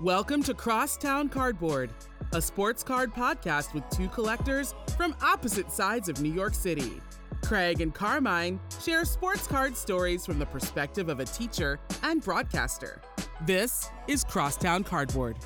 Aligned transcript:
Welcome 0.00 0.44
to 0.44 0.54
Crosstown 0.54 1.28
Cardboard, 1.28 1.90
a 2.32 2.40
sports 2.40 2.84
card 2.84 3.12
podcast 3.12 3.74
with 3.74 3.82
two 3.90 4.06
collectors 4.06 4.72
from 4.96 5.12
opposite 5.20 5.72
sides 5.72 6.08
of 6.08 6.20
New 6.20 6.32
York 6.32 6.54
City. 6.54 7.00
Craig 7.42 7.80
and 7.80 7.92
Carmine 7.92 8.60
share 8.80 9.04
sports 9.04 9.48
card 9.48 9.76
stories 9.76 10.24
from 10.24 10.38
the 10.38 10.46
perspective 10.46 11.08
of 11.08 11.18
a 11.18 11.24
teacher 11.24 11.80
and 12.04 12.22
broadcaster. 12.22 13.02
This 13.44 13.90
is 14.06 14.22
Crosstown 14.22 14.84
Cardboard. 14.84 15.36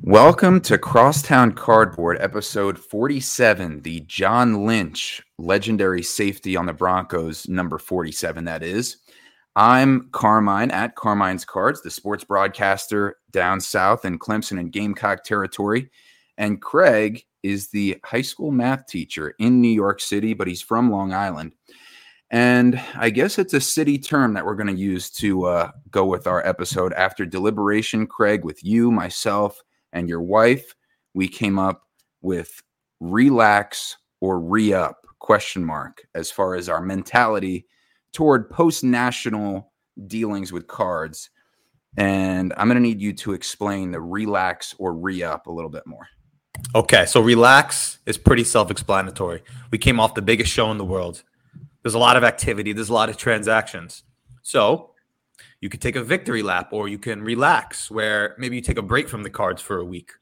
Welcome 0.00 0.60
to 0.62 0.76
Crosstown 0.76 1.52
Cardboard, 1.52 2.16
episode 2.20 2.76
47, 2.76 3.82
the 3.82 4.00
John 4.00 4.66
Lynch 4.66 5.22
legendary 5.38 6.02
safety 6.02 6.56
on 6.56 6.66
the 6.66 6.72
Broncos, 6.72 7.48
number 7.48 7.78
47, 7.78 8.44
that 8.46 8.64
is. 8.64 8.96
I'm 9.54 10.08
Carmine 10.12 10.70
at 10.70 10.96
Carmine's 10.96 11.44
Cards, 11.44 11.82
the 11.82 11.90
sports 11.90 12.24
broadcaster 12.24 13.18
down 13.30 13.60
south 13.60 14.06
in 14.06 14.18
Clemson 14.18 14.58
and 14.58 14.72
Gamecock 14.72 15.24
territory. 15.24 15.90
And 16.38 16.62
Craig 16.62 17.24
is 17.42 17.68
the 17.68 17.98
high 18.02 18.22
school 18.22 18.50
math 18.50 18.86
teacher 18.86 19.34
in 19.38 19.60
New 19.60 19.68
York 19.68 20.00
City, 20.00 20.32
but 20.32 20.48
he's 20.48 20.62
from 20.62 20.90
Long 20.90 21.12
Island. 21.12 21.52
And 22.30 22.80
I 22.94 23.10
guess 23.10 23.38
it's 23.38 23.52
a 23.52 23.60
city 23.60 23.98
term 23.98 24.32
that 24.32 24.46
we're 24.46 24.54
going 24.54 24.74
to 24.74 24.80
use 24.80 25.10
to 25.10 25.44
uh, 25.44 25.70
go 25.90 26.06
with 26.06 26.26
our 26.26 26.44
episode. 26.46 26.94
After 26.94 27.26
deliberation, 27.26 28.06
Craig, 28.06 28.46
with 28.46 28.64
you, 28.64 28.90
myself, 28.90 29.62
and 29.92 30.08
your 30.08 30.22
wife, 30.22 30.74
we 31.12 31.28
came 31.28 31.58
up 31.58 31.82
with 32.22 32.62
relax 33.00 33.98
or 34.22 34.40
re 34.40 34.72
up 34.72 35.06
question 35.18 35.62
mark 35.62 36.02
as 36.14 36.30
far 36.30 36.54
as 36.54 36.70
our 36.70 36.80
mentality 36.80 37.66
toward 38.12 38.50
post 38.50 38.84
national 38.84 39.72
dealings 40.06 40.52
with 40.52 40.66
cards. 40.66 41.30
And 41.96 42.52
I'm 42.56 42.68
going 42.68 42.76
to 42.76 42.82
need 42.82 43.00
you 43.00 43.12
to 43.14 43.32
explain 43.32 43.90
the 43.90 44.00
relax 44.00 44.74
or 44.78 44.94
re 44.94 45.22
up 45.22 45.46
a 45.46 45.52
little 45.52 45.70
bit 45.70 45.86
more. 45.86 46.06
Okay, 46.74 47.06
so 47.06 47.20
relax 47.20 47.98
is 48.06 48.16
pretty 48.16 48.44
self 48.44 48.70
explanatory. 48.70 49.42
We 49.70 49.78
came 49.78 50.00
off 50.00 50.14
the 50.14 50.22
biggest 50.22 50.50
show 50.50 50.70
in 50.70 50.78
the 50.78 50.84
world. 50.84 51.22
There's 51.82 51.94
a 51.94 51.98
lot 51.98 52.16
of 52.16 52.24
activity, 52.24 52.72
there's 52.72 52.88
a 52.88 52.94
lot 52.94 53.08
of 53.08 53.16
transactions. 53.16 54.04
So 54.42 54.90
you 55.60 55.68
could 55.68 55.80
take 55.80 55.96
a 55.96 56.02
victory 56.02 56.42
lap 56.42 56.72
or 56.72 56.88
you 56.88 56.98
can 56.98 57.22
relax, 57.22 57.90
where 57.90 58.34
maybe 58.38 58.56
you 58.56 58.62
take 58.62 58.78
a 58.78 58.82
break 58.82 59.08
from 59.08 59.22
the 59.22 59.30
cards 59.30 59.60
for 59.60 59.78
a 59.78 59.84
week. 59.84 60.12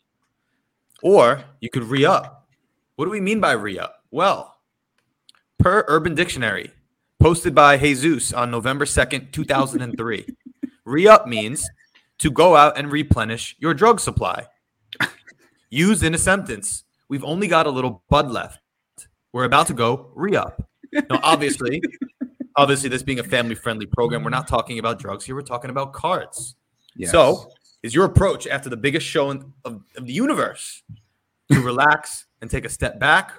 Or 1.03 1.43
you 1.61 1.71
could 1.71 1.85
re 1.85 2.05
up. 2.05 2.49
What 2.97 3.07
do 3.07 3.11
we 3.11 3.21
mean 3.21 3.41
by 3.41 3.53
re 3.53 3.79
up? 3.79 4.05
Well, 4.11 4.57
per 5.59 5.85
Urban 5.89 6.15
Dictionary, 6.15 6.71
posted 7.21 7.55
by 7.55 7.77
Jesus 7.77 8.33
on 8.33 8.51
November 8.51 8.87
2nd, 8.87 9.31
2003. 9.31 10.27
Re 10.85 11.07
up 11.07 11.29
means 11.29 11.69
to 12.19 12.31
go 12.31 12.57
out 12.57 12.77
and 12.77 12.91
replenish 12.91 13.55
your 13.59 13.75
drug 13.75 14.01
supply. 14.01 14.47
Used 15.69 16.03
in 16.03 16.15
a 16.15 16.19
sentence, 16.19 16.85
we've 17.09 17.23
only 17.23 17.47
got 17.47 17.67
a 17.67 17.71
little 17.71 18.03
bud 18.09 18.31
left. 18.31 18.61
We're 19.33 19.45
about 19.45 19.69
to 19.69 19.75
go 19.75 20.11
re 20.17 20.35
up. 20.35 20.69
Now, 20.93 21.21
obviously, 21.23 21.81
obviously, 22.57 22.89
this 22.89 23.05
being 23.05 23.21
a 23.21 23.25
family 23.25 23.55
friendly 23.55 23.87
program, 23.87 24.25
we're 24.25 24.31
not 24.31 24.49
talking 24.49 24.81
about 24.81 24.99
drugs 24.99 25.25
here. 25.25 25.37
We're 25.37 25.43
talking 25.43 25.71
about 25.71 25.93
cards. 25.93 26.57
Yes. 26.97 27.13
So, 27.13 27.53
is 27.85 27.95
your 27.95 28.05
approach 28.05 28.49
after 28.49 28.69
the 28.69 28.77
biggest 28.77 29.07
show 29.07 29.31
in, 29.31 29.53
of, 29.65 29.83
of 29.97 30.07
the 30.07 30.13
universe 30.13 30.83
to 31.53 31.61
relax 31.61 32.27
and 32.41 32.51
take 32.51 32.65
a 32.65 32.69
step 32.69 32.99
back, 32.99 33.35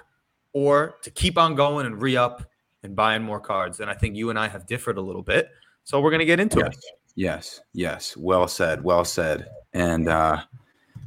or 0.54 0.96
to 1.02 1.10
keep 1.10 1.36
on 1.36 1.54
going 1.54 1.84
and 1.84 2.00
re 2.00 2.16
up 2.16 2.50
and 2.82 2.96
buying 2.96 3.22
more 3.22 3.40
cards. 3.40 3.80
And 3.80 3.90
I 3.90 3.94
think 3.94 4.16
you 4.16 4.30
and 4.30 4.38
I 4.38 4.48
have 4.48 4.66
differed 4.66 4.98
a 4.98 5.00
little 5.02 5.22
bit. 5.22 5.50
So 5.84 6.00
we're 6.00 6.10
going 6.10 6.20
to 6.20 6.26
get 6.26 6.40
into 6.40 6.58
yes. 6.58 6.68
it. 6.68 6.84
Yes. 7.14 7.60
Yes. 7.72 8.16
Well 8.16 8.48
said. 8.48 8.82
Well 8.82 9.04
said. 9.04 9.48
And 9.72 10.08
uh, 10.08 10.42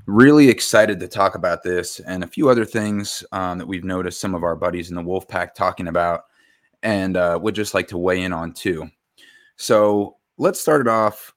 really 0.06 0.50
excited 0.50 1.00
to 1.00 1.08
talk 1.08 1.36
about 1.36 1.64
this 1.64 2.00
and 2.00 2.24
a 2.24 2.28
few 2.28 2.50
other 2.50 2.66
things 2.66 3.24
um, 3.32 3.58
that 3.58 3.68
we've 3.68 3.84
noticed 3.84 4.20
some 4.20 4.36
of 4.36 4.44
our 4.44 4.56
buddies 4.56 4.90
in 4.90 4.96
the 4.96 5.02
Wolf 5.02 5.28
Pack 5.28 5.56
talking 5.56 5.88
about 5.88 6.26
and 6.84 7.18
uh, 7.18 7.40
would 7.42 7.56
just 7.56 7.74
like 7.74 7.88
to 7.88 7.98
weigh 7.98 8.24
in 8.24 8.34
on 8.34 8.54
too. 8.54 8.90
So 9.58 10.18
let's 10.38 10.60
start 10.60 10.82
it 10.82 10.88
off 10.88 11.34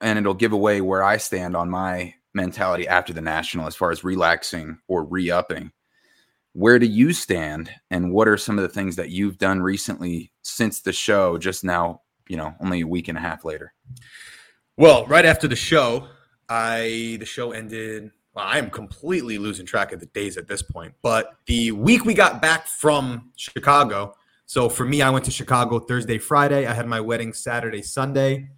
and 0.00 0.18
it'll 0.18 0.34
give 0.34 0.52
away 0.52 0.80
where 0.80 1.02
I 1.02 1.16
stand 1.16 1.56
on 1.56 1.70
my 1.70 2.14
mentality 2.34 2.86
after 2.86 3.12
the 3.12 3.20
national 3.20 3.66
as 3.66 3.74
far 3.74 3.90
as 3.90 4.04
relaxing 4.04 4.78
or 4.88 5.04
re 5.04 5.30
upping 5.30 5.72
where 6.56 6.78
do 6.78 6.86
you 6.86 7.12
stand 7.12 7.70
and 7.90 8.10
what 8.10 8.26
are 8.26 8.38
some 8.38 8.58
of 8.58 8.62
the 8.62 8.68
things 8.68 8.96
that 8.96 9.10
you've 9.10 9.36
done 9.36 9.60
recently 9.60 10.32
since 10.40 10.80
the 10.80 10.92
show 10.92 11.36
just 11.36 11.62
now 11.62 12.00
you 12.28 12.36
know 12.36 12.54
only 12.60 12.80
a 12.80 12.86
week 12.86 13.08
and 13.08 13.18
a 13.18 13.20
half 13.20 13.44
later? 13.44 13.74
Well 14.78 15.04
right 15.06 15.26
after 15.26 15.46
the 15.46 15.56
show 15.56 16.08
i 16.48 17.16
the 17.20 17.26
show 17.26 17.52
ended 17.52 18.10
well, 18.34 18.46
i'm 18.48 18.70
completely 18.70 19.36
losing 19.36 19.66
track 19.66 19.92
of 19.92 20.00
the 20.00 20.06
days 20.06 20.38
at 20.38 20.48
this 20.48 20.62
point 20.62 20.94
but 21.02 21.36
the 21.46 21.72
week 21.72 22.04
we 22.04 22.14
got 22.14 22.40
back 22.40 22.66
from 22.66 23.32
chicago 23.36 24.14
so 24.46 24.68
for 24.68 24.84
me 24.84 25.02
i 25.02 25.10
went 25.10 25.24
to 25.24 25.30
chicago 25.30 25.80
thursday 25.80 26.18
friday 26.18 26.64
i 26.64 26.72
had 26.72 26.86
my 26.86 27.00
wedding 27.00 27.32
saturday 27.32 27.82
sunday 27.82 28.48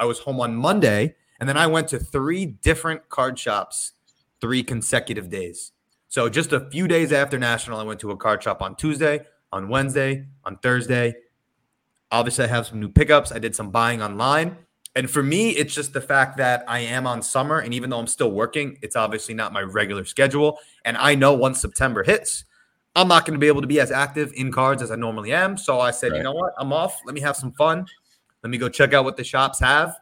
i 0.00 0.04
was 0.04 0.18
home 0.18 0.40
on 0.40 0.52
monday 0.52 1.14
and 1.38 1.48
then 1.48 1.56
i 1.56 1.64
went 1.64 1.86
to 1.86 1.96
three 1.96 2.44
different 2.44 3.08
card 3.08 3.38
shops 3.38 3.92
three 4.40 4.64
consecutive 4.64 5.30
days 5.30 5.70
so 6.08 6.28
just 6.28 6.52
a 6.52 6.68
few 6.70 6.88
days 6.88 7.12
after 7.12 7.38
National, 7.38 7.78
I 7.78 7.82
went 7.82 8.00
to 8.00 8.10
a 8.10 8.16
card 8.16 8.42
shop 8.42 8.62
on 8.62 8.76
Tuesday, 8.76 9.26
on 9.52 9.68
Wednesday, 9.68 10.26
on 10.44 10.56
Thursday. 10.58 11.14
Obviously, 12.10 12.44
I 12.44 12.48
have 12.48 12.66
some 12.66 12.80
new 12.80 12.88
pickups. 12.88 13.30
I 13.30 13.38
did 13.38 13.54
some 13.54 13.70
buying 13.70 14.00
online. 14.00 14.56
And 14.96 15.10
for 15.10 15.22
me, 15.22 15.50
it's 15.50 15.74
just 15.74 15.92
the 15.92 16.00
fact 16.00 16.38
that 16.38 16.64
I 16.66 16.80
am 16.80 17.06
on 17.06 17.20
summer. 17.20 17.58
And 17.58 17.74
even 17.74 17.90
though 17.90 17.98
I'm 17.98 18.06
still 18.06 18.32
working, 18.32 18.78
it's 18.80 18.96
obviously 18.96 19.34
not 19.34 19.52
my 19.52 19.60
regular 19.60 20.04
schedule. 20.06 20.58
And 20.84 20.96
I 20.96 21.14
know 21.14 21.34
once 21.34 21.60
September 21.60 22.02
hits, 22.02 22.44
I'm 22.96 23.06
not 23.06 23.26
going 23.26 23.34
to 23.34 23.38
be 23.38 23.46
able 23.46 23.60
to 23.60 23.66
be 23.66 23.78
as 23.78 23.92
active 23.92 24.32
in 24.34 24.50
cards 24.50 24.82
as 24.82 24.90
I 24.90 24.96
normally 24.96 25.32
am. 25.32 25.56
So 25.58 25.78
I 25.78 25.90
said, 25.90 26.12
right. 26.12 26.18
you 26.18 26.22
know 26.24 26.32
what? 26.32 26.54
I'm 26.58 26.72
off. 26.72 26.98
Let 27.04 27.14
me 27.14 27.20
have 27.20 27.36
some 27.36 27.52
fun. 27.52 27.86
Let 28.42 28.50
me 28.50 28.56
go 28.56 28.68
check 28.68 28.94
out 28.94 29.04
what 29.04 29.16
the 29.16 29.24
shops 29.24 29.60
have. 29.60 29.96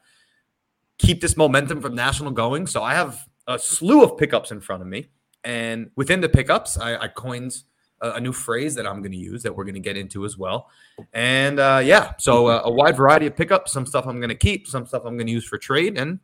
Keep 0.99 1.21
this 1.21 1.37
momentum 1.37 1.83
from 1.83 1.95
National 1.95 2.31
going. 2.31 2.67
So 2.67 2.83
I 2.83 2.95
have 2.95 3.27
a 3.49 3.59
slew 3.59 4.03
of 4.03 4.17
pickups 4.17 4.53
in 4.53 4.61
front 4.61 4.83
of 4.83 4.89
me. 4.89 5.09
And 5.47 5.93
within 5.95 6.21
the 6.21 6.29
pickups, 6.29 6.77
I, 6.77 6.97
I 7.05 7.09
coined 7.09 7.63
a, 8.01 8.15
a, 8.15 8.21
new 8.21 8.33
phrase 8.33 8.75
that 8.75 8.85
I'm 8.85 9.01
going 9.01 9.13
to 9.13 9.17
use 9.17 9.45
that 9.45 9.55
we're 9.55 9.63
going 9.63 9.75
to 9.75 9.81
get 9.81 9.97
into 9.97 10.25
as 10.25 10.37
well. 10.37 10.69
And 11.13 11.61
uh, 11.61 11.81
yeah, 11.85 12.15
so 12.19 12.49
uh, 12.49 12.63
a 12.65 12.71
wide 12.71 12.97
variety 12.97 13.27
of 13.27 13.37
pickups. 13.37 13.71
Some 13.71 13.87
stuff 13.87 14.09
I'm 14.09 14.19
going 14.19 14.29
to 14.29 14.35
keep, 14.35 14.67
some 14.67 14.87
stuff 14.87 15.05
I'm 15.07 15.17
going 15.17 15.29
to 15.29 15.33
use 15.33 15.47
for 15.47 15.57
trade, 15.57 15.97
and 15.97 16.19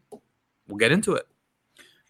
we'll 0.66 0.76
get 0.76 0.90
into 0.90 1.14
it. 1.14 1.28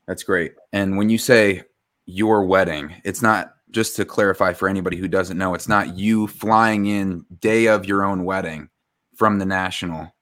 That's 0.07 0.23
great. 0.23 0.55
And 0.73 0.97
when 0.97 1.11
you 1.11 1.19
say 1.19 1.65
your 2.07 2.47
wedding, 2.47 2.95
it's 3.05 3.21
not 3.21 3.57
just 3.71 3.95
to 3.97 4.07
clarify 4.07 4.55
for 4.55 4.67
anybody 4.67 4.97
who 4.97 5.07
doesn't 5.07 5.37
know, 5.37 5.53
it's 5.53 5.69
not 5.69 5.99
you 5.99 6.27
flying 6.27 6.87
in 6.87 7.27
day 7.41 7.67
of 7.67 7.85
your 7.85 8.05
own 8.05 8.25
wedding 8.25 8.71
from 9.17 9.39
the 9.39 9.47
national 9.47 10.15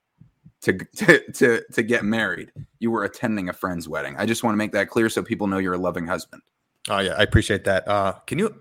to 0.62 0.72
to 0.96 1.32
to, 1.32 1.62
to 1.72 1.82
get 1.84 2.04
married. 2.04 2.50
You 2.80 2.90
were 2.90 3.04
attending 3.04 3.48
a 3.48 3.52
friend's 3.52 3.88
wedding. 3.88 4.16
I 4.18 4.26
just 4.26 4.42
want 4.42 4.54
to 4.54 4.58
make 4.58 4.72
that 4.72 4.88
clear 4.88 5.08
so 5.08 5.22
people 5.22 5.46
know 5.46 5.58
you're 5.58 5.74
a 5.74 5.78
loving 5.78 6.08
husband. 6.08 6.42
Oh 6.90 6.98
yeah, 6.98 7.14
I 7.16 7.22
appreciate 7.22 7.64
that. 7.64 7.86
Uh, 7.86 8.14
can 8.26 8.38
you 8.38 8.54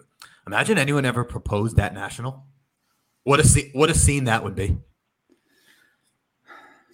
imagine 0.45 0.78
anyone 0.78 1.03
ever 1.03 1.23
proposed 1.23 1.78
that 1.78 1.95
national? 1.95 2.45
What 3.23 3.40
a 3.40 3.44
scene! 3.44 3.72
What 3.73 3.90
a 3.90 3.95
scene 3.95 4.25
that 4.25 4.44
would 4.44 4.56
be. 4.56 4.78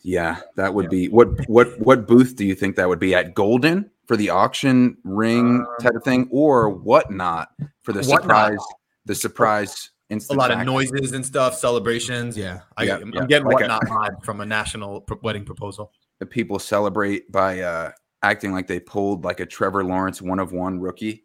Yeah, 0.02 0.40
that 0.56 0.74
would 0.74 0.86
yeah. 0.86 0.90
be 0.90 1.10
what 1.10 1.48
what 1.50 1.78
what 1.80 2.08
booth 2.08 2.36
do 2.38 2.46
you 2.46 2.56
think 2.56 2.78
that 2.78 2.88
would 2.88 3.00
be 3.00 3.14
at 3.14 3.36
Goldin 3.36 3.90
for 4.08 4.16
the 4.16 4.30
auction 4.30 4.98
ring 5.04 5.58
um, 5.62 5.68
type 5.82 5.96
of 5.96 6.04
thing, 6.04 6.30
or 6.32 6.70
whatnot 6.70 7.50
for 7.84 7.92
the 7.92 8.04
surprise 8.04 8.58
the 9.06 9.16
surprise 9.16 9.92
a 10.10 10.34
lot 10.34 10.52
of 10.52 10.66
noises 10.66 11.12
and 11.12 11.26
stuff, 11.26 11.58
celebrations. 11.58 12.38
Yeah, 12.38 12.62
I, 12.78 12.84
yeah, 12.84 12.98
I'm, 12.98 13.12
yeah. 13.12 13.26
getting 13.26 13.48
like 13.48 13.56
whatnot 13.56 13.84
a, 13.84 13.88
vibe 13.88 14.24
from 14.24 14.40
a 14.40 14.46
national 14.46 15.06
wedding 15.22 15.44
proposal. 15.44 15.92
The 16.20 16.26
people 16.26 16.60
celebrate 16.60 17.32
by 17.32 17.62
uh, 17.62 17.92
acting 18.22 18.54
like 18.54 18.68
they 18.68 18.80
pulled 18.80 19.24
like 19.24 19.40
a 19.40 19.46
Trevor 19.46 19.84
Lawrence 19.84 20.22
one 20.22 20.40
of 20.40 20.52
one 20.52 20.80
rookie 20.80 21.25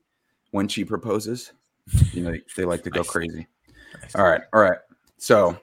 when 0.50 0.69
she 0.69 0.85
proposes. 0.85 1.52
You 2.12 2.23
know, 2.23 2.35
they, 2.56 2.64
like 2.64 2.82
to 2.85 2.91
go 2.91 3.02
crazy. 3.02 3.47
All 4.14 4.25
right. 4.25 4.43
All 4.52 4.61
right. 4.61 4.79
So, 5.19 5.58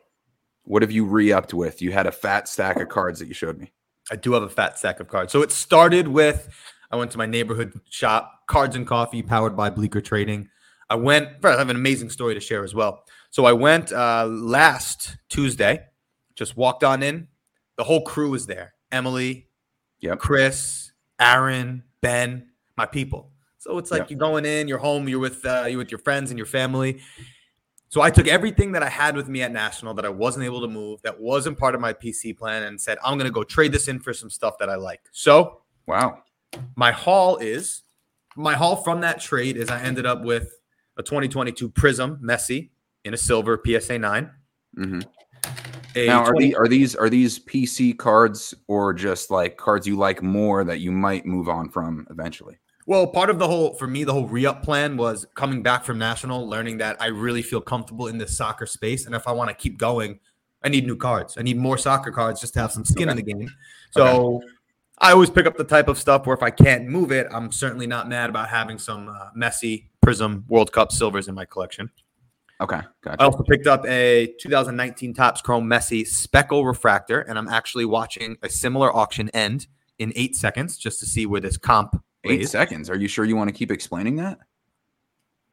what 0.64 0.82
have 0.82 0.92
you 0.92 1.06
re 1.06 1.32
upped 1.32 1.54
with? 1.54 1.82
You 1.82 1.92
had 1.92 2.08
a 2.08 2.12
fat 2.12 2.48
stack 2.48 2.78
of 2.78 2.90
cards 2.90 3.20
that 3.20 3.28
you 3.28 3.34
showed 3.34 3.58
me. 3.58 3.72
I 4.12 4.16
do 4.16 4.34
have 4.34 4.44
a 4.44 4.50
fat 4.50 4.78
stack 4.78 5.00
of 5.00 5.08
cards. 5.08 5.32
So, 5.32 5.42
it 5.42 5.52
started 5.52 6.08
with 6.08 6.50
I 6.92 6.96
went 6.96 7.12
to 7.12 7.18
my 7.18 7.26
neighborhood 7.26 7.80
shop, 7.90 8.48
Cards 8.48 8.76
and 8.76 8.88
Coffee, 8.88 9.22
powered 9.22 9.56
by 9.56 9.70
Bleecker 9.70 10.02
Trading. 10.02 10.50
I 10.90 10.96
went, 10.96 11.30
I 11.44 11.52
have 11.52 11.70
an 11.70 11.76
amazing 11.76 12.10
story 12.10 12.34
to 12.34 12.40
share 12.40 12.64
as 12.64 12.74
well. 12.74 13.04
So, 13.30 13.46
I 13.46 13.54
went 13.54 13.92
uh, 13.92 14.26
last 14.26 15.18
Tuesday, 15.30 15.86
just 16.36 16.58
walked 16.58 16.84
on 16.84 17.04
in. 17.04 17.28
The 17.78 17.84
whole 17.84 18.02
crew 18.02 18.32
was 18.32 18.48
there 18.48 18.74
Emily, 18.92 19.48
yep. 20.00 20.20
Chris, 20.20 20.92
Aaron, 21.20 21.84
Ben, 22.02 22.50
my 22.76 22.86
people. 22.86 23.32
So 23.68 23.78
it's 23.78 23.92
like 23.92 24.04
yep. 24.04 24.12
you're 24.12 24.20
going 24.20 24.46
in, 24.46 24.70
you're 24.70 24.78
home, 24.78 25.10
you're 25.10 25.20
with 25.20 25.46
uh, 25.46 25.66
you're 25.68 25.78
with 25.78 25.92
your 25.92 26.00
friends 26.00 26.32
and 26.32 26.40
your 26.40 26.46
family. 26.46 27.02
So 27.90 28.02
I 28.02 28.10
took 28.10 28.28
everything 28.28 28.72
that 28.72 28.84
I 28.84 28.88
had 28.88 29.16
with 29.18 29.28
me 29.28 29.42
at 29.42 29.52
National 29.52 29.94
that 29.96 30.06
I 30.06 30.10
wasn't 30.10 30.46
able 30.46 30.62
to 30.62 30.68
move, 30.68 31.02
that 31.02 31.20
wasn't 31.20 31.58
part 31.58 31.76
of 31.76 31.82
my 31.82 31.92
PC 31.92 32.38
plan, 32.38 32.64
and 32.64 32.80
said, 32.80 32.98
I'm 33.04 33.18
going 33.18 33.30
to 33.30 33.34
go 33.34 33.44
trade 33.44 33.74
this 33.74 33.90
in 33.90 34.00
for 34.00 34.14
some 34.14 34.30
stuff 34.30 34.58
that 34.60 34.70
I 34.70 34.76
like. 34.76 35.02
So 35.12 35.62
Wow. 35.86 36.24
my 36.78 36.92
haul 36.92 37.38
is 37.38 37.84
my 38.38 38.56
haul 38.56 38.78
from 38.78 39.02
that 39.02 39.20
trade 39.20 39.58
is 39.58 39.70
I 39.70 39.82
ended 39.82 40.06
up 40.06 40.22
with 40.22 40.60
a 40.96 41.04
2022 41.04 41.70
Prism 41.70 42.20
Messi 42.24 42.70
in 43.04 43.14
a 43.14 43.18
silver 43.18 43.62
PSA 43.66 44.00
9. 44.00 44.32
hmm 44.76 45.00
A 45.96 46.08
Now, 46.08 46.24
are, 46.24 46.32
20 46.32 46.48
the, 46.48 46.56
are 46.56 46.68
these 46.70 46.96
are 46.96 47.10
these 47.10 47.40
PC 47.40 47.98
cards 47.98 48.54
or 48.68 48.94
just 48.94 49.30
like 49.30 49.58
cards 49.58 49.86
you 49.86 49.98
like 49.98 50.24
more 50.24 50.64
that 50.64 50.80
you 50.80 50.94
might 50.94 51.26
move 51.26 51.50
on 51.50 51.70
from 51.70 52.08
eventually? 52.10 52.60
Well, 52.88 53.06
part 53.06 53.30
of 53.30 53.38
the 53.38 53.46
whole 53.46 53.74
for 53.74 53.86
me, 53.86 54.06
the 54.06 54.14
whole 54.14 54.28
re-up 54.28 54.64
plan 54.64 54.96
was 54.96 55.28
coming 55.36 55.62
back 55.62 55.84
from 55.84 56.00
national, 56.00 56.48
learning 56.48 56.78
that 56.78 56.96
I 57.02 57.08
really 57.08 57.42
feel 57.42 57.60
comfortable 57.60 58.08
in 58.08 58.18
this 58.18 58.36
soccer 58.36 58.66
space, 58.66 59.06
and 59.06 59.14
if 59.14 59.28
I 59.28 59.34
want 59.34 59.50
to 59.50 59.56
keep 59.56 59.78
going, 59.78 60.20
I 60.64 60.70
need 60.70 60.88
new 60.88 60.96
cards. 60.96 61.36
I 61.38 61.44
need 61.44 61.58
more 61.58 61.78
soccer 61.78 62.12
cards 62.12 62.40
just 62.40 62.54
to 62.54 62.62
have 62.62 62.72
some 62.72 62.86
skin 62.86 63.10
in 63.10 63.18
the 63.18 63.24
game. 63.24 63.50
So 63.92 64.42
I 65.00 65.12
always 65.12 65.30
pick 65.30 65.46
up 65.46 65.58
the 65.58 65.66
type 65.66 65.90
of 65.90 65.98
stuff 65.98 66.26
where 66.26 66.34
if 66.34 66.42
I 66.42 66.50
can't 66.50 66.88
move 66.88 67.12
it, 67.12 67.28
I'm 67.30 67.52
certainly 67.52 67.88
not 67.88 68.08
mad 68.08 68.30
about 68.30 68.48
having 68.48 68.80
some 68.80 69.10
uh, 69.10 69.32
Messi 69.38 69.88
Prism 70.02 70.46
World 70.48 70.72
Cup 70.72 70.94
silvers 70.94 71.28
in 71.28 71.36
my 71.36 71.44
collection. 71.44 71.92
Okay, 72.62 72.80
I 73.06 73.16
also 73.20 73.44
picked 73.44 73.68
up 73.68 73.86
a 73.86 74.34
2019 74.40 75.14
Topps 75.14 75.42
Chrome 75.42 75.68
Messi 75.70 76.08
Speckle 76.08 76.66
Refractor, 76.66 77.20
and 77.20 77.38
I'm 77.38 77.50
actually 77.50 77.86
watching 77.86 78.38
a 78.42 78.50
similar 78.50 78.96
auction 78.96 79.30
end 79.30 79.68
in 80.00 80.14
eight 80.16 80.38
seconds 80.38 80.78
just 80.78 81.02
to 81.02 81.06
see 81.06 81.26
where 81.26 81.42
this 81.42 81.58
comp 81.58 82.02
Eight 82.24 82.40
lays. 82.42 82.52
seconds. 82.52 82.90
Are 82.90 82.98
you 82.98 83.08
sure 83.08 83.26
you 83.26 83.36
want 83.36 83.48
to 83.50 83.54
keep 83.54 83.72
explaining 83.72 84.16
that? 84.18 84.40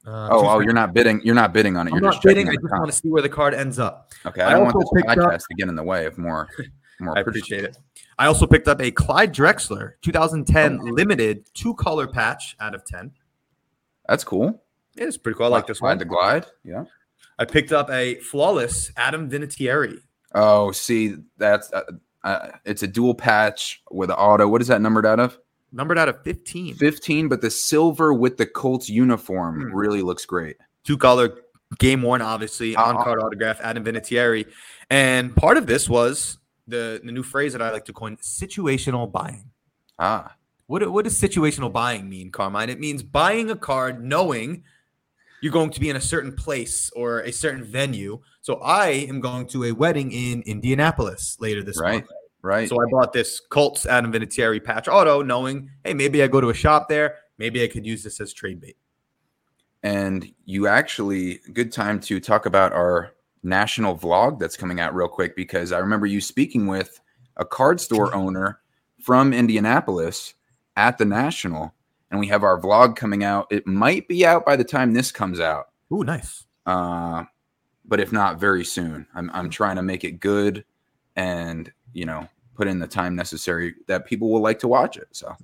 Uh, 0.07 0.29
Oh, 0.31 0.43
two 0.43 0.49
oh, 0.49 0.61
you're 0.61 0.73
not 0.75 0.93
bidding. 0.93 1.21
You're 1.25 1.35
not 1.35 1.53
bidding 1.53 1.77
on 1.77 1.87
it. 1.87 1.91
I'm 1.91 1.95
You're 1.97 2.03
not 2.03 2.13
just 2.15 2.25
bidding. 2.25 2.49
I 2.49 2.55
just 2.55 2.65
want 2.71 2.87
to 2.87 2.93
see 2.93 3.09
where 3.09 3.23
the 3.23 3.29
card 3.29 3.55
ends 3.55 3.79
up. 3.79 4.13
Okay, 4.27 4.43
I 4.43 4.51
I 4.51 4.53
don't 4.55 4.65
want 4.65 4.77
this 4.79 5.03
podcast 5.05 5.33
up- 5.35 5.41
to 5.41 5.55
get 5.57 5.69
in 5.69 5.77
the 5.77 5.83
way 5.83 6.07
of 6.07 6.19
more. 6.19 6.49
more 7.01 7.17
I 7.17 7.21
appreciate 7.23 7.65
it. 7.65 7.77
I 8.19 8.27
also 8.27 8.47
picked 8.47 8.69
up 8.69 8.81
a 8.81 8.91
Clyde 8.91 9.35
Drexler 9.35 9.93
2010 10.03 10.79
limited 10.85 11.47
two 11.55 11.75
color 11.75 12.07
patch 12.07 12.55
out 12.61 12.75
of 12.75 12.85
10. 12.85 13.11
That's 14.09 14.23
cool. 14.25 14.63
Yeah, 14.95 15.05
It 15.05 15.09
is 15.09 15.17
pretty 15.19 15.37
cool. 15.39 15.47
I 15.47 15.49
like 15.49 15.67
this 15.67 15.81
Glide 15.81 15.91
one. 15.91 15.99
to 16.01 16.05
glide. 16.05 16.47
Yeah. 16.65 16.85
I 17.39 17.45
picked 17.47 17.73
up 17.73 17.91
a 17.91 18.17
flawless 18.21 18.93
Adam 18.97 19.29
Vinatieri. 19.29 19.99
Oh, 20.35 20.71
see, 20.71 21.17
that's 21.39 21.73
uh, 21.73 21.83
uh, 22.23 22.51
it's 22.65 22.83
a 22.85 22.87
dual 22.87 23.15
patch 23.15 23.83
with 23.91 24.11
auto. 24.11 24.47
What 24.47 24.61
is 24.61 24.69
that 24.69 24.81
numbered 24.81 25.07
out 25.07 25.19
of? 25.19 25.39
Numbered 25.75 25.99
out 25.99 26.09
of 26.09 26.23
15. 26.23 26.77
15, 26.77 27.29
but 27.29 27.41
the 27.41 27.51
silver 27.51 28.15
with 28.15 28.37
the 28.37 28.47
Colts 28.47 28.89
uniform 28.89 29.61
Hmm. 29.71 29.77
really 29.77 30.03
looks 30.03 30.25
great. 30.25 30.57
Two 30.85 30.97
color, 30.97 31.37
game 31.79 32.01
worn, 32.03 32.23
obviously, 32.23 32.77
Uh-huh. 32.77 32.97
on 32.97 33.03
card 33.05 33.19
autograph, 33.21 33.59
Adam 33.61 33.85
Vinatieri. 33.85 34.47
And 34.89 35.35
part 35.35 35.57
of 35.57 35.67
this 35.67 35.89
was 35.89 36.39
the, 36.69 37.01
the 37.05 37.11
new 37.11 37.25
phrase 37.25 37.53
that 37.55 37.61
I 37.61 37.73
like 37.73 37.85
to 37.87 37.93
coin 37.93 38.17
situational 38.19 39.11
buying. 39.11 39.51
Ah, 39.99 40.37
What, 40.67 40.89
what 40.93 41.05
does 41.05 41.21
situational 41.21 41.71
buying 41.73 42.09
mean, 42.09 42.31
Carmine? 42.31 42.71
It 42.71 42.81
means 42.81 43.03
buying 43.03 43.51
a 43.51 43.57
card 43.57 44.03
knowing 44.03 44.63
you're 45.43 45.53
going 45.53 45.71
to 45.71 45.81
be 45.81 45.91
in 45.91 45.97
a 45.97 46.01
certain 46.01 46.33
place 46.35 46.91
or 46.97 47.21
a 47.21 47.33
certain 47.33 47.65
venue. 47.65 48.21
So 48.41 48.55
I 48.63 48.87
am 49.11 49.21
going 49.21 49.47
to 49.49 49.65
a 49.65 49.73
wedding 49.73 50.11
in 50.13 50.43
Indianapolis 50.47 51.37
later 51.41 51.63
this 51.63 51.79
right, 51.79 51.97
month. 51.97 52.07
Right. 52.45 52.69
So 52.69 52.77
I 52.81 52.85
bought 52.93 53.13
this 53.13 53.41
Colts 53.41 53.87
Adam 53.87 54.13
Vinatieri 54.13 54.63
patch 54.63 54.87
auto, 54.87 55.23
knowing, 55.23 55.71
hey, 55.83 55.95
maybe 55.95 56.23
I 56.23 56.29
go 56.29 56.41
to 56.41 56.51
a 56.51 56.55
shop 56.55 56.89
there. 56.89 57.17
Maybe 57.39 57.65
I 57.65 57.69
could 57.69 57.85
use 57.85 58.05
this 58.05 58.21
as 58.21 58.33
trade 58.33 58.61
bait. 58.61 58.77
and 59.83 60.33
you 60.45 60.67
actually 60.69 61.41
good 61.53 61.73
time 61.73 61.99
to 62.01 62.21
talk 62.21 62.47
about 62.47 62.73
our 62.73 63.13
national 63.43 63.97
vlog 63.99 64.39
that's 64.39 64.57
coming 64.57 64.81
out 64.81 64.95
real 64.95 65.09
quick 65.09 65.37
because 65.37 65.73
I 65.73 65.79
remember 65.79 66.07
you 66.07 66.21
speaking 66.21 66.67
with 66.67 67.01
a 67.37 67.45
card 67.45 67.81
store 67.81 68.15
owner 68.23 68.61
from 69.03 69.33
Indianapolis 69.35 70.35
at 70.77 70.97
the 70.97 71.05
national, 71.05 71.75
and 72.11 72.19
we 72.19 72.27
have 72.29 72.43
our 72.43 72.59
vlog 72.61 72.97
coming 72.97 73.23
out. 73.25 73.47
It 73.51 73.67
might 73.67 74.09
be 74.09 74.25
out 74.25 74.47
by 74.47 74.57
the 74.57 74.65
time 74.65 74.93
this 74.95 75.13
comes 75.13 75.41
out. 75.41 75.67
Ooh, 75.93 76.05
nice. 76.05 76.45
uh, 76.67 77.25
but 77.85 78.01
if 78.01 78.13
not, 78.13 78.41
very 78.41 78.65
soon. 78.65 79.07
I'm 79.15 79.31
I'm 79.35 79.51
trying 79.51 79.77
to 79.77 79.83
make 79.83 80.05
it 80.05 80.21
good, 80.21 80.65
and 81.17 81.71
you 81.93 82.07
know, 82.07 82.27
put 82.55 82.69
in 82.69 82.79
the 82.79 82.87
time 82.87 83.15
necessary 83.15 83.75
that 83.87 84.07
people 84.07 84.31
will 84.31 84.41
like 84.41 84.59
to 84.61 84.69
watch 84.69 84.97
it. 84.97 85.09
So 85.13 85.35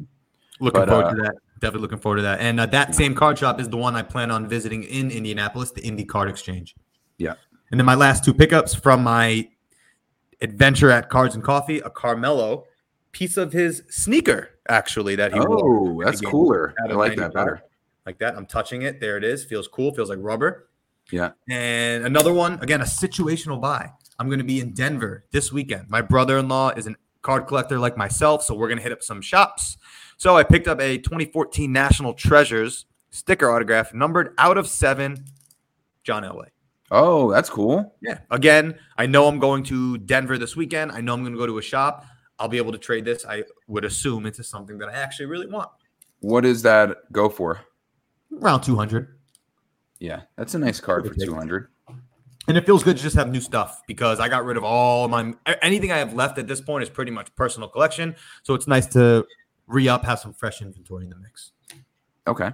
Looking 0.61 0.83
But, 0.83 0.89
forward 0.89 1.07
uh, 1.07 1.15
to 1.15 1.23
that. 1.23 1.35
Definitely 1.61 1.81
looking 1.83 1.99
forward 1.99 2.17
to 2.17 2.23
that. 2.23 2.41
And 2.41 2.61
uh, 2.61 2.67
that 2.67 2.95
same 2.95 3.15
card 3.15 3.39
shop 3.39 3.61
is 3.61 3.69
the 3.69 3.77
one 3.77 3.97
I 3.97 4.03
plan 4.03 4.31
on 4.31 4.49
visiting 4.49 4.85
in 4.85 5.11
Indianapolis, 5.11 5.71
the 5.73 5.83
Indy 5.83 6.05
Card 6.05 6.29
Exchange. 6.31 6.75
Yeah. 7.19 7.35
And 7.71 7.79
then 7.79 7.85
my 7.85 7.95
last 7.95 8.25
two 8.25 8.33
pickups 8.33 8.75
from 8.75 9.03
my 9.03 9.49
adventure 10.41 10.91
at 10.91 11.11
Cards 11.11 11.35
and 11.35 11.45
Coffee, 11.45 11.79
a 11.81 11.91
Carmelo 11.91 12.65
piece 13.13 13.37
of 13.37 13.53
his 13.53 13.83
sneaker, 13.91 14.51
actually, 14.69 15.17
that 15.17 15.33
he 15.33 15.41
wore. 15.41 15.99
oh, 15.99 16.03
that's 16.05 16.21
Again, 16.21 16.31
cooler. 16.31 16.75
I 16.89 16.93
like 16.93 17.17
that 17.17 17.35
better. 17.35 17.63
Like 18.07 18.19
that. 18.19 18.37
I'm 18.37 18.47
touching 18.47 18.83
it. 18.83 19.01
There 19.01 19.17
it 19.17 19.25
is. 19.25 19.45
Feels 19.45 19.69
cool. 19.69 19.95
Feels 19.95 20.09
like 20.09 20.19
rubber. 20.21 20.69
Yeah. 21.11 21.33
And 21.49 22.05
another 22.05 22.33
one, 22.33 22.59
again, 22.63 22.81
a 22.81 22.85
situational 22.85 23.61
buy. 23.61 23.91
I'm 24.21 24.29
going 24.29 24.39
to 24.39 24.45
be 24.45 24.61
in 24.61 24.73
Denver 24.73 25.25
this 25.33 25.51
weekend. 25.51 25.89
My 25.89 26.03
brother 26.03 26.37
in 26.37 26.47
law 26.47 26.69
is 26.69 26.87
a 26.87 26.95
card 27.23 27.47
collector 27.47 27.79
like 27.79 27.97
myself. 27.97 28.45
So 28.45 28.55
we're 28.55 28.69
going 28.69 28.77
to 28.77 28.83
hit 28.83 28.93
up 28.93 29.03
some 29.03 29.23
shops. 29.23 29.79
So 30.19 30.37
I 30.37 30.43
picked 30.43 30.69
up 30.69 30.79
a 30.79 30.99
2014 30.99 31.73
National 31.73 32.13
Treasures 32.13 32.85
sticker 33.09 33.51
autograph, 33.51 33.95
numbered 33.95 34.35
out 34.37 34.59
of 34.59 34.69
seven, 34.69 35.25
John 36.05 36.23
Elway. 36.23 36.49
Oh, 36.91 37.33
that's 37.33 37.49
cool. 37.49 37.95
Yeah. 38.03 38.19
Again, 38.31 38.79
I 38.99 39.07
know 39.07 39.27
I'm 39.27 39.39
going 39.39 39.63
to 39.65 39.97
Denver 39.97 40.37
this 40.37 40.55
weekend. 40.55 40.93
I 40.93 41.01
know 41.01 41.15
I'm 41.15 41.23
going 41.23 41.33
to 41.33 41.39
go 41.39 41.47
to 41.47 41.57
a 41.57 41.63
shop. 41.63 42.05
I'll 42.39 42.49
be 42.49 42.59
able 42.59 42.73
to 42.73 42.79
trade 42.79 43.07
this. 43.07 43.25
I 43.25 43.45
would 43.69 43.87
assume 43.87 44.27
into 44.27 44.45
something 44.45 44.77
that 44.79 44.91
I 44.91 44.93
actually 44.93 45.27
really 45.27 45.47
want. 45.47 45.71
What 46.19 46.43
does 46.43 46.61
that 46.63 47.11
go 47.11 47.31
for? 47.31 47.61
Around 48.39 48.61
200. 48.63 49.17
Yeah, 49.99 50.23
that's 50.37 50.55
a 50.55 50.59
nice 50.59 50.79
card 50.79 51.07
for 51.07 51.15
Give 51.15 51.29
or 51.29 51.33
200. 51.33 51.69
And 52.51 52.59
it 52.59 52.67
feels 52.67 52.83
good 52.83 52.97
to 52.97 53.03
just 53.05 53.15
have 53.15 53.31
new 53.31 53.41
stuff 53.41 53.81
because 53.87 54.19
I 54.19 54.29
got 54.29 54.45
rid 54.45 54.57
of 54.57 54.65
all 54.65 55.07
my 55.07 55.35
anything 55.63 55.93
I 55.93 55.99
have 55.99 56.15
left 56.15 56.37
at 56.37 56.49
this 56.49 56.61
point 56.61 56.83
is 56.83 56.91
pretty 56.91 57.13
much 57.13 57.33
personal 57.37 57.69
collection. 57.69 58.17
So 58.43 58.55
it's 58.55 58.67
nice 58.67 58.89
to 58.89 59.25
re 59.69 59.87
up, 59.87 60.05
have 60.05 60.19
some 60.19 60.33
fresh 60.33 60.61
inventory 60.61 61.05
in 61.05 61.11
the 61.11 61.17
mix. 61.17 61.53
Okay. 62.27 62.51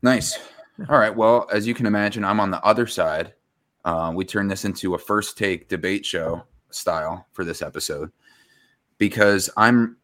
Nice. 0.00 0.38
All 0.88 0.98
right. 0.98 1.14
Well, 1.14 1.46
as 1.52 1.66
you 1.66 1.74
can 1.74 1.84
imagine, 1.84 2.24
I'm 2.24 2.40
on 2.40 2.50
the 2.50 2.64
other 2.64 2.86
side. 2.86 3.34
Uh, 3.84 4.12
we 4.14 4.24
turned 4.24 4.50
this 4.50 4.64
into 4.64 4.94
a 4.94 4.98
first 4.98 5.36
take 5.36 5.68
debate 5.68 6.06
show 6.06 6.42
style 6.70 7.26
for 7.34 7.44
this 7.44 7.60
episode 7.60 8.10
because 8.96 9.50
I'm 9.58 9.98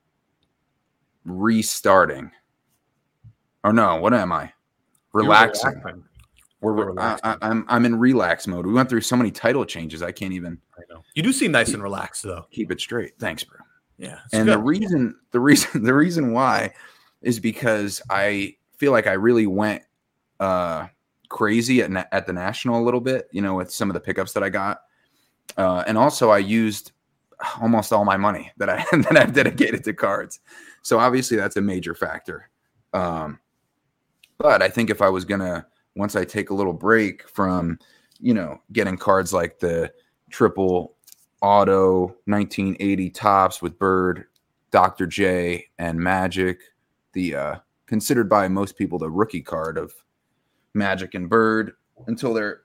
restarting. 1.25 2.31
Or 3.65 3.72
no, 3.72 3.96
what 3.96 4.13
am 4.13 4.32
I? 4.32 4.53
Relaxing. 5.15 5.81
We're, 5.82 6.03
We're 6.63 6.99
I. 6.99 7.19
I, 7.25 7.37
I'm 7.43 7.65
I'm 7.69 7.85
in 7.85 7.99
relax 7.99 8.47
mode. 8.47 8.67
We 8.67 8.73
went 8.73 8.89
through 8.89 9.01
so 9.01 9.17
many 9.17 9.33
title 9.33 9.65
changes. 9.65 10.01
I 10.01 10.13
can't 10.13 10.33
even 10.33 10.59
I 10.79 10.83
know. 10.89 11.03
You 11.15 11.23
do 11.23 11.33
seem 11.33 11.51
nice 11.51 11.75
and 11.75 11.83
relaxed 11.83 12.23
though. 12.23 12.47
keep 12.53 12.71
it 12.71 12.81
straight. 12.81 13.19
Thanks, 13.19 13.43
bro. 13.43 13.59
Yeah. 13.99 14.21
and 14.33 14.49
the 14.49 14.59
reason 14.59 15.17
the 15.33 15.41
reason 15.41 15.83
the 15.85 15.93
reason 15.95 16.33
why 16.33 16.73
is 17.21 17.41
because 17.41 18.01
I 18.11 18.57
feel 18.77 18.93
like 18.93 19.07
I 19.09 19.13
really 19.13 19.47
went 19.47 19.83
uh 20.39 20.87
crazy 21.29 21.83
at 21.83 22.09
at 22.13 22.27
the 22.27 22.33
national 22.33 22.81
a 22.81 22.85
little 22.85 23.01
bit, 23.01 23.29
you 23.33 23.43
know, 23.43 23.55
with 23.55 23.73
some 23.73 23.91
of 23.91 23.95
the 23.95 24.01
pickups 24.01 24.33
that 24.35 24.45
I 24.45 24.49
got. 24.49 24.83
Uh 25.57 25.83
and 25.87 25.99
also 25.99 26.31
I 26.31 26.39
used 26.39 26.93
almost 27.61 27.93
all 27.93 28.05
my 28.05 28.17
money 28.17 28.53
that 28.59 28.71
I 28.71 28.85
that 28.93 29.17
I've 29.17 29.33
dedicated 29.33 29.83
to 29.85 29.95
cards. 29.95 30.39
So 30.83 31.01
obviously 31.01 31.37
that's 31.37 31.57
a 31.57 31.61
major 31.61 31.97
factor. 31.97 32.49
Um 32.93 33.41
but 34.39 34.63
I 34.63 34.69
think 34.69 34.91
if 34.91 35.01
I 35.01 35.09
was 35.09 35.25
going 35.25 35.41
to 35.41 35.65
once 35.94 36.17
I 36.17 36.25
take 36.25 36.51
a 36.51 36.55
little 36.55 36.72
break 36.72 37.29
from, 37.29 37.79
you 38.20 38.34
know, 38.34 38.61
getting 38.72 38.96
cards 38.96 39.32
like 39.32 39.58
the 39.58 39.93
triple 40.31 40.94
auto 41.43 42.17
1980 42.27 43.11
Topps 43.11 43.61
with 43.61 43.79
Bird, 43.79 44.27
Dr. 44.70 45.06
J, 45.06 45.67
and 45.79 45.99
Magic, 45.99 46.61
the 47.13 47.34
uh, 47.34 47.56
considered 47.87 48.29
by 48.29 48.49
most 48.49 48.77
people 48.77 48.99
the 48.99 49.11
rookie 49.11 49.43
card 49.43 49.77
of 49.77 49.93
Magic 50.72 51.15
and 51.15 51.29
Bird 51.29 51.72
until 52.06 52.32
their 52.32 52.63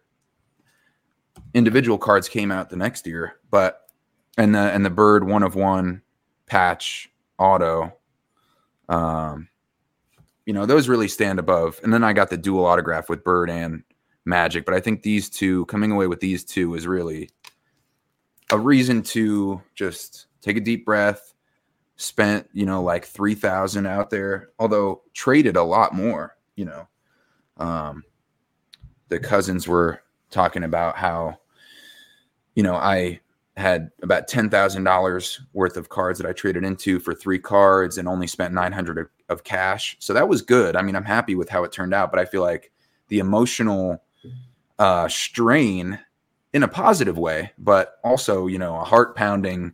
individual 1.54 1.98
cards 1.98 2.30
came 2.30 2.52
out 2.52 2.70
the 2.70 2.78
next 2.78 3.06
year. 3.06 3.40
But 3.52 3.90
and 4.38 4.56
the 4.56 4.60
and 4.60 4.86
the 4.86 4.90
Bird 4.90 5.28
one 5.28 5.44
of 5.44 5.56
one 5.56 6.02
patch 6.46 7.12
auto, 7.38 7.94
um, 8.88 9.50
you 10.48 10.54
know 10.54 10.66
those 10.66 10.90
really 10.90 11.08
stand 11.08 11.38
above. 11.38 11.80
And 11.84 11.94
then 11.94 12.04
I 12.04 12.14
got 12.14 12.32
the 12.32 12.38
dual 12.38 12.66
autograph 12.66 13.08
with 13.08 13.24
Bird 13.24 13.52
and 13.52 13.84
Magic, 14.26 14.66
but 14.66 14.74
I 14.74 14.80
think 14.80 15.04
these 15.04 15.30
two 15.30 15.66
coming 15.66 15.92
away 15.92 16.08
with 16.08 16.20
these 16.20 16.44
two 16.44 16.74
is 16.74 16.88
really 16.88 17.30
a 18.50 18.58
reason 18.58 19.04
to 19.04 19.62
just 19.76 20.26
take 20.42 20.58
a 20.58 20.62
deep 20.62 20.86
breath 20.86 21.36
spent 22.00 22.48
you 22.54 22.64
know 22.66 22.82
like 22.82 23.06
3000 23.06 23.88
out 23.88 24.12
there 24.12 24.50
although 24.60 25.02
traded 25.16 25.56
a 25.56 25.64
lot 25.64 25.96
more 25.96 26.38
you 26.56 26.64
know 26.64 26.88
um 27.58 28.04
the 29.10 29.20
cousins 29.20 29.68
were 29.68 30.02
talking 30.30 30.64
about 30.64 30.98
how, 30.98 31.38
you 32.56 32.64
know, 32.64 32.76
I 32.76 33.20
had 33.58 33.90
about 34.04 34.28
ten 34.28 34.50
thousand 34.50 34.84
dollars 34.84 35.42
worth 35.54 35.78
of 35.78 35.90
cards 35.90 36.20
that 36.20 36.28
I 36.28 36.32
traded 36.32 36.64
into 36.64 37.00
for 37.00 37.14
three 37.14 37.40
cards 37.40 37.98
and 37.98 38.08
only 38.08 38.28
spent 38.28 38.54
nine 38.54 38.72
hundred 38.72 39.10
of, 39.30 39.44
cash. 39.44 39.98
So 40.00 40.14
that 40.14 40.30
was 40.30 40.42
good. 40.42 40.76
I 40.76 40.82
mean, 40.82 40.96
I'm 40.96 41.04
happy 41.04 41.36
with 41.36 41.50
how 41.50 41.64
it 41.64 41.72
turned 41.72 41.94
out, 41.94 42.12
but 42.12 42.20
I 42.20 42.26
feel 42.26 42.42
like 42.42 42.72
the 43.10 43.20
emotional 43.20 44.02
uh, 44.80 45.08
strain 45.08 46.00
in 46.54 46.64
a 46.64 46.68
positive 46.68 47.18
way, 47.18 47.52
but 47.58 48.00
also, 48.04 48.48
you 48.48 48.58
know, 48.58 48.76
a 48.80 48.84
heart 48.84 49.16
pounding 49.16 49.74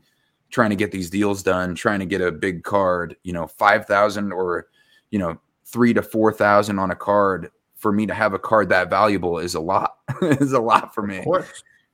trying 0.49 0.69
to 0.69 0.75
get 0.75 0.91
these 0.91 1.09
deals 1.09 1.43
done, 1.43 1.75
trying 1.75 1.99
to 1.99 2.05
get 2.05 2.21
a 2.21 2.31
big 2.31 2.63
card, 2.63 3.15
you 3.23 3.33
know, 3.33 3.47
5,000 3.47 4.31
or, 4.31 4.67
you 5.11 5.19
know, 5.19 5.39
three 5.65 5.93
to 5.93 6.01
4,000 6.01 6.77
on 6.79 6.91
a 6.91 6.95
card 6.95 7.49
for 7.75 7.91
me 7.91 8.05
to 8.05 8.13
have 8.13 8.33
a 8.33 8.39
card 8.39 8.69
that 8.69 8.89
valuable 8.89 9.39
is 9.39 9.55
a 9.55 9.59
lot, 9.59 9.97
is 10.21 10.53
a 10.53 10.59
lot 10.59 10.93
for 10.93 11.01
me. 11.03 11.23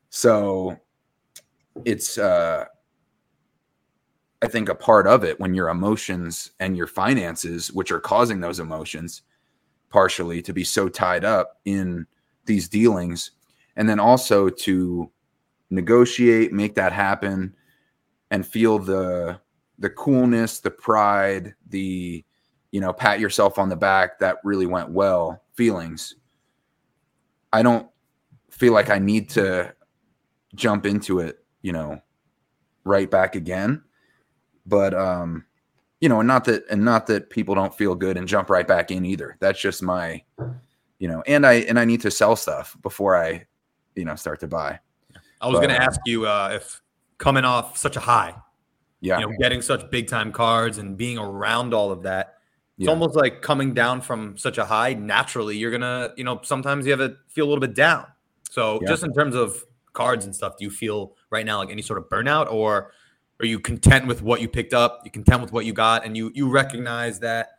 So 0.10 0.78
it's, 1.86 2.18
uh, 2.18 2.66
I 4.42 4.48
think 4.48 4.70
a 4.70 4.76
part 4.76 5.06
of 5.06 5.24
it 5.24 5.40
when 5.40 5.54
your 5.54 5.70
emotions 5.70 6.52
and 6.60 6.78
your 6.78 6.88
finances, 6.88 7.72
which 7.74 7.92
are 7.92 8.00
causing 8.00 8.40
those 8.40 8.60
emotions 8.60 9.22
partially 9.90 10.42
to 10.44 10.54
be 10.54 10.64
so 10.64 10.88
tied 10.88 11.26
up 11.26 11.60
in 11.66 12.06
these 12.46 12.70
dealings, 12.70 13.32
and 13.76 13.90
then 13.90 14.00
also 14.00 14.50
to 14.50 15.12
negotiate, 15.70 16.54
make 16.54 16.76
that 16.76 16.94
happen, 16.94 17.56
and 18.32 18.46
feel 18.46 18.80
the 18.80 19.40
the 19.80 19.90
coolness, 19.90 20.60
the 20.60 20.72
pride, 20.72 21.56
the 21.68 22.24
you 22.72 22.80
know, 22.80 22.94
pat 22.94 23.20
yourself 23.20 23.58
on 23.58 23.70
the 23.70 23.76
back 23.76 24.20
that 24.20 24.38
really 24.44 24.68
went 24.68 24.92
well 24.92 25.42
feelings. 25.54 26.16
I 27.52 27.64
don't 27.64 27.90
feel 28.52 28.74
like 28.74 28.90
I 28.90 29.00
need 29.00 29.30
to 29.32 29.74
jump 30.54 30.86
into 30.86 31.20
it, 31.20 31.39
you 31.62 31.72
know, 31.72 32.02
right 32.84 33.10
back 33.10 33.36
again. 33.36 33.84
But 34.66 34.94
um, 34.94 35.46
you 36.00 36.10
know, 36.10 36.20
and 36.20 36.28
not 36.28 36.46
that 36.46 36.66
and 36.70 36.84
not 36.84 37.08
that 37.08 37.30
people 37.30 37.56
don't 37.56 37.76
feel 37.76 37.96
good 37.96 38.18
and 38.18 38.28
jump 38.28 38.50
right 38.50 38.68
back 38.68 38.92
in 38.92 39.06
either. 39.06 39.36
That's 39.40 39.60
just 39.60 39.82
my, 39.84 40.24
you 41.00 41.08
know, 41.08 41.24
and 41.28 41.46
I 41.46 41.54
and 41.54 41.80
I 41.80 41.86
need 41.86 42.02
to 42.02 42.12
sell 42.12 42.36
stuff 42.36 42.78
before 42.82 43.16
I, 43.16 43.46
you 43.96 44.06
know, 44.06 44.16
start 44.16 44.40
to 44.42 44.48
buy. 44.48 44.80
I 45.42 45.48
was 45.48 45.60
going 45.60 45.70
to 45.70 45.82
ask 45.82 46.00
you 46.06 46.28
uh, 46.28 46.52
if 46.54 46.82
coming 47.18 47.46
off 47.46 47.78
such 47.78 47.96
a 47.96 48.00
high, 48.00 48.36
yeah, 49.02 49.20
you 49.20 49.28
know, 49.28 49.34
getting 49.40 49.62
such 49.62 49.90
big 49.90 50.08
time 50.08 50.32
cards 50.32 50.78
and 50.78 50.98
being 50.98 51.18
around 51.18 51.74
all 51.74 51.92
of 51.92 52.04
that, 52.04 52.36
it's 52.78 52.86
Yeah. 52.86 52.92
almost 52.92 53.16
like 53.16 53.42
coming 53.42 53.74
down 53.74 54.02
from 54.02 54.38
such 54.38 54.58
a 54.58 54.66
high. 54.66 54.94
Naturally, 54.94 55.58
you're 55.58 55.72
gonna, 55.72 56.14
you 56.18 56.24
know, 56.24 56.42
sometimes 56.44 56.86
you 56.86 56.92
have 56.92 57.00
to 57.00 57.16
feel 57.30 57.46
a 57.46 57.50
little 57.50 57.62
bit 57.62 57.74
down. 57.74 58.06
So, 58.50 58.80
Yeah. 58.82 58.90
just 58.90 59.04
in 59.04 59.14
terms 59.14 59.36
of 59.36 59.64
cards 60.00 60.26
and 60.26 60.34
stuff, 60.34 60.54
do 60.58 60.64
you 60.66 60.72
feel 60.72 61.16
right 61.30 61.46
now 61.46 61.58
like 61.60 61.70
any 61.72 61.82
sort 61.82 62.00
of 62.00 62.06
burnout, 62.10 62.52
or 62.52 62.94
are 63.42 63.46
you 63.46 63.60
content 63.60 64.08
with 64.08 64.22
what 64.22 64.40
you 64.42 64.48
picked 64.48 64.74
up? 64.74 65.02
You 65.04 65.12
content 65.12 65.42
with 65.42 65.52
what 65.52 65.66
you 65.66 65.74
got, 65.74 66.06
and 66.06 66.16
you 66.18 66.32
you 66.34 66.50
recognize 66.50 67.20
that 67.20 67.50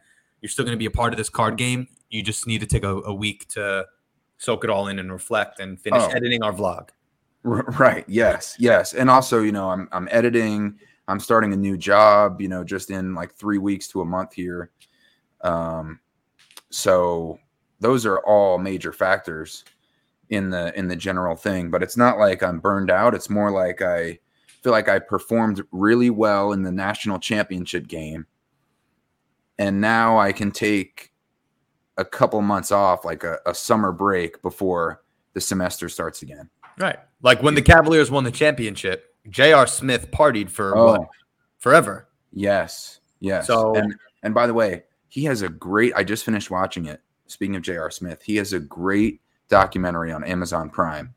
you're 0.41 0.49
still 0.51 0.65
going 0.65 0.77
to 0.77 0.79
be 0.79 0.87
a 0.87 0.91
part 0.91 1.13
of 1.13 1.19
this 1.19 1.29
card 1.29 1.57
game. 1.57 1.87
You 2.09 2.23
just 2.23 2.47
need 2.47 2.61
to 2.61 2.67
take 2.67 2.83
a, 2.85 2.97
a 3.03 3.15
week 3.15 3.47
to 3.51 3.85
soak 4.39 4.65
it 4.65 4.71
all 4.71 4.89
in 4.89 4.99
and 4.99 5.13
reflect 5.13 5.61
and 5.61 5.79
finish 5.79 6.03
Oh. 6.03 6.09
editing 6.17 6.43
our 6.43 6.53
vlog. 6.53 6.89
R- 7.45 7.65
Right. 7.79 8.05
Yes. 8.09 8.57
Yes. 8.59 8.95
And 8.95 9.11
also, 9.11 9.41
you 9.43 9.53
know, 9.53 9.69
I'm 9.71 9.89
I'm 9.93 10.09
editing. 10.11 10.79
I'm 11.09 11.21
starting 11.21 11.53
a 11.53 11.57
new 11.57 11.77
job. 11.77 12.41
You 12.41 12.49
know, 12.49 12.65
just 12.65 12.91
in 12.91 13.15
like 13.15 13.35
three 13.35 13.59
weeks 13.59 13.87
to 13.89 14.01
a 14.01 14.05
month 14.05 14.33
here. 14.35 14.71
Um, 15.43 16.01
so 16.71 17.39
those 17.81 18.07
are 18.07 18.19
all 18.21 18.59
major 18.59 18.93
factors 18.93 19.65
in 20.31 20.51
the 20.51 20.77
in 20.79 20.89
the 20.89 20.97
general 20.97 21.37
thing. 21.37 21.71
But 21.71 21.83
it's 21.83 21.97
not 21.97 22.19
like 22.19 22.43
I'm 22.43 22.61
burned 22.61 22.91
out. 22.91 23.15
It's 23.15 23.29
more 23.29 23.51
like 23.51 23.83
I 23.83 24.19
feel 24.63 24.73
like 24.73 24.89
I 24.89 24.99
performed 24.99 25.63
really 25.73 26.11
well 26.11 26.53
in 26.53 26.63
the 26.63 26.73
national 26.73 27.19
championship 27.19 27.87
game, 27.87 28.27
and 29.59 29.81
now 29.81 30.19
I 30.19 30.33
can 30.33 30.51
take 30.51 31.13
a 31.97 32.05
couple 32.05 32.41
months 32.41 32.73
off, 32.73 33.05
like 33.05 33.25
a, 33.25 33.39
a 33.45 33.55
summer 33.55 33.93
break 33.93 34.41
before 34.41 35.03
the 35.35 35.41
semester 35.41 35.89
starts 35.89 36.23
again. 36.23 36.49
Right. 36.79 36.99
Like 37.23 37.43
when 37.43 37.55
the 37.55 37.63
Cavaliers 37.63 38.11
won 38.11 38.25
the 38.25 38.31
championship, 38.31 39.15
J.R. 39.29 39.67
Smith 39.67 40.11
partied 40.11 40.49
for 40.49 40.77
oh. 40.77 40.87
what? 40.87 41.09
Forever. 41.59 42.09
Yes, 42.33 43.01
yes. 43.19 43.47
So- 43.47 43.75
and 43.75 43.95
and 44.23 44.35
by 44.35 44.47
the 44.47 44.55
way, 44.55 44.85
he 45.09 45.25
has 45.25 45.43
a 45.43 45.49
great. 45.49 45.93
I 45.97 46.05
just 46.05 46.25
finished 46.25 46.51
watching 46.51 46.87
it. 46.87 47.01
Speaking 47.27 47.57
of 47.57 47.63
J.R. 47.63 47.91
Smith, 47.91 48.23
he 48.23 48.37
has 48.37 48.53
a 48.53 48.61
great 48.61 49.21
documentary 49.51 50.11
on 50.13 50.25
Amazon 50.25 50.71
Prime 50.71 51.13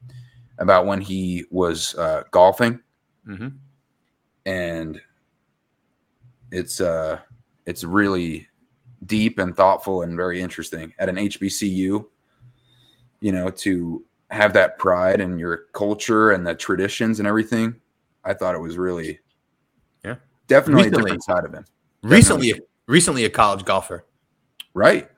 about 0.59 0.85
when 0.85 0.99
he 0.99 1.45
was 1.51 1.95
uh, 1.95 2.23
golfing, 2.31 2.79
Mm-hmm. 3.27 3.47
and 4.45 5.01
it's 6.51 6.81
uh 6.81 7.19
it's 7.65 7.83
really 7.85 8.47
deep 9.05 9.39
and 9.39 9.55
thoughtful 9.55 10.01
and 10.01 10.15
very 10.17 10.41
interesting 10.41 10.93
at 10.99 11.07
an 11.09 11.15
HBCU. 11.15 12.05
You 13.21 13.31
know, 13.31 13.49
to 13.49 14.03
have 14.29 14.51
that 14.53 14.77
pride 14.77 15.21
and 15.21 15.39
your 15.39 15.65
culture 15.73 16.31
and 16.31 16.45
the 16.45 16.53
traditions 16.55 17.19
and 17.19 17.27
everything. 17.27 17.75
I 18.25 18.33
thought 18.33 18.55
it 18.55 18.59
was 18.59 18.77
really, 18.77 19.19
Yeah. 20.03 20.15
definitely 20.47 20.83
Recently- 20.85 20.99
a 20.99 21.03
different 21.05 21.23
side 21.23 21.45
of 21.45 21.53
him. 21.53 21.65
Recently, 22.01 22.61
recently 22.87 23.23
a 23.25 23.29
college 23.29 23.63
golfer. 23.63 24.05
Right. 24.73 25.09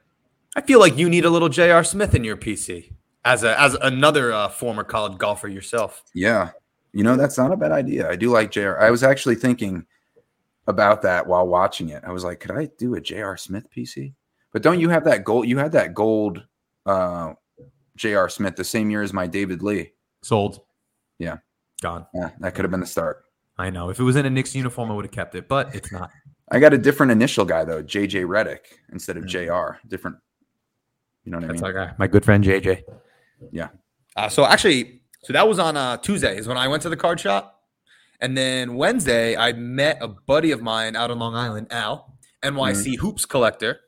I 0.56 0.62
feel 0.62 0.80
like 0.80 0.98
you 0.98 1.10
need 1.10 1.26
a 1.26 1.30
little 1.30 1.50
J.R. 1.50 1.84
Smith 1.84 2.14
in 2.14 2.24
your 2.24 2.36
PC 2.38 2.92
as 3.26 3.44
a 3.44 3.60
as 3.60 3.74
another 3.82 4.32
uh, 4.32 4.48
former 4.48 4.84
college 4.84 5.18
golfer 5.18 5.48
yourself. 5.48 6.04
Yeah. 6.14 6.52
You 6.94 7.04
know, 7.04 7.18
that's 7.18 7.38
not 7.38 7.52
a 7.52 7.58
bad 7.58 7.74
idea. 7.74 8.10
I 8.10 8.16
do 8.16 8.30
like 8.30 8.52
JR. 8.52 8.78
I 8.80 8.90
was 8.90 9.04
actually 9.04 9.36
thinking 9.36 9.86
about 10.68 11.02
that 11.02 11.28
while 11.28 11.46
watching 11.46 11.90
it. 11.90 12.04
I 12.06 12.12
was 12.12 12.24
like, 12.24 12.40
could 12.40 12.52
I 12.52 12.70
do 12.78 12.96
a 12.96 13.02
JR 13.02 13.36
Smith 13.36 13.68
PC? 13.70 14.14
But 14.54 14.62
don't 14.62 14.80
you 14.80 14.88
have 14.90 15.04
that 15.04 15.26
gold? 15.26 15.48
You 15.48 15.58
had 15.58 15.74
that 15.74 15.94
gold 15.94 16.42
uh 16.86 17.34
JR 17.98 18.28
Smith 18.28 18.56
the 18.56 18.64
same 18.64 18.90
year 18.90 19.02
as 19.02 19.12
my 19.12 19.28
David 19.28 19.62
Lee. 19.62 19.92
Sold. 20.22 20.62
Yeah. 21.20 21.38
Gone. 21.82 22.06
Yeah, 22.14 22.30
that 22.40 22.56
could 22.56 22.64
have 22.64 22.72
been 22.72 22.80
the 22.80 22.86
start. 22.86 23.24
I 23.58 23.70
know. 23.70 23.90
If 23.90 24.00
it 24.00 24.04
was 24.04 24.16
in 24.16 24.26
a 24.26 24.30
Knicks 24.30 24.56
uniform, 24.56 24.92
I 24.92 24.96
would 24.96 25.06
have 25.06 25.12
kept 25.12 25.36
it, 25.36 25.48
but 25.48 25.74
it's 25.76 25.92
not. 25.92 26.10
I 26.52 26.60
got 26.60 26.74
a 26.74 26.78
different 26.78 27.12
initial 27.12 27.44
guy 27.44 27.64
though, 27.66 27.84
JJ 27.84 28.26
Redick 28.26 28.60
instead 28.92 29.18
of 29.18 29.24
Mm. 29.26 29.28
JR. 29.28 29.78
Different. 29.88 30.18
You 31.26 31.32
know 31.32 31.38
what 31.40 31.48
That's 31.48 31.62
I 31.62 31.66
mean? 31.66 31.74
That's 31.74 31.78
our 31.78 31.88
guy, 31.88 31.94
my 31.98 32.08
good 32.08 32.24
friend 32.24 32.44
JJ. 32.44 32.84
Yeah. 33.52 33.70
Uh, 34.16 34.30
so 34.30 34.46
actually, 34.46 35.02
so 35.24 35.34
that 35.34 35.48
was 35.48 35.60
on 35.60 35.76
uh, 35.76 35.98
Tuesday 35.98 36.38
is 36.38 36.48
when 36.48 36.58
I 36.58 36.68
went 36.68 36.84
to 36.84 36.90
the 36.90 36.98
card 36.98 37.20
shop, 37.20 37.64
and 38.20 38.38
then 38.38 38.76
Wednesday 38.76 39.36
I 39.36 39.54
met 39.54 39.98
a 40.02 40.08
buddy 40.08 40.52
of 40.52 40.62
mine 40.62 40.96
out 40.96 41.12
on 41.12 41.20
Long 41.20 41.36
Island, 41.36 41.68
Al 41.72 42.18
NYC 42.44 42.98
Hoops 42.98 43.26
Collector, 43.26 43.80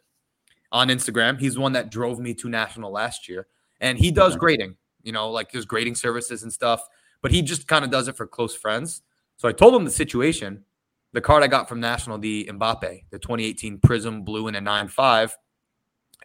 on 0.72 0.90
Instagram. 0.90 1.40
He's 1.40 1.56
the 1.56 1.62
one 1.62 1.74
that 1.74 1.92
drove 1.92 2.20
me 2.20 2.34
to 2.36 2.50
national 2.50 2.92
last 2.92 3.30
year, 3.30 3.48
and 3.80 3.98
he 3.98 4.12
does 4.12 4.36
grading. 4.36 4.76
You 5.04 5.14
know, 5.14 5.30
like 5.30 5.52
his 5.52 5.66
grading 5.66 5.96
services 5.96 6.44
and 6.44 6.52
stuff. 6.52 6.82
But 7.22 7.32
he 7.32 7.42
just 7.42 7.68
kind 7.68 7.84
of 7.86 7.92
does 7.92 8.08
it 8.08 8.18
for 8.18 8.28
close 8.28 8.56
friends. 8.56 9.02
So 9.38 9.48
I 9.48 9.52
told 9.52 9.74
him 9.74 9.86
the 9.86 9.92
situation. 9.92 10.64
The 11.14 11.22
card 11.22 11.42
I 11.42 11.48
got 11.48 11.70
from 11.70 11.80
National, 11.80 12.18
the 12.18 12.50
Mbappe, 12.52 13.06
the 13.10 13.18
2018 13.18 13.80
Prism 13.80 14.24
Blue 14.24 14.48
and 14.48 14.58
a 14.58 14.62
9.5. 14.62 15.32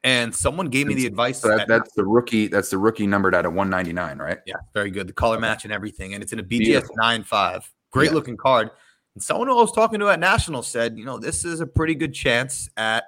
And 0.04 0.34
someone 0.34 0.66
gave 0.66 0.88
me 0.88 0.94
the 0.94 1.06
advice. 1.06 1.40
So 1.40 1.48
that, 1.48 1.60
at- 1.60 1.68
that's 1.68 1.92
the 1.94 2.04
rookie. 2.04 2.48
That's 2.48 2.70
the 2.70 2.78
rookie 2.78 3.06
numbered 3.06 3.34
out 3.36 3.46
of 3.46 3.52
199, 3.54 4.18
right? 4.18 4.38
yeah, 4.46 4.56
very 4.74 4.90
good. 4.90 5.06
The 5.06 5.12
color 5.12 5.38
match 5.38 5.64
and 5.64 5.72
everything. 5.72 6.14
And 6.14 6.22
it's 6.22 6.32
in 6.32 6.40
a 6.40 6.42
BGS 6.42 6.88
nine 6.96 7.22
five. 7.22 7.70
Great 7.92 8.06
Yeah. 8.10 8.14
looking 8.14 8.36
card. 8.36 8.70
And 9.14 9.22
someone 9.22 9.46
who 9.46 9.56
I 9.56 9.60
was 9.60 9.70
talking 9.72 10.00
to 10.00 10.08
at 10.08 10.18
National 10.18 10.62
said, 10.62 10.96
you 10.98 11.04
know, 11.04 11.18
this 11.18 11.44
is 11.44 11.60
a 11.60 11.66
pretty 11.66 11.94
good 11.94 12.14
chance 12.14 12.68
at 12.76 13.04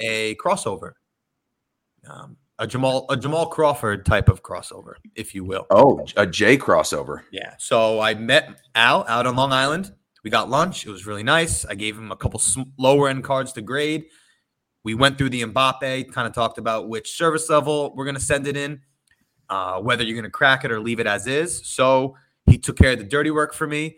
a 0.00 0.34
crossover. 0.36 0.92
Um, 2.08 2.36
a 2.58 2.66
Jamal 2.66 3.06
a 3.08 3.16
Jamal 3.16 3.46
Crawford 3.46 4.04
type 4.04 4.28
of 4.28 4.42
crossover, 4.42 4.94
if 5.16 5.34
you 5.34 5.44
will. 5.44 5.66
Oh, 5.70 6.04
a 6.16 6.26
J 6.26 6.56
crossover. 6.58 7.22
Yeah. 7.32 7.54
So 7.58 8.00
I 8.00 8.14
met 8.14 8.60
Al 8.74 9.04
out 9.08 9.26
on 9.26 9.34
Long 9.34 9.52
Island. 9.52 9.92
We 10.22 10.30
got 10.30 10.48
lunch. 10.50 10.86
It 10.86 10.90
was 10.90 11.06
really 11.06 11.22
nice. 11.22 11.64
I 11.64 11.74
gave 11.74 11.96
him 11.98 12.12
a 12.12 12.16
couple 12.16 12.38
sm- 12.38 12.62
lower 12.78 13.08
end 13.08 13.24
cards 13.24 13.52
to 13.54 13.62
grade. 13.62 14.04
We 14.84 14.94
went 14.94 15.18
through 15.18 15.30
the 15.30 15.42
Mbappe, 15.42 16.12
kind 16.12 16.28
of 16.28 16.34
talked 16.34 16.58
about 16.58 16.88
which 16.88 17.16
service 17.16 17.48
level 17.48 17.92
we're 17.96 18.04
going 18.04 18.16
to 18.16 18.20
send 18.20 18.46
it 18.46 18.56
in, 18.56 18.80
uh, 19.48 19.80
whether 19.80 20.04
you're 20.04 20.14
going 20.14 20.24
to 20.24 20.30
crack 20.30 20.64
it 20.64 20.70
or 20.70 20.78
leave 20.78 21.00
it 21.00 21.06
as 21.06 21.26
is. 21.26 21.66
So 21.66 22.16
he 22.46 22.58
took 22.58 22.76
care 22.76 22.92
of 22.92 22.98
the 22.98 23.04
dirty 23.04 23.30
work 23.30 23.54
for 23.54 23.66
me. 23.66 23.96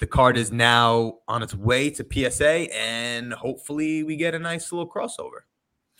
The 0.00 0.06
card 0.08 0.36
is 0.36 0.50
now 0.50 1.18
on 1.28 1.42
its 1.44 1.54
way 1.54 1.88
to 1.90 2.04
PSA, 2.12 2.74
and 2.76 3.32
hopefully 3.32 4.02
we 4.02 4.16
get 4.16 4.34
a 4.34 4.38
nice 4.40 4.72
little 4.72 4.90
crossover 4.90 5.42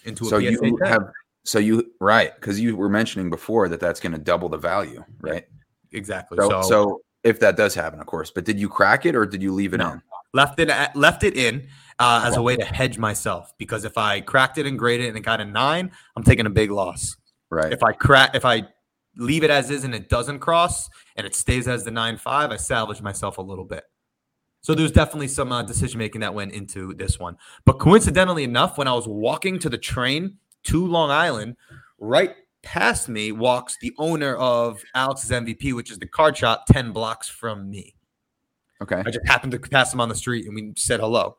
into 0.05 0.25
a 0.25 0.29
So 0.29 0.41
PSA. 0.41 0.51
you 0.51 0.79
10. 0.83 0.89
have 0.93 1.03
so 1.45 1.59
you 1.59 1.93
right 2.01 2.35
because 2.35 2.59
you 2.59 2.75
were 2.75 2.89
mentioning 2.89 3.31
before 3.31 3.69
that 3.69 3.79
that's 3.79 4.01
going 4.01 4.13
to 4.13 4.19
double 4.19 4.49
the 4.49 4.59
value, 4.59 5.05
right? 5.21 5.45
exactly. 5.93 6.39
So, 6.39 6.49
So, 6.49 6.63
so 6.63 7.01
if 7.23 7.39
that 7.41 7.57
does 7.57 7.75
happen, 7.75 8.01
of 8.01 8.07
course. 8.07 8.31
But 8.33 8.45
did 8.45 8.59
you 8.59 8.69
crack 8.69 9.07
it 9.07 9.15
or 9.15 9.27
did 9.27 9.43
you 9.43 9.53
leave 9.55 9.75
it 9.75 9.79
No. 9.79 9.93
in? 9.93 10.03
Left 10.35 10.61
it 10.61 10.69
at, 10.69 10.95
left 10.95 11.25
it 11.25 11.37
in 11.37 11.67
uh, 11.99 12.25
as 12.27 12.37
a 12.37 12.43
way 12.43 12.57
to 12.57 12.65
hedge 12.65 12.99
myself 12.99 13.53
because 13.57 13.85
if 13.85 13.97
I 13.97 14.21
cracked 14.21 14.59
it 14.59 14.67
and 14.67 14.79
graded 14.79 15.07
it 15.07 15.09
and 15.11 15.17
it 15.17 15.21
got 15.21 15.41
a 15.41 15.45
nine, 15.45 15.91
I'm 16.17 16.25
taking 16.25 16.45
a 16.45 16.51
big 16.51 16.71
loss. 16.71 17.17
Right. 17.51 17.73
If 17.73 17.83
I 17.83 17.93
crack, 17.93 18.35
if 18.35 18.45
I 18.45 18.65
leave 19.17 19.45
it 19.45 19.51
as 19.51 19.71
is 19.71 19.85
and 19.85 19.95
it 19.95 20.09
doesn't 20.09 20.41
cross 20.41 20.91
and 21.17 21.27
it 21.27 21.35
stays 21.35 21.69
as 21.69 21.85
the 21.85 21.91
9 21.91 22.19
5, 22.19 22.51
I 22.51 22.57
salvage 22.57 23.01
myself 23.01 23.39
a 23.39 23.43
little 23.43 23.65
bit. 23.65 23.85
So 24.61 24.75
there's 24.75 24.93
definitely 24.93 25.29
some 25.29 25.53
uh, 25.53 25.63
decision 25.63 25.99
making 25.99 26.23
that 26.23 26.35
went 26.35 26.53
into 26.53 26.95
this 26.95 27.19
one. 27.19 27.37
But 27.65 27.79
coincidentally 27.79 28.45
enough, 28.45 28.79
when 28.79 28.89
I 28.89 28.95
was 28.95 29.07
walking 29.07 29.59
to 29.61 29.69
the 29.69 29.79
train 29.79 30.39
to 30.65 30.87
Long 30.87 31.11
Island, 31.11 31.57
right 31.99 32.35
past 32.63 33.11
me 33.11 33.31
walks 33.31 33.77
the 33.81 33.93
owner 33.99 34.35
of 34.37 34.83
Alex's 34.95 35.31
MVP, 35.31 35.75
which 35.75 35.91
is 35.91 35.99
the 35.99 36.07
card 36.07 36.37
shop 36.37 36.65
10 36.67 36.93
blocks 36.93 37.29
from 37.29 37.71
me. 37.71 37.95
Okay. 38.83 39.03
I 39.05 39.11
just 39.11 39.27
happened 39.27 39.53
to 39.53 39.59
pass 39.59 39.93
him 39.93 40.01
on 40.01 40.09
the 40.09 40.15
street 40.15 40.47
and 40.47 40.55
we 40.55 40.73
said 40.77 41.01
hello. 41.01 41.37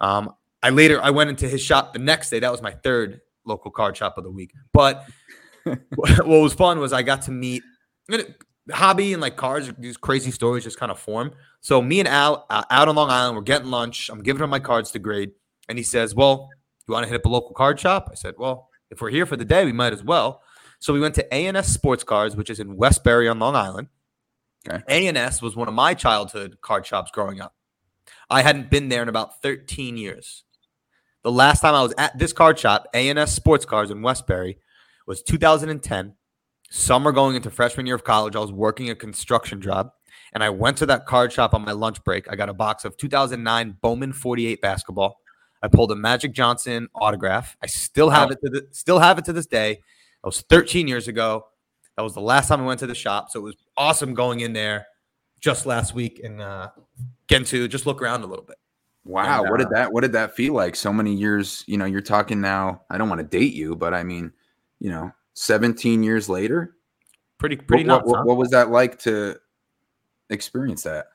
Um, 0.00 0.34
I 0.62 0.70
later 0.70 1.00
I 1.02 1.10
went 1.10 1.30
into 1.30 1.48
his 1.48 1.62
shop 1.62 1.92
the 1.92 1.98
next 1.98 2.30
day. 2.30 2.40
That 2.40 2.52
was 2.52 2.62
my 2.62 2.72
third 2.72 3.20
local 3.44 3.70
card 3.70 3.96
shop 3.96 4.18
of 4.18 4.24
the 4.24 4.30
week. 4.30 4.52
But 4.72 5.04
what 5.94 6.26
was 6.26 6.54
fun 6.54 6.78
was 6.78 6.92
I 6.92 7.02
got 7.02 7.22
to 7.22 7.30
meet 7.30 7.62
hobby 8.70 9.12
and 9.12 9.22
like 9.22 9.36
cards. 9.36 9.72
These 9.78 9.96
crazy 9.96 10.30
stories 10.30 10.64
just 10.64 10.78
kind 10.78 10.92
of 10.92 10.98
form. 10.98 11.32
So 11.60 11.80
me 11.82 12.00
and 12.00 12.08
Al 12.08 12.46
uh, 12.50 12.64
out 12.70 12.88
on 12.88 12.96
Long 12.96 13.10
Island, 13.10 13.36
we're 13.36 13.42
getting 13.42 13.70
lunch. 13.70 14.08
I'm 14.08 14.22
giving 14.22 14.42
him 14.42 14.50
my 14.50 14.58
cards 14.58 14.90
to 14.92 14.98
grade, 14.98 15.32
and 15.68 15.78
he 15.78 15.84
says, 15.84 16.14
"Well, 16.14 16.48
you 16.86 16.92
want 16.92 17.04
to 17.04 17.08
hit 17.08 17.16
up 17.16 17.24
a 17.24 17.28
local 17.28 17.54
card 17.54 17.80
shop?" 17.80 18.08
I 18.10 18.14
said, 18.14 18.34
"Well, 18.38 18.68
if 18.90 19.00
we're 19.00 19.10
here 19.10 19.26
for 19.26 19.36
the 19.36 19.44
day, 19.44 19.64
we 19.64 19.72
might 19.72 19.92
as 19.92 20.02
well." 20.02 20.42
So 20.80 20.92
we 20.92 21.00
went 21.00 21.14
to 21.14 21.34
A&S 21.34 21.68
Sports 21.68 22.04
Cards, 22.04 22.36
which 22.36 22.50
is 22.50 22.60
in 22.60 22.76
Westbury 22.76 23.26
on 23.26 23.38
Long 23.38 23.56
Island. 23.56 23.88
Okay. 24.68 25.08
A&S 25.08 25.42
was 25.42 25.56
one 25.56 25.68
of 25.68 25.74
my 25.74 25.94
childhood 25.94 26.58
card 26.60 26.86
shops 26.86 27.10
growing 27.10 27.40
up. 27.40 27.54
I 28.30 28.42
hadn't 28.42 28.70
been 28.70 28.88
there 28.88 29.02
in 29.02 29.08
about 29.08 29.42
13 29.42 29.96
years. 29.96 30.44
The 31.22 31.32
last 31.32 31.60
time 31.60 31.74
I 31.74 31.82
was 31.82 31.94
at 31.96 32.18
this 32.18 32.32
card 32.32 32.58
shop, 32.58 32.86
A&S 32.94 33.34
Sports 33.34 33.64
Cards 33.64 33.90
in 33.90 34.02
Westbury, 34.02 34.58
was 35.06 35.22
2010. 35.22 36.14
Summer 36.70 37.12
going 37.12 37.36
into 37.36 37.50
freshman 37.50 37.86
year 37.86 37.94
of 37.94 38.04
college, 38.04 38.36
I 38.36 38.40
was 38.40 38.52
working 38.52 38.90
a 38.90 38.94
construction 38.94 39.60
job, 39.60 39.90
and 40.32 40.42
I 40.42 40.50
went 40.50 40.78
to 40.78 40.86
that 40.86 41.06
card 41.06 41.32
shop 41.32 41.54
on 41.54 41.64
my 41.64 41.72
lunch 41.72 42.02
break. 42.04 42.30
I 42.30 42.36
got 42.36 42.48
a 42.48 42.54
box 42.54 42.84
of 42.84 42.96
2009 42.96 43.76
Bowman 43.80 44.12
48 44.12 44.60
basketball. 44.60 45.20
I 45.62 45.68
pulled 45.68 45.92
a 45.92 45.96
Magic 45.96 46.32
Johnson 46.32 46.88
autograph. 46.94 47.56
I 47.62 47.66
still 47.66 48.10
have 48.10 48.30
it 48.30 48.38
to 48.44 48.50
the, 48.50 48.66
still 48.72 48.98
have 48.98 49.18
it 49.18 49.24
to 49.26 49.32
this 49.32 49.46
day. 49.46 49.74
That 50.22 50.26
was 50.28 50.42
13 50.42 50.88
years 50.88 51.08
ago. 51.08 51.46
That 51.96 52.02
was 52.02 52.14
the 52.14 52.20
last 52.20 52.48
time 52.48 52.60
I 52.60 52.64
went 52.64 52.80
to 52.80 52.86
the 52.86 52.94
shop, 52.94 53.30
so 53.30 53.40
it 53.40 53.42
was 53.42 53.56
awesome 53.76 54.14
going 54.14 54.40
in 54.40 54.52
there 54.52 54.86
just 55.40 55.66
last 55.66 55.94
week 55.94 56.20
and 56.24 56.40
uh, 56.40 56.70
getting 57.28 57.46
to 57.46 57.68
just 57.68 57.86
look 57.86 58.02
around 58.02 58.22
a 58.22 58.26
little 58.26 58.44
bit. 58.44 58.56
Wow, 59.04 59.40
and, 59.40 59.46
uh, 59.46 59.50
what 59.50 59.58
did 59.58 59.70
that 59.70 59.92
what 59.92 60.00
did 60.00 60.12
that 60.12 60.34
feel 60.34 60.54
like? 60.54 60.74
So 60.74 60.92
many 60.92 61.14
years, 61.14 61.62
you 61.66 61.76
know, 61.76 61.84
you're 61.84 62.00
talking 62.00 62.40
now. 62.40 62.82
I 62.90 62.98
don't 62.98 63.08
want 63.08 63.20
to 63.20 63.26
date 63.26 63.52
you, 63.52 63.76
but 63.76 63.94
I 63.94 64.02
mean, 64.02 64.32
you 64.80 64.90
know, 64.90 65.12
17 65.34 66.02
years 66.02 66.28
later. 66.28 66.76
Pretty 67.38 67.56
pretty 67.56 67.84
what, 67.84 67.98
nuts. 67.98 68.06
What, 68.06 68.16
huh? 68.18 68.24
what 68.24 68.36
was 68.38 68.50
that 68.50 68.70
like 68.70 68.98
to 69.00 69.36
experience 70.30 70.84
that? 70.84 71.06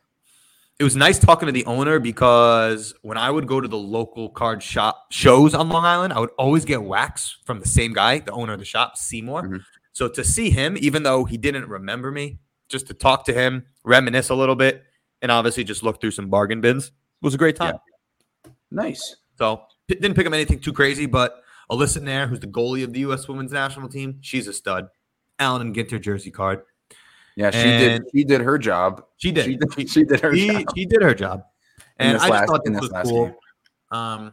It 0.78 0.84
was 0.86 0.96
nice 0.96 1.20
talking 1.20 1.48
to 1.48 1.52
the 1.52 1.66
owner 1.66 2.00
because 2.00 2.94
when 3.02 3.18
I 3.18 3.30
would 3.30 3.48
go 3.48 3.60
to 3.60 3.68
the 3.68 3.78
local 3.78 4.30
card 4.30 4.64
shop 4.64 5.08
shows 5.12 5.54
on 5.54 5.68
Long 5.68 5.84
Island, 5.84 6.14
I 6.14 6.20
would 6.20 6.30
always 6.38 6.64
get 6.64 6.82
wax 6.82 7.38
from 7.44 7.60
the 7.60 7.68
same 7.68 7.92
guy, 7.92 8.20
the 8.20 8.32
owner 8.32 8.54
of 8.54 8.60
the 8.60 8.66
shop, 8.66 8.96
Seymour. 8.96 9.44
Mm-hmm. 9.44 9.58
So 10.00 10.08
to 10.08 10.24
see 10.24 10.50
him, 10.50 10.78
even 10.80 11.04
though 11.04 11.26
he 11.26 11.36
didn't 11.36 11.68
remember 11.68 12.10
me, 12.10 12.40
just 12.70 12.88
to 12.88 12.94
talk 12.94 13.26
to 13.26 13.34
him, 13.34 13.66
reminisce 13.84 14.30
a 14.30 14.34
little 14.34 14.56
bit, 14.56 14.86
and 15.22 15.30
obviously 15.30 15.66
just 15.66 15.84
look 15.84 16.00
through 16.00 16.12
some 16.12 16.30
bargain 16.30 16.62
bins 16.62 16.94
was 17.22 17.34
a 17.34 17.38
great 17.38 17.58
time. 17.58 17.76
Yeah. 18.46 18.52
Nice. 18.72 19.18
So 19.38 19.64
didn't 19.90 20.14
pick 20.14 20.26
up 20.26 20.32
anything 20.32 20.62
too 20.62 20.72
crazy, 20.72 21.06
but 21.06 21.44
Alyssa 21.70 22.02
Naeher, 22.02 22.30
who's 22.30 22.40
the 22.40 22.48
goalie 22.48 22.86
of 22.86 22.94
the 22.94 23.02
U.S. 23.02 23.28
Women's 23.28 23.52
National 23.52 23.90
Team, 23.90 24.20
she's 24.22 24.48
a 24.48 24.54
stud. 24.54 24.88
Allen 25.38 25.64
and 25.64 25.76
Ginter 25.76 26.00
jersey 26.00 26.32
card. 26.32 26.62
Yeah, 27.36 27.52
she 27.52 27.58
and 27.58 28.04
did. 28.06 28.12
She 28.16 28.24
did 28.24 28.40
her 28.40 28.58
job. 28.58 29.04
She 29.18 29.34
did. 29.34 29.44
She 29.48 29.58
did, 29.58 29.74
she, 29.74 29.86
she 29.86 30.04
did 30.06 30.22
her 30.22 30.34
she, 30.34 30.48
job. 30.48 30.64
She 30.78 30.86
did 30.86 31.02
her 31.02 31.14
job. 31.14 31.44
And 31.98 32.16
I 32.16 32.20
just 32.22 32.30
last, 32.30 32.48
thought 32.48 32.64
this, 32.64 32.80
this 32.80 32.90
was 32.90 33.10
cool. 33.10 33.36
Um, 33.92 34.32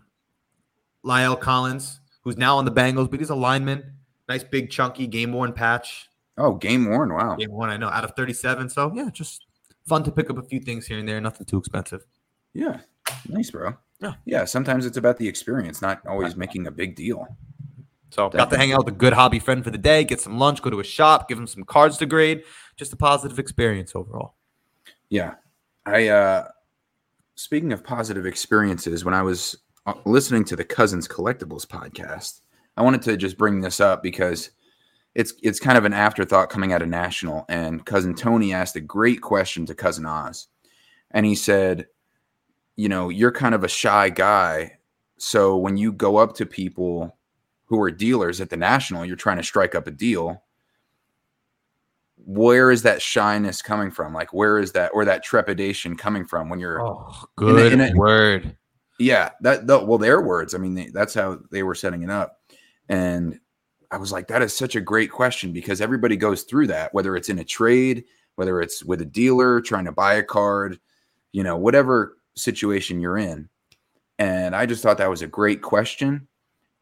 La'el 1.05 1.41
Collins, 1.41 1.99
who's 2.23 2.37
now 2.37 2.57
on 2.57 2.65
the 2.65 2.71
Bengals, 2.71 3.11
but 3.11 3.19
he's 3.19 3.31
a 3.31 3.35
lineman. 3.35 3.95
Nice 4.29 4.45
big 4.45 4.71
chunky 4.71 5.07
game 5.07 5.33
worn 5.33 5.53
patch. 5.53 6.09
Oh, 6.39 6.55
game 6.55 6.87
worn! 6.87 7.13
Wow, 7.13 7.37
game 7.37 7.51
worn. 7.51 7.71
I 7.71 7.77
know 7.77 7.89
out 7.89 8.05
of 8.05 8.13
thirty-seven. 8.17 8.69
So 8.69 8.93
yeah, 8.95 9.09
just 9.11 9.47
fun 9.87 10.03
to 10.05 10.11
pick 10.11 10.31
up 10.31 10.39
a 10.39 10.43
few 10.43 10.61
things 10.61 10.87
here 10.87 10.99
and 10.99 11.09
there. 11.09 11.21
Nothing 11.21 11.47
too 11.47 11.59
expensive. 11.59 12.05
Yeah, 12.53 12.81
nice, 13.29 13.51
bro. 13.51 13.75
Yeah. 14.01 14.15
Yeah. 14.25 14.45
Sometimes 14.45 14.85
it's 14.85 14.97
about 14.97 15.17
the 15.17 15.27
experience, 15.27 15.81
not 15.81 16.05
always 16.07 16.37
making 16.37 16.67
a 16.67 16.71
big 16.71 16.97
deal. 16.97 17.27
So 18.11 18.29
Definitely. 18.29 18.39
got 18.39 18.51
to 18.51 18.59
hang 18.59 18.73
out 18.73 18.85
with 18.85 18.95
a 18.95 18.99
good 18.99 19.13
hobby 19.13 19.39
friend 19.39 19.65
for 19.65 19.71
the 19.71 19.79
day, 19.79 20.05
get 20.05 20.21
some 20.21 20.39
lunch, 20.39 20.63
go 20.63 20.71
to 20.71 20.81
a 20.81 20.85
shop, 20.85 21.29
give 21.29 21.39
him 21.39 21.47
some 21.47 21.65
cards 21.65 21.97
to 21.99 22.07
grade. 22.07 22.45
Just 22.77 22.93
a 22.93 22.97
positive 22.97 23.39
experience 23.39 23.95
overall. 23.95 24.35
Yeah. 25.09 25.35
I 25.87 26.09
uh 26.09 26.49
speaking 27.37 27.73
of 27.73 27.85
positive 27.85 28.27
experiences, 28.27 29.05
when 29.05 29.15
I 29.15 29.23
was 29.23 29.57
uh, 29.87 29.95
listening 30.05 30.45
to 30.45 30.57
the 30.57 30.65
Cousins 30.65 31.07
Collectibles 31.09 31.67
podcast, 31.67 32.41
I 32.77 32.83
wanted 32.83 33.03
to 33.03 33.17
just 33.17 33.39
bring 33.39 33.61
this 33.61 33.81
up 33.81 34.03
because 34.03 34.51
it's 35.15 35.33
it's 35.43 35.59
kind 35.59 35.79
of 35.79 35.85
an 35.85 35.95
afterthought 35.95 36.51
coming 36.51 36.73
out 36.73 36.83
of 36.83 36.89
national 36.89 37.47
and 37.49 37.85
cousin 37.87 38.15
Tony 38.15 38.53
asked 38.53 38.77
a 38.77 38.81
great 38.81 39.23
question 39.23 39.65
to 39.67 39.75
cousin 39.75 40.05
Oz. 40.05 40.49
And 41.11 41.25
he 41.25 41.35
said, 41.35 41.87
you 42.77 42.89
know, 42.89 43.09
you're 43.09 43.33
kind 43.33 43.55
of 43.55 43.65
a 43.65 43.69
shy 43.69 44.11
guy. 44.11 44.79
So 45.17 45.57
when 45.57 45.79
you 45.79 45.93
go 45.93 46.19
up 46.19 46.35
to 46.37 46.47
people 46.47 47.17
who 47.65 47.81
are 47.83 47.91
dealers 47.91 48.41
at 48.41 48.51
the 48.51 48.57
national, 48.57 49.07
you're 49.07 49.17
trying 49.17 49.39
to 49.39 49.43
strike 49.43 49.75
up 49.75 49.87
a 49.87 49.91
deal. 49.91 50.43
Where 52.19 52.71
is 52.71 52.83
that 52.83 53.01
shyness 53.01 53.63
coming 53.63 53.91
from? 53.91 54.13
Like, 54.13 54.35
where 54.35 54.59
is 54.59 54.73
that 54.73 54.91
or 54.93 55.05
that 55.05 55.25
trepidation 55.25 55.97
coming 55.97 56.27
from 56.27 56.49
when 56.49 56.59
you're? 56.59 56.85
Oh, 56.85 57.15
good 57.37 57.73
in 57.73 57.81
a, 57.81 57.85
in 57.87 57.95
a, 57.95 57.99
word. 57.99 58.57
Yeah, 58.99 59.31
that 59.43 59.67
well, 59.67 59.99
their 59.99 60.21
words. 60.21 60.55
I 60.55 60.59
mean, 60.59 60.75
they, 60.75 60.89
that's 60.89 61.15
how 61.15 61.39
they 61.51 61.63
were 61.63 61.75
setting 61.75 62.03
it 62.03 62.11
up, 62.11 62.41
and 62.89 63.39
I 63.91 63.99
was 63.99 64.13
like, 64.13 64.29
that 64.29 64.43
is 64.43 64.53
such 64.53 64.77
a 64.77 64.81
great 64.81 65.11
question 65.11 65.53
because 65.53 65.81
everybody 65.81 66.17
goes 66.17 66.43
through 66.43 66.69
that, 66.69 66.93
whether 66.93 67.17
it's 67.17 67.29
in 67.29 67.39
a 67.39 67.45
trade, 67.45 68.05
whether 68.35 68.61
it's 68.61 68.85
with 68.85 69.01
a 69.01 69.07
dealer 69.07 69.61
trying 69.61 69.85
to 69.85 69.93
buy 69.93 70.15
a 70.15 70.23
card, 70.23 70.79
you 71.33 71.43
know, 71.43 71.57
whatever 71.57 72.19
situation 72.35 73.01
you're 73.01 73.19
in. 73.19 73.49
And 74.19 74.57
I 74.57 74.67
just 74.67 74.83
thought 74.83 74.99
that 74.99 75.11
was 75.11 75.23
a 75.23 75.27
great 75.27 75.63
question. 75.63 76.29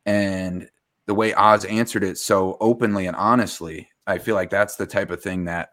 And 0.07 0.69
the 1.07 1.15
way 1.15 1.35
Oz 1.35 1.65
answered 1.65 2.05
it 2.05 2.19
so 2.19 2.57
openly 2.61 3.07
and 3.07 3.17
honestly, 3.17 3.89
I 4.07 4.19
feel 4.19 4.35
like 4.35 4.51
that's 4.51 4.77
the 4.77 4.87
type 4.87 5.11
of 5.11 5.23
thing 5.23 5.45
that 5.45 5.71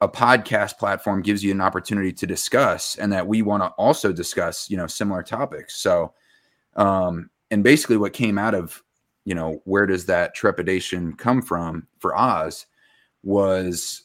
a 0.00 0.08
podcast 0.08 0.78
platform 0.78 1.22
gives 1.22 1.42
you 1.42 1.52
an 1.52 1.60
opportunity 1.60 2.12
to 2.12 2.26
discuss 2.26 2.96
and 2.96 3.12
that 3.12 3.26
we 3.26 3.42
want 3.42 3.62
to 3.62 3.68
also 3.70 4.12
discuss, 4.12 4.68
you 4.68 4.76
know, 4.76 4.86
similar 4.86 5.22
topics. 5.22 5.76
So, 5.76 6.12
um, 6.76 7.30
and 7.50 7.64
basically 7.64 7.96
what 7.96 8.12
came 8.12 8.36
out 8.36 8.54
of, 8.54 8.82
you 9.26 9.34
know, 9.34 9.60
where 9.64 9.84
does 9.84 10.06
that 10.06 10.34
trepidation 10.34 11.12
come 11.12 11.42
from 11.42 11.86
for 11.98 12.16
Oz 12.16 12.64
was 13.22 14.04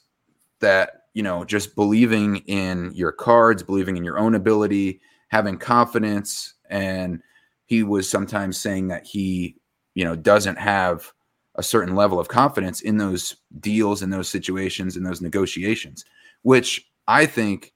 that 0.60 1.02
you 1.14 1.24
know, 1.24 1.44
just 1.44 1.76
believing 1.76 2.38
in 2.48 2.92
your 2.94 3.12
cards, 3.12 3.64
believing 3.64 3.98
in 3.98 4.04
your 4.04 4.18
own 4.18 4.36
ability, 4.36 5.02
having 5.28 5.58
confidence. 5.58 6.54
And 6.70 7.22
he 7.66 7.84
was 7.84 8.10
sometimes 8.10 8.60
saying 8.60 8.88
that 8.90 9.06
he, 9.06 9.58
you 9.94 10.06
know, 10.06 10.16
doesn't 10.16 10.58
have 10.58 11.12
a 11.56 11.64
certain 11.64 11.96
level 11.96 12.20
of 12.20 12.30
confidence 12.30 12.82
in 12.82 12.98
those 12.98 13.36
deals, 13.60 14.02
in 14.02 14.10
those 14.10 14.30
situations, 14.30 14.96
in 14.96 15.04
those 15.04 15.22
negotiations, 15.22 16.06
which 16.44 16.90
I 17.08 17.26
think 17.26 17.74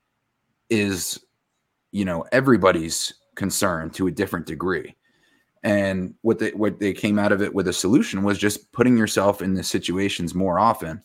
is, 0.69 1.19
you 1.91 2.05
know, 2.05 2.25
everybody's 2.31 3.13
concern 3.35 3.89
to 3.91 4.07
a 4.07 4.11
different 4.11 4.45
degree. 4.45 4.95
And 5.65 6.13
what 6.21 6.37
they 6.37 6.51
what 6.51 6.79
they 6.79 6.93
came 6.93 7.17
out 7.17 7.31
of 7.31 7.41
it 7.41 7.55
with 7.55 7.67
a 7.67 7.73
solution 7.73 8.21
was 8.21 8.37
just 8.37 8.71
putting 8.71 8.95
yourself 8.95 9.41
in 9.41 9.55
the 9.55 9.63
situations 9.63 10.35
more 10.35 10.59
often, 10.59 11.01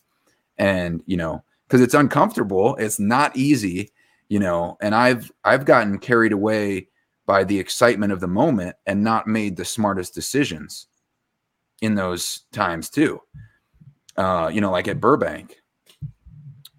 and 0.59 1.01
you 1.07 1.17
know, 1.17 1.43
because 1.67 1.81
it's 1.81 1.95
uncomfortable. 1.95 2.75
It's 2.75 2.99
not 2.99 3.35
easy, 3.35 3.89
you 4.29 4.39
know. 4.39 4.77
And 4.79 4.93
I've 4.93 5.31
I've 5.43 5.65
gotten 5.65 5.97
carried 5.97 6.31
away 6.31 6.89
by 7.25 7.43
the 7.43 7.57
excitement 7.57 8.13
of 8.13 8.19
the 8.19 8.27
moment 8.27 8.75
and 8.85 9.03
not 9.03 9.25
made 9.25 9.57
the 9.57 9.65
smartest 9.65 10.13
decisions 10.13 10.85
in 11.81 11.95
those 11.95 12.41
times 12.51 12.87
too. 12.91 13.19
Uh, 14.15 14.51
you 14.53 14.61
know, 14.61 14.69
like 14.69 14.87
at 14.87 15.01
Burbank, 15.01 15.57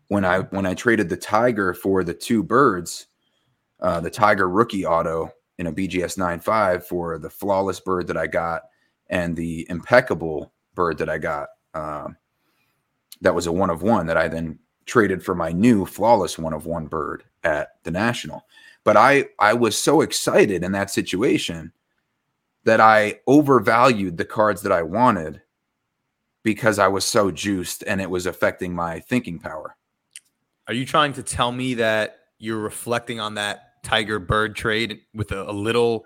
when 0.06 0.24
I 0.24 0.40
when 0.40 0.66
I 0.66 0.74
traded 0.74 1.08
the 1.08 1.16
Tiger 1.16 1.74
for 1.74 2.04
the 2.04 2.14
two 2.14 2.44
birds, 2.44 3.08
uh, 3.80 3.98
the 3.98 4.10
Tiger 4.10 4.48
rookie 4.48 4.86
auto 4.86 5.32
in 5.58 5.66
a 5.66 5.72
BGS 5.72 6.18
9.5 6.18 6.84
for 6.84 7.18
the 7.18 7.30
flawless 7.30 7.80
bird 7.80 8.06
that 8.06 8.16
I 8.16 8.26
got 8.26 8.62
and 9.08 9.36
the 9.36 9.66
impeccable 9.68 10.52
bird 10.74 10.98
that 10.98 11.08
I 11.08 11.18
got. 11.18 11.48
Um, 11.74 12.16
that 13.20 13.34
was 13.34 13.46
a 13.46 13.52
one 13.52 13.70
of 13.70 13.82
one 13.82 14.06
that 14.06 14.16
I 14.16 14.28
then 14.28 14.58
traded 14.86 15.24
for 15.24 15.34
my 15.34 15.52
new 15.52 15.86
flawless 15.86 16.38
one 16.38 16.52
of 16.52 16.66
one 16.66 16.86
bird 16.86 17.22
at 17.44 17.76
the 17.84 17.90
national 17.90 18.44
but 18.82 18.96
i 18.96 19.24
i 19.38 19.54
was 19.54 19.78
so 19.78 20.00
excited 20.00 20.64
in 20.64 20.72
that 20.72 20.90
situation 20.90 21.72
that 22.64 22.80
i 22.80 23.16
overvalued 23.28 24.16
the 24.16 24.24
cards 24.24 24.60
that 24.60 24.72
i 24.72 24.82
wanted 24.82 25.40
because 26.42 26.78
I 26.78 26.88
was 26.88 27.04
so 27.04 27.30
juiced 27.30 27.84
and 27.86 28.00
it 28.00 28.10
was 28.10 28.26
affecting 28.26 28.74
my 28.74 29.00
thinking 29.00 29.38
power. 29.38 29.76
Are 30.68 30.74
you 30.74 30.84
trying 30.84 31.12
to 31.14 31.22
tell 31.22 31.52
me 31.52 31.74
that 31.74 32.18
you're 32.38 32.58
reflecting 32.58 33.20
on 33.20 33.34
that 33.34 33.71
Tiger 33.82 34.18
Bird 34.18 34.54
trade 34.56 35.00
with 35.14 35.32
a, 35.32 35.50
a 35.50 35.52
little, 35.52 36.04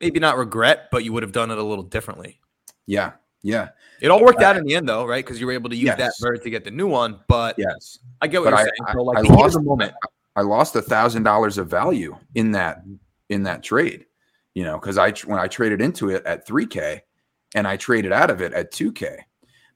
maybe 0.00 0.20
not 0.20 0.36
regret, 0.36 0.88
but 0.90 1.04
you 1.04 1.12
would 1.12 1.22
have 1.22 1.32
done 1.32 1.50
it 1.50 1.58
a 1.58 1.62
little 1.62 1.84
differently? 1.84 2.40
Yeah. 2.86 3.12
Yeah. 3.42 3.68
It 4.00 4.10
all 4.10 4.22
worked 4.24 4.42
out 4.42 4.56
in 4.56 4.64
the 4.64 4.74
end, 4.74 4.88
though, 4.88 5.04
right? 5.06 5.24
Because 5.24 5.40
you 5.40 5.46
were 5.46 5.52
able 5.52 5.70
to 5.70 5.76
use 5.76 5.86
Yes. 5.86 5.98
that 5.98 6.12
bird 6.20 6.42
to 6.42 6.50
get 6.50 6.64
the 6.64 6.70
new 6.70 6.88
one. 6.88 7.20
But 7.28 7.54
Yes. 7.58 7.98
I 8.20 8.26
get 8.26 8.42
what 8.42 8.50
But 8.50 8.58
you're 8.58 8.58
I- 8.58 8.62
saying. 8.64 8.92
So, 8.92 9.02
like, 9.02 9.18
I 9.18 9.20
lost 9.22 9.56
a 9.56 9.60
moment. 9.62 9.94
I 10.34 10.42
lost 10.42 10.76
a 10.76 10.82
thousand 10.82 11.22
dollars 11.22 11.56
of 11.58 11.68
value 11.68 12.16
in 12.34 12.50
that 12.52 12.82
in 13.30 13.42
that 13.44 13.62
trade, 13.62 14.06
you 14.54 14.62
know, 14.64 14.78
because 14.78 14.98
I 14.98 15.10
when 15.24 15.38
I 15.40 15.46
traded 15.48 15.80
into 15.80 16.10
it 16.10 16.24
at 16.26 16.46
3K 16.46 17.00
and 17.54 17.66
I 17.66 17.76
traded 17.76 18.12
out 18.12 18.30
of 18.30 18.40
it 18.42 18.52
at 18.52 18.70
2K. 18.72 19.16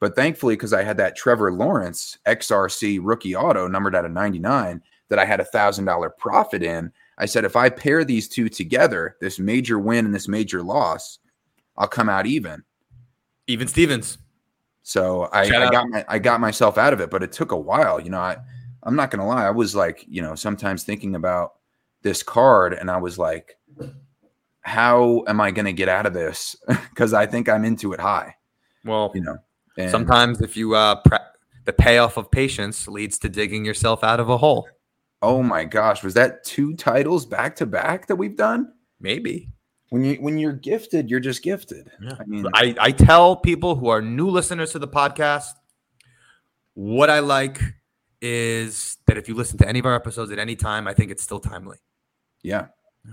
But 0.01 0.15
thankfully, 0.15 0.55
because 0.55 0.73
I 0.73 0.83
had 0.83 0.97
that 0.99 1.17
Trevor 1.17 1.51
Lawrence 1.53 2.19
XRC 2.27 2.99
rookie 3.03 3.35
auto 3.35 3.67
numbered 3.69 3.95
out 3.95 4.05
of 4.05 4.13
99 4.13 4.83
that 5.09 5.19
I 5.19 5.25
had 5.25 5.41
a 5.41 5.45
thousand 5.45 5.87
dollar 5.87 6.11
profit 6.11 6.63
in, 6.63 6.93
I 7.21 7.27
said 7.27 7.45
if 7.45 7.55
I 7.55 7.69
pair 7.69 8.03
these 8.03 8.29
two 8.29 8.49
together, 8.49 9.17
this 9.21 9.39
major 9.39 9.79
win 9.79 10.07
and 10.07 10.15
this 10.15 10.27
major 10.27 10.63
loss, 10.63 11.19
I'll 11.77 11.87
come 11.87 12.09
out 12.09 12.27
even. 12.27 12.65
Even 13.47 13.69
Stevens. 13.69 14.17
So 14.83 15.25
I, 15.25 15.43
I 15.43 15.71
got 15.71 15.89
my 15.91 16.05
I 16.09 16.19
got 16.19 16.41
myself 16.41 16.79
out 16.79 16.95
of 16.95 17.01
it, 17.01 17.11
but 17.11 17.23
it 17.23 17.31
took 17.31 17.53
a 17.53 17.57
while. 17.57 18.01
You 18.01 18.09
know, 18.09 18.19
I 18.19 18.39
I'm 18.83 18.97
not 18.97 19.11
gonna 19.11 19.27
lie, 19.27 19.45
I 19.45 19.51
was 19.51 19.77
like, 19.77 20.05
you 20.09 20.23
know, 20.23 20.35
sometimes 20.35 20.83
thinking 20.83 21.15
about 21.15 21.53
this 22.01 22.23
card, 22.23 22.73
and 22.73 22.91
I 22.91 22.97
was 22.97 23.19
like, 23.19 23.59
how 24.63 25.23
am 25.29 25.43
I 25.43 25.51
gonna 25.51 25.75
get 25.75 25.91
out 25.91 26.07
of 26.07 26.15
this? 26.15 26.57
Because 26.91 27.13
I 27.13 27.27
think 27.27 27.49
I'm 27.49 27.65
into 27.65 27.93
it 27.93 28.01
high. 28.01 28.35
Well, 28.85 29.13
You 29.15 29.23
know, 29.23 29.39
and 29.77 29.91
sometimes 29.91 30.41
if 30.41 30.57
you 30.57 30.75
uh, 30.75 30.97
pre- 30.97 31.19
the 31.67 31.73
payoff 31.73 32.17
of 32.17 32.31
patience 32.31 32.89
leads 32.89 33.19
to 33.19 33.29
digging 33.29 33.65
yourself 33.65 34.03
out 34.03 34.21
of 34.21 34.29
a 34.29 34.39
hole. 34.39 34.67
Oh 35.23 35.43
my 35.43 35.65
gosh, 35.65 36.03
was 36.03 36.15
that 36.15 36.45
two 36.45 36.75
titles 36.77 37.27
back 37.27 37.57
to 37.57 37.67
back 37.67 38.07
that 38.07 38.17
we've 38.17 38.37
done? 38.37 38.73
Maybe. 39.01 39.51
When 39.91 40.05
you 40.05 40.15
when 40.17 40.39
you're 40.39 40.53
gifted, 40.53 41.11
you're 41.11 41.21
just 41.21 41.43
gifted. 41.43 41.91
Yeah. 42.01 42.13
I 42.21 42.25
mean, 42.25 42.47
I, 42.55 42.75
I 42.79 42.91
tell 42.93 43.37
people 43.37 43.75
who 43.75 43.89
are 43.89 44.01
new 44.01 44.29
listeners 44.29 44.73
to 44.73 44.79
the 44.79 44.89
podcast 44.89 45.49
what 46.75 47.11
I 47.11 47.19
like 47.19 47.61
is 48.23 48.99
that 49.07 49.17
if 49.17 49.29
you 49.29 49.35
listen 49.35 49.59
to 49.59 49.69
any 49.69 49.79
of 49.79 49.87
our 49.87 49.95
episodes 49.95 50.31
at 50.31 50.39
any 50.39 50.55
time, 50.57 50.87
I 50.87 50.95
think 50.95 51.11
it's 51.11 51.23
still 51.23 51.41
timely. 51.41 51.79
yeah, 52.43 52.67
I 53.07 53.13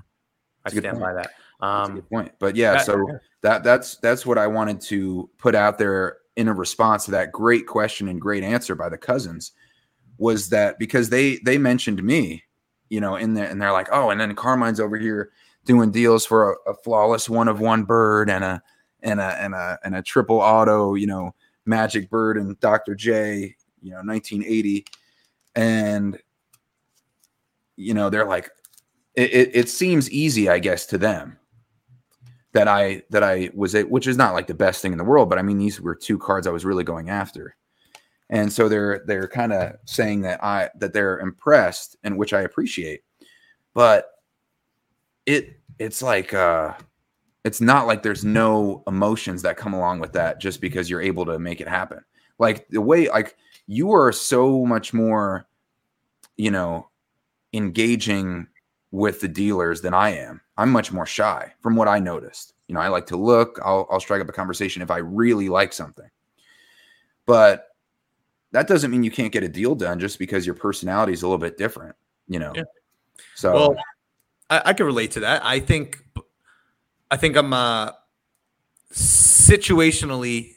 That's 0.64 0.74
a 0.74 0.76
good 0.76 0.84
stand 0.84 1.00
point. 1.00 1.16
by 1.16 1.22
that. 1.24 1.66
Um, 1.66 1.96
good 1.96 2.10
point. 2.10 2.32
But 2.40 2.56
yeah, 2.56 2.74
that- 2.74 2.86
so 2.86 3.08
that 3.42 3.64
that's 3.64 3.98
that's 3.98 4.26
what 4.26 4.38
I 4.38 4.48
wanted 4.48 4.80
to 4.82 5.30
put 5.40 5.56
out 5.56 5.78
there 5.78 6.18
in 6.36 6.48
a 6.48 6.54
response 6.54 7.06
to 7.06 7.12
that 7.12 7.32
great 7.32 7.66
question 7.66 8.08
and 8.10 8.22
great 8.22 8.44
answer 8.44 8.76
by 8.76 8.90
the 8.90 8.98
cousins 8.98 9.54
was 10.18 10.50
that 10.50 10.80
because 10.80 11.10
they 11.10 11.38
they 11.38 11.58
mentioned 11.58 12.04
me, 12.04 12.44
you 12.90 13.00
know, 13.00 13.16
in 13.16 13.34
there 13.34 13.50
and 13.50 13.62
they're 13.62 13.72
like, 13.72 13.90
oh, 13.92 14.10
and 14.10 14.20
then 14.20 14.34
Carmine's 14.36 14.80
over 14.80 14.98
here 14.98 15.32
doing 15.66 15.92
deals 15.92 16.26
for 16.26 16.54
a, 16.54 16.72
a 16.72 16.74
flawless 16.74 17.30
one 17.30 17.48
of 17.48 17.60
one 17.60 17.84
bird 17.84 18.30
and 18.30 18.44
a 18.44 18.62
and 19.02 19.20
a 19.20 19.42
and 19.42 19.54
a 19.54 19.80
and 19.84 19.96
a 19.96 20.02
triple 20.02 20.40
auto, 20.40 20.96
you 20.96 21.08
know, 21.08 21.34
Magic 21.66 22.10
Bird 22.10 22.38
and 22.38 22.60
Dr. 22.60 22.96
J, 22.96 23.56
you 23.82 23.92
know, 23.92 23.98
1980, 23.98 24.86
and 25.56 26.18
you 27.76 27.94
know 27.94 28.10
they're 28.10 28.26
like, 28.26 28.50
it, 29.14 29.34
it, 29.34 29.52
it 29.54 29.70
seems 29.70 30.10
easy, 30.10 30.50
I 30.50 30.60
guess, 30.60 30.86
to 30.88 30.98
them 30.98 31.38
that 32.54 32.68
I 32.68 33.04
that 33.12 33.24
I 33.24 33.52
was 33.54 33.76
it, 33.76 33.90
which 33.90 34.08
is 34.08 34.18
not 34.18 34.34
like 34.34 34.48
the 34.48 34.54
best 34.54 34.82
thing 34.82 34.92
in 34.92 34.98
the 34.98 35.04
world, 35.04 35.30
but 35.30 35.38
I 35.38 35.42
mean 35.42 35.58
these 35.58 35.80
were 35.80 35.96
two 35.96 36.18
cards 36.18 36.48
I 36.48 36.52
was 36.52 36.66
really 36.66 36.84
going 36.84 37.10
after, 37.10 37.56
and 38.30 38.52
so 38.52 38.68
they're 38.68 39.04
they're 39.06 39.28
kind 39.28 39.54
of 39.54 39.78
saying 39.86 40.22
that 40.22 40.44
I 40.44 40.70
that 40.76 40.94
they're 40.94 41.20
impressed, 41.20 41.96
and 42.04 42.18
which 42.18 42.34
I 42.34 42.42
appreciate, 42.42 43.02
but 43.74 44.12
it 45.26 45.60
it's 45.80 46.02
like 46.02 46.34
uh 46.34 46.74
it's 47.44 47.62
not 47.62 47.88
like 47.88 48.04
there's 48.04 48.26
no 48.26 48.84
emotions 48.88 49.42
that 49.44 49.56
come 49.56 49.74
along 49.74 50.00
with 50.00 50.12
that 50.14 50.40
just 50.40 50.60
because 50.60 50.90
you're 50.90 51.02
able 51.02 51.26
to 51.26 51.40
make 51.40 51.62
it 51.62 51.68
happen. 51.68 52.04
Like 52.40 52.68
the 52.70 52.82
way 52.82 53.08
like 53.08 53.38
you 53.68 53.94
are 53.94 54.12
so 54.12 54.66
much 54.66 54.94
more, 54.94 55.48
you 56.36 56.52
know, 56.52 56.90
engaging 57.54 58.48
with 58.92 59.22
the 59.22 59.28
dealers 59.28 59.82
than 59.82 59.94
I 59.94 60.10
am. 60.10 60.42
I'm 60.58 60.72
much 60.72 60.92
more 60.92 61.06
shy 61.06 61.54
from 61.62 61.76
what 61.76 61.88
I 61.88 62.00
noticed. 62.00 62.54
You 62.68 62.76
know, 62.76 62.82
I 62.82 62.88
like 62.88 63.06
to 63.08 63.18
look, 63.18 63.60
I'll, 63.64 63.88
I'll 63.90 64.00
strike 64.00 64.22
up 64.22 64.30
a 64.30 64.34
conversation 64.34 64.82
if 64.82 64.92
I 64.92 64.98
really 64.98 65.50
like 65.50 65.72
something. 65.72 66.10
But 67.26 67.67
that 68.52 68.68
doesn't 68.68 68.92
mean 68.92 69.04
you 69.04 69.12
can't 69.12 69.32
get 69.32 69.44
a 69.44 69.50
deal 69.50 69.76
done 69.76 70.00
just 70.00 70.20
because 70.20 70.46
your 70.46 70.56
personality 70.56 71.14
is 71.14 71.24
a 71.24 71.28
little 71.28 71.38
bit 71.38 71.58
different, 71.58 71.96
you 72.28 72.40
know. 72.40 72.54
Yeah. 72.56 72.64
So 73.36 73.54
Well, 73.54 73.76
I, 74.50 74.62
I 74.66 74.74
can 74.74 74.86
relate 74.86 75.12
to 75.12 75.20
that. 75.22 75.44
I 75.44 75.60
think, 75.60 76.04
I 77.12 77.18
think 77.18 77.36
I'm 77.36 77.54
uh, 77.54 77.92
situationally 78.92 80.56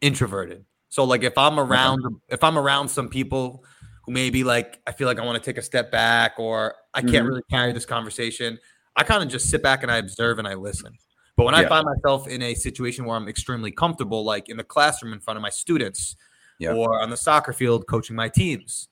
introverted. 0.00 0.64
So 0.88 1.04
like 1.04 1.22
if 1.24 1.36
I'm 1.36 1.58
around, 1.58 2.04
if 2.28 2.44
I'm 2.44 2.56
around 2.58 2.88
some 2.88 3.08
people 3.08 3.64
who 4.04 4.12
maybe 4.12 4.44
like 4.44 4.80
I 4.86 4.92
feel 4.92 5.08
like 5.08 5.18
I 5.18 5.24
want 5.24 5.42
to 5.42 5.44
take 5.44 5.58
a 5.58 5.62
step 5.62 5.90
back 5.90 6.34
or 6.38 6.74
I 6.92 7.00
can't 7.00 7.24
Mhm. 7.24 7.28
really 7.28 7.42
carry 7.50 7.72
this 7.72 7.86
conversation, 7.86 8.58
I 8.96 9.02
kind 9.02 9.22
of 9.22 9.28
just 9.28 9.50
sit 9.50 9.62
back 9.62 9.82
and 9.82 9.90
I 9.90 9.96
observe 9.96 10.38
and 10.38 10.46
I 10.46 10.54
listen. 10.54 10.92
But 11.36 11.46
when 11.46 11.54
I 11.56 11.66
find 11.66 11.84
myself 11.84 12.28
in 12.28 12.42
a 12.42 12.54
situation 12.54 13.04
where 13.06 13.16
I'm 13.16 13.26
extremely 13.26 13.72
comfortable, 13.72 14.22
like 14.24 14.48
in 14.48 14.56
the 14.56 14.62
classroom 14.62 15.12
in 15.12 15.18
front 15.18 15.36
of 15.36 15.42
my 15.42 15.50
students, 15.50 16.14
Yeah. 16.58 16.72
or 16.74 17.00
on 17.02 17.10
the 17.10 17.16
soccer 17.16 17.52
field 17.52 17.86
coaching 17.86 18.16
my 18.16 18.28
teams, 18.28 18.88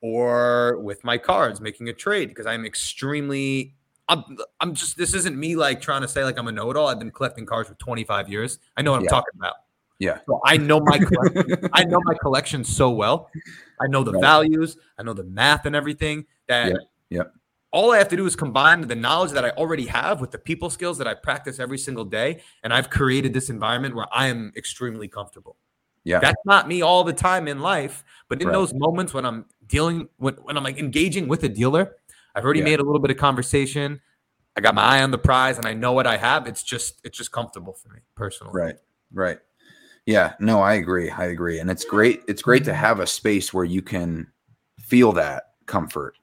or 0.00 0.78
with 0.80 1.02
my 1.04 1.18
cards 1.18 1.60
making 1.60 1.88
a 1.88 1.92
trade, 1.92 2.28
because 2.28 2.46
I'm 2.46 2.64
extremely 2.64 3.74
I'm, 4.08 4.36
I'm 4.60 4.74
just 4.74 4.96
this 4.98 5.14
isn't 5.14 5.36
me 5.38 5.54
like 5.56 5.80
trying 5.80 6.02
to 6.02 6.08
say 6.08 6.24
like 6.24 6.38
I'm 6.38 6.48
a 6.48 6.52
know-it-all. 6.52 6.88
I've 6.88 6.98
been 6.98 7.12
collecting 7.12 7.46
cards 7.46 7.68
for 7.68 7.76
25 7.76 8.28
years. 8.28 8.58
I 8.76 8.82
know 8.82 8.90
what 8.90 8.98
I'm 8.98 9.04
Yeah. 9.04 9.10
talking 9.10 9.32
about. 9.36 9.54
yeah. 10.00 10.18
So 10.26 10.40
I 10.44 10.56
know 10.56 10.80
my 10.80 10.98
collection. 10.98 11.68
I 11.72 11.84
know 11.84 12.00
my 12.04 12.14
collection 12.20 12.64
so 12.64 12.90
well. 12.90 13.30
I 13.80 13.86
know 13.86 14.02
the 14.02 14.12
Right. 14.12 14.20
values. 14.20 14.76
I 14.98 15.02
know 15.04 15.12
the 15.14 15.24
math 15.24 15.66
and 15.66 15.76
everything. 15.76 16.26
That 16.48 16.72
yeah. 16.72 16.76
yep. 17.10 17.32
all 17.70 17.92
I 17.92 17.98
have 17.98 18.08
to 18.08 18.16
do 18.16 18.26
is 18.26 18.34
combine 18.34 18.80
the 18.88 18.96
knowledge 18.96 19.30
that 19.30 19.44
I 19.44 19.50
already 19.50 19.86
have 19.86 20.20
with 20.20 20.32
the 20.32 20.38
people 20.38 20.68
skills 20.68 20.98
that 20.98 21.06
I 21.06 21.14
practice 21.14 21.60
every 21.60 21.78
single 21.78 22.04
day, 22.04 22.42
and 22.64 22.74
I've 22.74 22.90
created 22.90 23.32
this 23.32 23.48
environment 23.50 23.94
where 23.94 24.08
I 24.12 24.26
am 24.26 24.52
extremely 24.56 25.06
comfortable. 25.06 25.56
Yeah. 26.04 26.18
That's 26.20 26.40
not 26.44 26.66
me 26.68 26.82
all 26.82 27.04
the 27.04 27.12
time 27.12 27.46
in 27.48 27.60
life, 27.60 28.04
but 28.28 28.40
in 28.42 28.48
Right. 28.48 28.52
those 28.54 28.74
moments 28.74 29.14
when 29.14 29.24
I'm 29.24 29.46
dealing 29.66 30.08
when, 30.16 30.34
when 30.34 30.56
I'm 30.56 30.64
like 30.64 30.78
engaging 30.78 31.28
with 31.28 31.44
a 31.44 31.48
dealer, 31.48 31.96
I've 32.34 32.44
already 32.44 32.60
Yeah. 32.60 32.64
made 32.66 32.80
a 32.80 32.82
little 32.82 33.00
bit 33.00 33.10
of 33.10 33.16
conversation. 33.16 34.00
I 34.56 34.60
got 34.60 34.74
my 34.74 34.82
eye 34.82 35.02
on 35.02 35.10
the 35.10 35.18
prize 35.18 35.56
and 35.56 35.66
I 35.66 35.74
know 35.74 35.92
what 35.92 36.06
I 36.06 36.16
have. 36.16 36.46
It's 36.46 36.62
just 36.62 37.00
it's 37.04 37.16
just 37.16 37.32
comfortable 37.32 37.72
for 37.72 37.88
me 37.90 38.00
personally. 38.16 38.52
Right. 38.54 38.76
Right. 39.12 39.38
Yeah. 40.06 40.34
No, 40.40 40.60
I 40.60 40.74
agree. 40.74 41.08
I 41.10 41.26
agree. 41.26 41.60
And 41.60 41.70
it's 41.70 41.84
great. 41.84 42.22
It's 42.26 42.42
great 42.42 42.64
to 42.64 42.74
have 42.74 42.98
a 43.00 43.06
space 43.06 43.54
where 43.54 43.64
you 43.64 43.80
can 43.82 44.26
feel 44.80 45.12
that 45.12 45.50
comfort, 45.66 46.18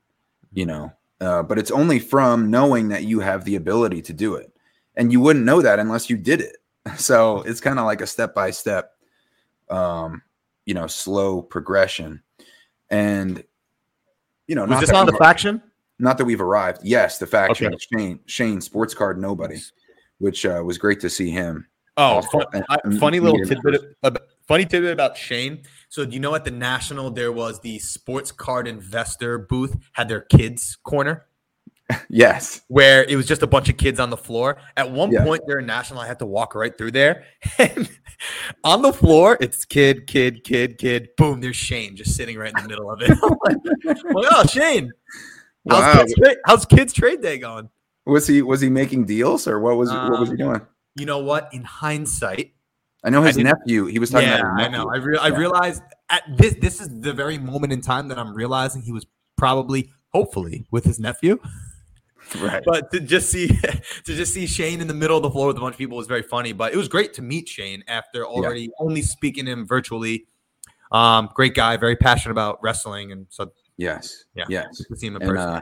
you 0.51 0.65
know, 0.65 0.91
uh, 1.21 1.41
but 1.43 1.57
it's 1.57 1.71
only 1.71 1.97
from 1.99 2.51
knowing 2.51 2.89
that 2.89 3.03
you 3.05 3.21
have 3.21 3.45
the 3.45 3.55
ability 3.55 4.01
to 4.03 4.13
do 4.13 4.35
it. 4.35 4.51
And 4.95 5.13
you 5.13 5.21
wouldn't 5.21 5.45
know 5.45 5.61
that 5.61 5.79
unless 5.79 6.09
you 6.09 6.17
did 6.17 6.41
it. 6.41 6.57
So 6.97 7.41
it's 7.43 7.61
kind 7.61 7.77
of 7.79 7.85
like 7.85 8.01
a 8.01 8.07
step 8.07 8.33
by 8.35 8.51
step, 8.51 8.93
um, 9.69 10.21
you 10.65 10.73
know, 10.73 10.87
slow 10.87 11.41
progression. 11.41 12.21
And, 12.89 13.43
you 14.47 14.55
know, 14.55 14.61
Was 14.63 14.69
not 14.69 14.79
this 14.81 14.89
that 14.89 14.95
on 14.95 15.05
the 15.05 15.11
we've- 15.13 15.19
faction? 15.23 15.61
not 16.01 16.17
that 16.17 16.25
we've 16.25 16.39
arrived. 16.41 16.79
Yes, 16.83 17.17
the 17.19 17.27
faction 17.27 17.73
Okay. 17.73 17.85
Shane, 17.93 18.19
Shane 18.25 18.61
Sports 18.61 18.93
Card 18.93 19.19
Nobody, 19.19 19.57
which 20.19 20.45
uh, 20.45 20.61
was 20.65 20.77
great 20.77 20.99
to 21.01 21.09
see 21.09 21.29
him. 21.29 21.67
Oh, 21.97 22.03
Also, 22.15 22.29
fun, 22.39 22.45
and- 22.53 22.65
I- 22.69 22.77
and 22.85 22.99
funny 22.99 23.19
little 23.19 23.43
tidbit. 23.45 23.81
About, 24.01 24.21
funny 24.47 24.65
tidbit 24.65 24.93
about 24.93 25.17
Shane. 25.17 25.63
So, 25.89 26.05
do 26.05 26.13
you 26.13 26.19
know 26.21 26.33
at 26.35 26.45
the 26.45 26.51
national 26.51 27.11
there 27.11 27.31
was 27.33 27.59
the 27.59 27.79
sports 27.79 28.31
card 28.31 28.67
investor 28.67 29.37
booth 29.39 29.75
had 29.91 30.07
their 30.07 30.21
kids 30.21 30.77
corner 30.83 31.25
Yes. 32.09 32.61
where 32.67 33.03
it 33.05 33.15
was 33.15 33.25
just 33.25 33.41
a 33.41 33.47
bunch 33.47 33.69
of 33.69 33.77
kids 33.77 33.99
on 33.99 34.09
the 34.09 34.17
floor. 34.17 34.57
At 34.77 34.91
one 34.91 35.11
Yeah. 35.11 35.23
point 35.23 35.41
during 35.47 35.65
national, 35.65 35.99
I 35.99 36.07
had 36.07 36.19
to 36.19 36.25
walk 36.25 36.53
right 36.55 36.75
through 36.77 36.91
there, 36.91 37.23
and 37.57 37.89
on 38.63 38.81
the 38.81 38.93
floor 38.93 39.37
it's 39.41 39.65
kid, 39.65 40.05
kid, 40.07 40.43
kid, 40.43 40.77
kid. 40.77 41.09
Boom! 41.17 41.41
There's 41.41 41.55
Shane 41.55 41.95
just 41.95 42.15
sitting 42.15 42.37
right 42.37 42.49
in 42.55 42.61
the 42.63 42.69
middle 42.69 42.91
of 42.91 43.01
it. 43.01 43.09
Like, 43.45 43.97
oh, 44.31 44.45
Shane, 44.45 44.91
how's, 45.69 45.81
Wow. 45.81 45.93
kids 46.01 46.13
trade, 46.15 46.37
how's 46.45 46.65
kids 46.65 46.93
trade 46.93 47.21
day 47.21 47.37
going? 47.37 47.69
Was 48.05 48.27
he 48.27 48.41
was 48.41 48.61
he 48.61 48.69
making 48.69 49.05
deals 49.05 49.47
or 49.47 49.59
what 49.59 49.77
was 49.77 49.89
what 49.91 50.19
was 50.19 50.29
he 50.29 50.33
Um, 50.33 50.37
doing? 50.37 50.61
You 50.95 51.05
know 51.05 51.19
what? 51.19 51.49
In 51.53 51.63
hindsight, 51.63 52.53
I 53.03 53.09
know 53.09 53.21
his 53.23 53.35
didn't- 53.35 53.57
nephew. 53.59 53.85
He 53.85 53.99
was 53.99 54.09
talking 54.09 54.27
yeah, 54.27 54.39
about 54.39 54.59
I 54.61 54.67
know. 54.67 54.89
I, 54.93 54.97
re- 54.97 55.17
I 55.17 55.27
Yeah. 55.29 55.37
realized 55.37 55.81
at 56.09 56.23
this 56.37 56.55
this 56.61 56.81
is 56.81 56.89
the 57.01 57.13
very 57.13 57.37
moment 57.37 57.71
in 57.73 57.81
time 57.81 58.07
that 58.09 58.17
I'm 58.19 58.33
realizing 58.33 58.81
he 58.81 58.91
was 58.91 59.05
probably, 59.37 59.91
hopefully, 60.09 60.65
with 60.71 60.83
his 60.85 60.99
nephew. 60.99 61.39
Right. 62.41 62.63
But 62.65 62.91
to 62.91 62.99
just 62.99 63.29
see 63.29 63.47
to 64.05 64.15
just 64.15 64.33
see 64.33 64.45
Shane 64.47 64.81
in 64.81 64.87
the 64.87 64.93
middle 64.93 65.17
of 65.17 65.23
the 65.23 65.31
floor 65.31 65.47
with 65.47 65.57
a 65.57 65.59
bunch 65.59 65.73
of 65.73 65.77
people 65.79 65.97
was 65.97 66.07
very 66.07 66.21
funny. 66.23 66.51
But 66.53 66.73
it 66.73 66.77
was 66.77 66.87
great 66.87 67.13
to 67.15 67.21
meet 67.21 67.47
Shane 67.47 67.83
after 67.87 68.25
already 68.25 68.69
only 68.79 69.01
speaking 69.01 69.45
him 69.47 69.65
virtually. 69.65 70.25
Um, 70.91 71.29
great 71.33 71.53
guy, 71.55 71.77
very 71.77 71.95
passionate 71.95 72.31
about 72.33 72.59
wrestling, 72.63 73.11
and 73.11 73.25
so 73.29 73.51
Yes. 73.77 74.25
Yeah. 74.35 74.45
Yes. 74.49 74.77
to 74.85 74.95
see 74.95 75.07
him 75.07 75.15
in 75.15 75.21
And 75.21 75.31
person. 75.31 75.49
uh, 75.49 75.61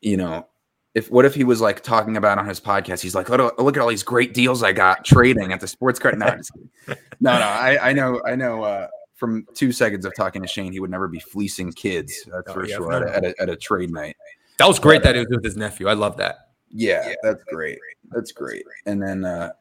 you 0.00 0.16
know, 0.16 0.46
if 0.94 1.10
what 1.10 1.24
if 1.24 1.34
he 1.34 1.44
was 1.44 1.60
like 1.60 1.82
talking 1.82 2.16
about 2.16 2.38
on 2.38 2.46
his 2.46 2.60
podcast? 2.60 3.00
He's 3.00 3.14
like, 3.14 3.28
look, 3.28 3.58
look 3.60 3.76
at 3.76 3.80
all 3.82 3.88
these 3.88 4.02
great 4.02 4.34
deals 4.34 4.62
I 4.62 4.72
got 4.72 5.04
trading 5.04 5.52
at 5.52 5.60
the 5.60 5.66
sports 5.68 5.98
card. 5.98 6.18
No, 6.18 6.26
I'm 6.26 6.38
just 6.38 6.52
kidding. 6.52 6.70
no, 7.20 7.38
no. 7.38 7.44
I, 7.44 7.90
I 7.90 7.92
know, 7.92 8.20
I 8.26 8.34
know. 8.36 8.62
Uh, 8.62 8.88
from 9.16 9.44
two 9.54 9.70
seconds 9.70 10.06
of 10.06 10.14
talking 10.16 10.40
to 10.40 10.48
Shane, 10.48 10.72
he 10.72 10.80
would 10.80 10.90
never 10.90 11.06
be 11.06 11.18
fleecing 11.20 11.72
kids. 11.72 12.26
That's 12.32 12.48
Oh, 12.48 12.54
for 12.54 12.66
yeah, 12.66 12.76
sure. 12.76 13.06
At, 13.06 13.16
at, 13.16 13.24
a, 13.24 13.42
at 13.42 13.48
a 13.50 13.56
trade 13.56 13.90
night. 13.90 14.16
That 14.60 14.68
was 14.68 14.78
great 14.78 15.02
that 15.02 15.14
he 15.14 15.20
was 15.20 15.28
with 15.30 15.42
his 15.42 15.56
nephew. 15.56 15.88
I 15.88 15.94
love 15.94 16.18
that. 16.18 16.50
Yeah, 16.68 17.14
that's 17.22 17.42
great. 17.44 17.78
That's 18.10 18.30
great. 18.30 18.62
And 18.84 19.02
then 19.02 19.24
uh, 19.24 19.52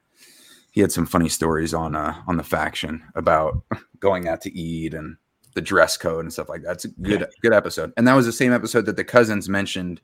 he 0.72 0.82
had 0.82 0.92
some 0.92 1.06
funny 1.06 1.30
stories 1.30 1.74
on 1.74 1.96
uh, 1.96 2.22
on 2.28 2.36
the 2.36 2.44
faction 2.44 3.02
about 3.16 3.64
going 4.02 4.28
out 4.28 4.42
to 4.42 4.54
eat 4.54 4.94
and 4.94 5.16
the 5.56 5.62
dress 5.62 5.96
code 5.96 6.26
and 6.26 6.34
stuff 6.34 6.50
like 6.50 6.64
that. 6.64 6.74
It's 6.74 6.86
a 6.86 6.90
good 6.90 7.26
good 7.42 7.54
episode. 7.54 7.94
And 7.96 8.06
that 8.08 8.14
was 8.14 8.26
the 8.26 8.34
same 8.34 8.52
episode 8.52 8.86
that 8.88 8.98
the 8.98 9.06
cousins 9.06 9.48
mentioned. 9.48 10.02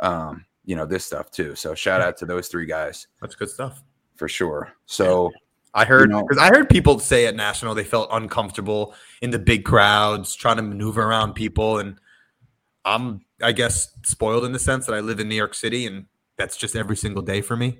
Um, 0.00 0.46
you 0.64 0.74
know 0.74 0.86
this 0.86 1.04
stuff 1.04 1.30
too. 1.30 1.54
So 1.54 1.74
shout 1.74 2.00
out 2.00 2.16
to 2.16 2.26
those 2.26 2.48
three 2.48 2.64
guys 2.66 3.06
That's 3.20 3.34
good 3.34 3.50
stuff. 3.50 3.84
for 4.16 4.26
sure. 4.28 4.72
So 4.86 5.30
I 5.74 5.84
heard 5.84 6.08
know- 6.08 6.22
because 6.22 6.38
I 6.38 6.48
heard 6.48 6.70
people 6.70 6.98
say 6.98 7.26
at 7.26 7.36
national 7.36 7.74
they 7.74 7.84
felt 7.84 8.08
uncomfortable 8.10 8.94
in 9.20 9.30
the 9.30 9.38
big 9.38 9.64
crowds, 9.64 10.34
trying 10.34 10.56
to 10.56 10.62
maneuver 10.62 11.02
around 11.02 11.34
people, 11.34 11.78
and 11.78 11.98
I'm 12.84 13.20
I 13.42 13.52
guess 13.52 13.88
spoiled 14.04 14.44
in 14.44 14.52
the 14.52 14.58
sense 14.58 14.86
that 14.86 14.94
I 14.94 15.00
live 15.00 15.20
in 15.20 15.28
New 15.28 15.34
York 15.34 15.54
City, 15.54 15.86
and 15.86 16.06
that's 16.38 16.56
just 16.56 16.76
every 16.76 16.96
single 16.96 17.22
day 17.22 17.40
for 17.40 17.56
me. 17.56 17.78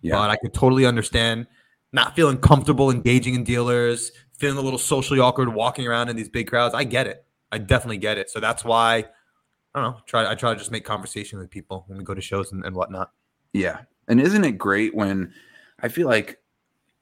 Yeah. 0.00 0.16
But 0.16 0.30
I 0.30 0.36
could 0.36 0.54
totally 0.54 0.86
understand 0.86 1.46
not 1.92 2.14
feeling 2.14 2.38
comfortable 2.38 2.90
engaging 2.90 3.34
in 3.34 3.44
dealers, 3.44 4.12
feeling 4.38 4.58
a 4.58 4.60
little 4.60 4.78
socially 4.78 5.18
awkward 5.18 5.48
walking 5.48 5.86
around 5.86 6.08
in 6.08 6.16
these 6.16 6.28
big 6.28 6.48
crowds. 6.48 6.74
I 6.74 6.84
get 6.84 7.06
it. 7.06 7.24
I 7.52 7.58
definitely 7.58 7.98
get 7.98 8.18
it. 8.18 8.30
So 8.30 8.40
that's 8.40 8.64
why 8.64 9.04
I 9.74 9.82
don't 9.82 9.92
know. 9.92 10.00
Try 10.06 10.30
I 10.30 10.34
try 10.34 10.52
to 10.52 10.58
just 10.58 10.70
make 10.70 10.84
conversation 10.84 11.38
with 11.38 11.50
people 11.50 11.84
when 11.86 11.98
we 11.98 12.04
go 12.04 12.14
to 12.14 12.20
shows 12.20 12.52
and, 12.52 12.64
and 12.64 12.74
whatnot. 12.74 13.10
Yeah. 13.52 13.80
And 14.08 14.20
isn't 14.20 14.44
it 14.44 14.52
great 14.52 14.94
when 14.94 15.32
I 15.80 15.88
feel 15.88 16.06
like, 16.06 16.38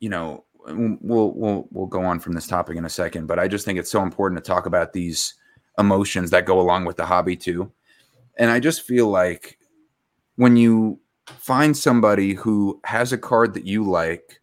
you 0.00 0.08
know, 0.08 0.44
we'll 0.66 1.32
we'll 1.32 1.68
we'll 1.70 1.86
go 1.86 2.02
on 2.02 2.20
from 2.20 2.34
this 2.34 2.46
topic 2.46 2.76
in 2.76 2.84
a 2.84 2.90
second, 2.90 3.26
but 3.26 3.38
I 3.38 3.48
just 3.48 3.64
think 3.64 3.78
it's 3.78 3.90
so 3.90 4.02
important 4.02 4.42
to 4.42 4.48
talk 4.48 4.66
about 4.66 4.92
these 4.92 5.34
emotions 5.78 6.30
that 6.30 6.46
go 6.46 6.60
along 6.60 6.84
with 6.84 6.96
the 6.96 7.06
hobby 7.06 7.36
too. 7.36 7.70
And 8.36 8.50
I 8.50 8.60
just 8.60 8.82
feel 8.82 9.08
like 9.08 9.58
when 10.36 10.56
you 10.56 11.00
find 11.26 11.76
somebody 11.76 12.34
who 12.34 12.80
has 12.84 13.12
a 13.12 13.18
card 13.18 13.54
that 13.54 13.64
you 13.64 13.84
like 13.84 14.40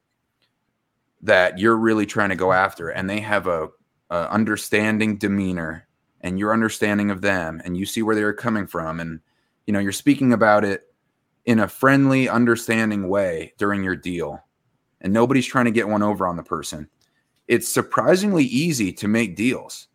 that 1.21 1.59
you're 1.59 1.77
really 1.77 2.05
trying 2.05 2.29
to 2.29 2.35
go 2.35 2.51
after 2.51 2.89
and 2.89 3.09
they 3.09 3.19
have 3.19 3.45
a, 3.45 3.69
a 4.09 4.31
understanding 4.31 5.17
demeanor 5.17 5.87
and 6.21 6.39
your 6.39 6.53
understanding 6.53 7.11
of 7.11 7.21
them 7.21 7.61
and 7.63 7.77
you 7.77 7.85
see 7.85 8.01
where 8.01 8.15
they're 8.15 8.33
coming 8.33 8.65
from 8.65 8.99
and 8.99 9.19
you 9.67 9.73
know 9.73 9.79
you're 9.79 9.91
speaking 9.91 10.33
about 10.33 10.63
it 10.63 10.91
in 11.45 11.59
a 11.59 11.67
friendly, 11.67 12.29
understanding 12.29 13.07
way 13.09 13.53
during 13.57 13.83
your 13.83 13.95
deal, 13.95 14.43
and 15.01 15.11
nobody's 15.11 15.45
trying 15.45 15.65
to 15.65 15.71
get 15.71 15.87
one 15.87 16.03
over 16.03 16.27
on 16.27 16.37
the 16.37 16.43
person, 16.43 16.87
it's 17.47 17.67
surprisingly 17.67 18.43
easy 18.43 18.93
to 18.93 19.07
make 19.07 19.35
deals. 19.35 19.87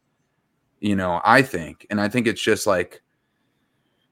You 0.80 0.96
know, 0.96 1.20
I 1.24 1.42
think, 1.42 1.86
and 1.90 2.00
I 2.00 2.08
think 2.08 2.26
it's 2.26 2.42
just 2.42 2.66
like, 2.66 3.02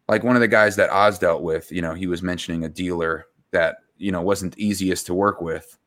like 0.09 0.22
one 0.22 0.37
of 0.37 0.40
the 0.40 0.48
guys 0.48 0.77
that 0.77 0.90
Oz 0.90 1.18
dealt 1.18 1.42
with. 1.42 1.70
You 1.70 1.83
know, 1.83 1.94
he 1.94 2.07
was 2.07 2.22
mentioning 2.22 2.64
a 2.64 2.68
dealer 2.68 3.27
that 3.50 3.77
you 3.96 4.11
know 4.11 4.22
wasn't 4.22 4.59
easiest 4.59 5.07
to 5.07 5.14
work 5.14 5.40
with, 5.40 5.79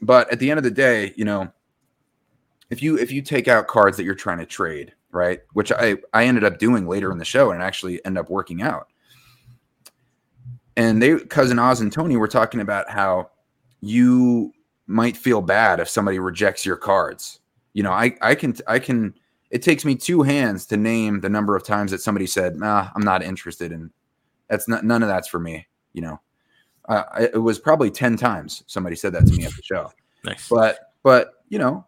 but 0.00 0.30
at 0.32 0.38
the 0.38 0.50
end 0.50 0.58
of 0.58 0.64
the 0.64 0.70
day, 0.70 1.12
you 1.16 1.24
know, 1.24 1.52
if 2.70 2.82
you 2.82 2.98
if 2.98 3.12
you 3.12 3.22
take 3.22 3.48
out 3.48 3.66
cards 3.66 3.96
that 3.96 4.04
you're 4.04 4.14
trying 4.14 4.38
to 4.38 4.46
trade, 4.46 4.92
right, 5.10 5.40
which 5.52 5.72
I 5.72 5.96
I 6.12 6.24
ended 6.24 6.44
up 6.44 6.58
doing 6.58 6.86
later 6.86 7.12
in 7.12 7.18
the 7.18 7.24
show 7.24 7.50
and 7.50 7.62
actually 7.62 8.04
end 8.04 8.18
up 8.18 8.30
working 8.30 8.62
out 8.62 8.88
and 10.78 11.02
they 11.02 11.18
cousin 11.18 11.58
Oz 11.58 11.80
and 11.80 11.92
Tony 11.92 12.16
were 12.16 12.28
talking 12.28 12.60
about 12.60 12.88
how 12.88 13.30
you 13.80 14.54
might 14.86 15.16
feel 15.16 15.42
bad 15.42 15.80
if 15.80 15.88
somebody 15.88 16.20
rejects 16.20 16.64
your 16.64 16.76
cards. 16.76 17.40
You 17.74 17.82
know, 17.82 17.90
I 17.90 18.16
I 18.22 18.36
can 18.36 18.54
I 18.66 18.78
can 18.78 19.12
it 19.50 19.62
takes 19.62 19.84
me 19.84 19.94
two 19.94 20.22
hands 20.22 20.66
to 20.66 20.76
name 20.76 21.20
the 21.20 21.28
number 21.28 21.56
of 21.56 21.64
times 21.64 21.90
that 21.90 22.00
somebody 22.00 22.26
said, 22.26 22.56
"Nah, 22.56 22.88
I'm 22.94 23.02
not 23.02 23.22
interested 23.22 23.72
in 23.72 23.90
that's 24.48 24.68
not 24.68 24.84
none 24.84 25.02
of 25.02 25.08
that's 25.08 25.28
for 25.28 25.38
me." 25.38 25.66
You 25.92 26.02
know, 26.02 26.20
uh, 26.88 27.04
it 27.32 27.38
was 27.38 27.58
probably 27.58 27.90
ten 27.90 28.16
times 28.16 28.62
somebody 28.66 28.96
said 28.96 29.12
that 29.14 29.26
to 29.26 29.32
me 29.32 29.44
at 29.44 29.52
the 29.54 29.62
show. 29.62 29.90
Nice. 30.24 30.48
But 30.48 30.80
but 31.04 31.34
you 31.48 31.60
know, 31.60 31.86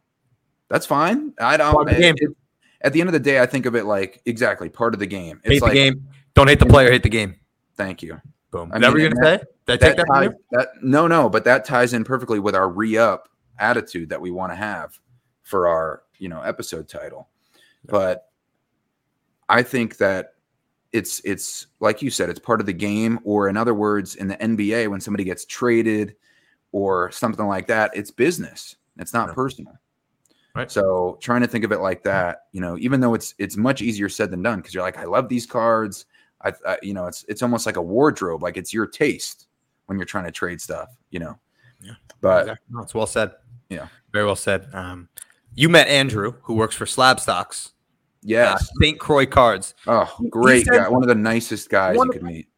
that's 0.68 0.86
fine. 0.86 1.34
I 1.40 1.56
don't. 1.56 1.74
of 1.74 1.92
the 1.94 2.00
game. 2.00 2.14
it- 2.18 2.36
at 2.82 2.92
the 2.92 3.00
end 3.00 3.08
of 3.08 3.12
the 3.12 3.20
day, 3.20 3.40
I 3.40 3.46
think 3.46 3.66
of 3.66 3.74
it 3.76 3.84
like 3.84 4.22
exactly 4.24 4.68
part 4.68 4.94
of 4.94 5.00
the 5.00 5.06
game. 5.06 5.40
It's 5.44 5.54
hate 5.54 5.62
like 5.62 5.72
the 5.72 5.78
game. 5.78 6.08
Don't 6.34 6.48
hate 6.48 6.60
the 6.60 6.66
player. 6.66 6.90
Hate 6.90 7.02
the 7.02 7.08
game. 7.10 7.36
thank 7.76 8.02
you. 8.02 8.20
Boom. 8.52 8.70
I 8.72 8.76
Is 8.76 8.80
that 8.82 8.88
what 8.88 8.94
mean, 8.94 9.02
you're 9.02 9.10
gonna 9.10 9.38
say? 9.38 9.44
Did 9.66 9.80
take 9.80 9.80
that, 9.80 9.96
that 9.98 10.06
from 10.06 10.16
ties, 10.16 10.30
that 10.52 10.68
no 10.82 11.06
no 11.06 11.28
but 11.28 11.44
that 11.44 11.64
ties 11.64 11.92
in 11.92 12.04
perfectly 12.04 12.38
with 12.38 12.54
our 12.54 12.68
re-up 12.70 13.28
attitude 13.58 14.08
that 14.08 14.20
we 14.20 14.30
want 14.30 14.52
to 14.52 14.56
have 14.56 14.98
for 15.42 15.68
our 15.68 16.02
you 16.18 16.28
know 16.28 16.40
episode 16.40 16.88
title 16.88 17.28
but 17.86 18.30
i 19.48 19.62
think 19.62 19.96
that 19.96 20.34
it's 20.92 21.20
it's 21.24 21.68
like 21.80 22.02
you 22.02 22.10
said 22.10 22.28
it's 22.28 22.38
part 22.40 22.60
of 22.60 22.66
the 22.66 22.72
game 22.72 23.18
or 23.24 23.48
in 23.48 23.56
other 23.56 23.74
words 23.74 24.16
in 24.16 24.28
the 24.28 24.36
nba 24.36 24.88
when 24.88 25.00
somebody 25.00 25.24
gets 25.24 25.44
traded 25.46 26.14
or 26.72 27.10
something 27.10 27.46
like 27.46 27.66
that 27.66 27.90
it's 27.94 28.10
business 28.10 28.76
it's 28.98 29.12
not 29.14 29.28
Yeah. 29.28 29.34
personal 29.34 29.74
Right. 30.54 30.68
so 30.70 31.16
trying 31.22 31.42
to 31.42 31.46
think 31.46 31.64
of 31.64 31.70
it 31.70 31.78
like 31.78 32.02
that 32.02 32.46
you 32.52 32.60
know 32.60 32.76
even 32.78 33.00
though 33.00 33.14
it's 33.14 33.34
it's 33.38 33.56
much 33.56 33.82
easier 33.82 34.08
said 34.08 34.30
than 34.32 34.42
done 34.42 34.58
because 34.58 34.74
you're 34.74 34.82
like 34.82 34.98
i 34.98 35.04
love 35.04 35.28
these 35.28 35.46
cards 35.46 36.06
I, 36.42 36.52
I 36.66 36.78
you 36.82 36.92
know 36.92 37.06
it's 37.06 37.24
it's 37.28 37.42
almost 37.42 37.66
like 37.66 37.76
a 37.76 37.82
wardrobe 37.82 38.42
like 38.42 38.56
it's 38.56 38.74
your 38.74 38.86
taste 38.88 39.46
when 39.86 39.96
you're 39.96 40.06
trying 40.06 40.24
to 40.24 40.32
trade 40.32 40.60
stuff 40.60 40.88
you 41.10 41.20
know 41.20 41.38
Yeah. 41.80 41.92
but 42.20 42.42
Exactly. 42.42 42.66
No, 42.74 42.82
it's 42.82 42.94
well 42.94 43.06
said. 43.06 43.32
Yeah. 43.68 43.86
Very 44.12 44.24
well 44.26 44.34
said. 44.36 44.66
Um, 44.72 45.08
you 45.60 45.68
met 45.68 45.88
Andrew, 45.88 46.34
who 46.42 46.54
works 46.54 46.74
for 46.74 46.86
Slabstox. 46.86 47.72
yes 48.22 48.62
uh, 48.62 48.64
St. 48.80 48.98
Croix 48.98 49.26
Cards. 49.26 49.74
oh 49.86 50.12
great 50.30 50.64
said- 50.64 50.74
guy 50.74 50.88
one 50.88 51.02
of 51.02 51.08
the 51.08 51.14
nicest 51.14 51.68
guys 51.70 51.96
you 51.96 52.10
could 52.10 52.22
meet 52.22 52.48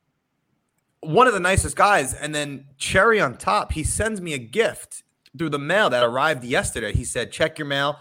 One 1.00 1.26
of 1.26 1.34
the 1.34 1.40
nicest 1.40 1.74
guys. 1.74 2.14
And 2.14 2.32
then 2.32 2.66
cherry 2.78 3.20
on 3.20 3.36
top, 3.36 3.72
he 3.72 3.82
sends 3.82 4.20
me 4.20 4.34
a 4.34 4.38
gift 4.38 5.02
through 5.36 5.50
the 5.50 5.58
mail 5.58 5.90
that 5.90 6.04
arrived 6.04 6.44
yesterday. 6.44 6.92
He 6.92 7.04
said, 7.04 7.32
check 7.32 7.58
your 7.58 7.66
mail. 7.66 7.96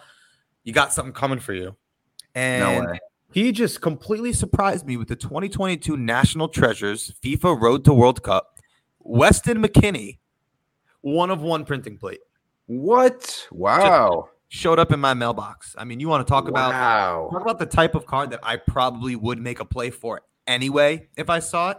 You 0.63 0.71
got 0.71 0.93
something 0.93 1.13
coming 1.13 1.39
for 1.39 1.53
you. 1.53 1.75
And 2.35 2.85
no 2.85 2.93
he 3.33 3.51
just 3.51 3.81
completely 3.81 4.33
surprised 4.33 4.85
me 4.85 4.97
with 4.97 5.07
the 5.07 5.15
2022 5.15 5.97
National 5.97 6.47
Treasures 6.47 7.13
FIFA 7.23 7.59
Road 7.59 7.85
to 7.85 7.93
World 7.93 8.21
Cup. 8.21 8.59
Weston 8.99 9.63
McKennie, 9.63 10.19
one 11.01 11.31
of 11.31 11.41
one 11.41 11.65
printing 11.65 11.97
plate, 11.97 12.19
what 12.67 13.47
wow 13.51 14.29
showed 14.53 14.79
up 14.79 14.91
in 14.91 14.99
my 14.99 15.13
mailbox. 15.13 15.75
I 15.77 15.85
mean, 15.85 16.01
you 16.01 16.09
want 16.09 16.27
to 16.27 16.29
talk 16.29 16.49
about 16.49 16.71
wow 16.71 17.29
talk 17.31 17.41
about 17.41 17.57
the 17.57 17.65
type 17.65 17.95
of 17.95 18.05
card 18.05 18.31
that 18.31 18.41
I 18.43 18.57
probably 18.57 19.15
would 19.15 19.39
make 19.39 19.61
a 19.61 19.65
play 19.65 19.89
for 19.91 20.21
anyway 20.45 21.07
if 21.15 21.29
I 21.29 21.39
saw 21.39 21.71
it. 21.71 21.77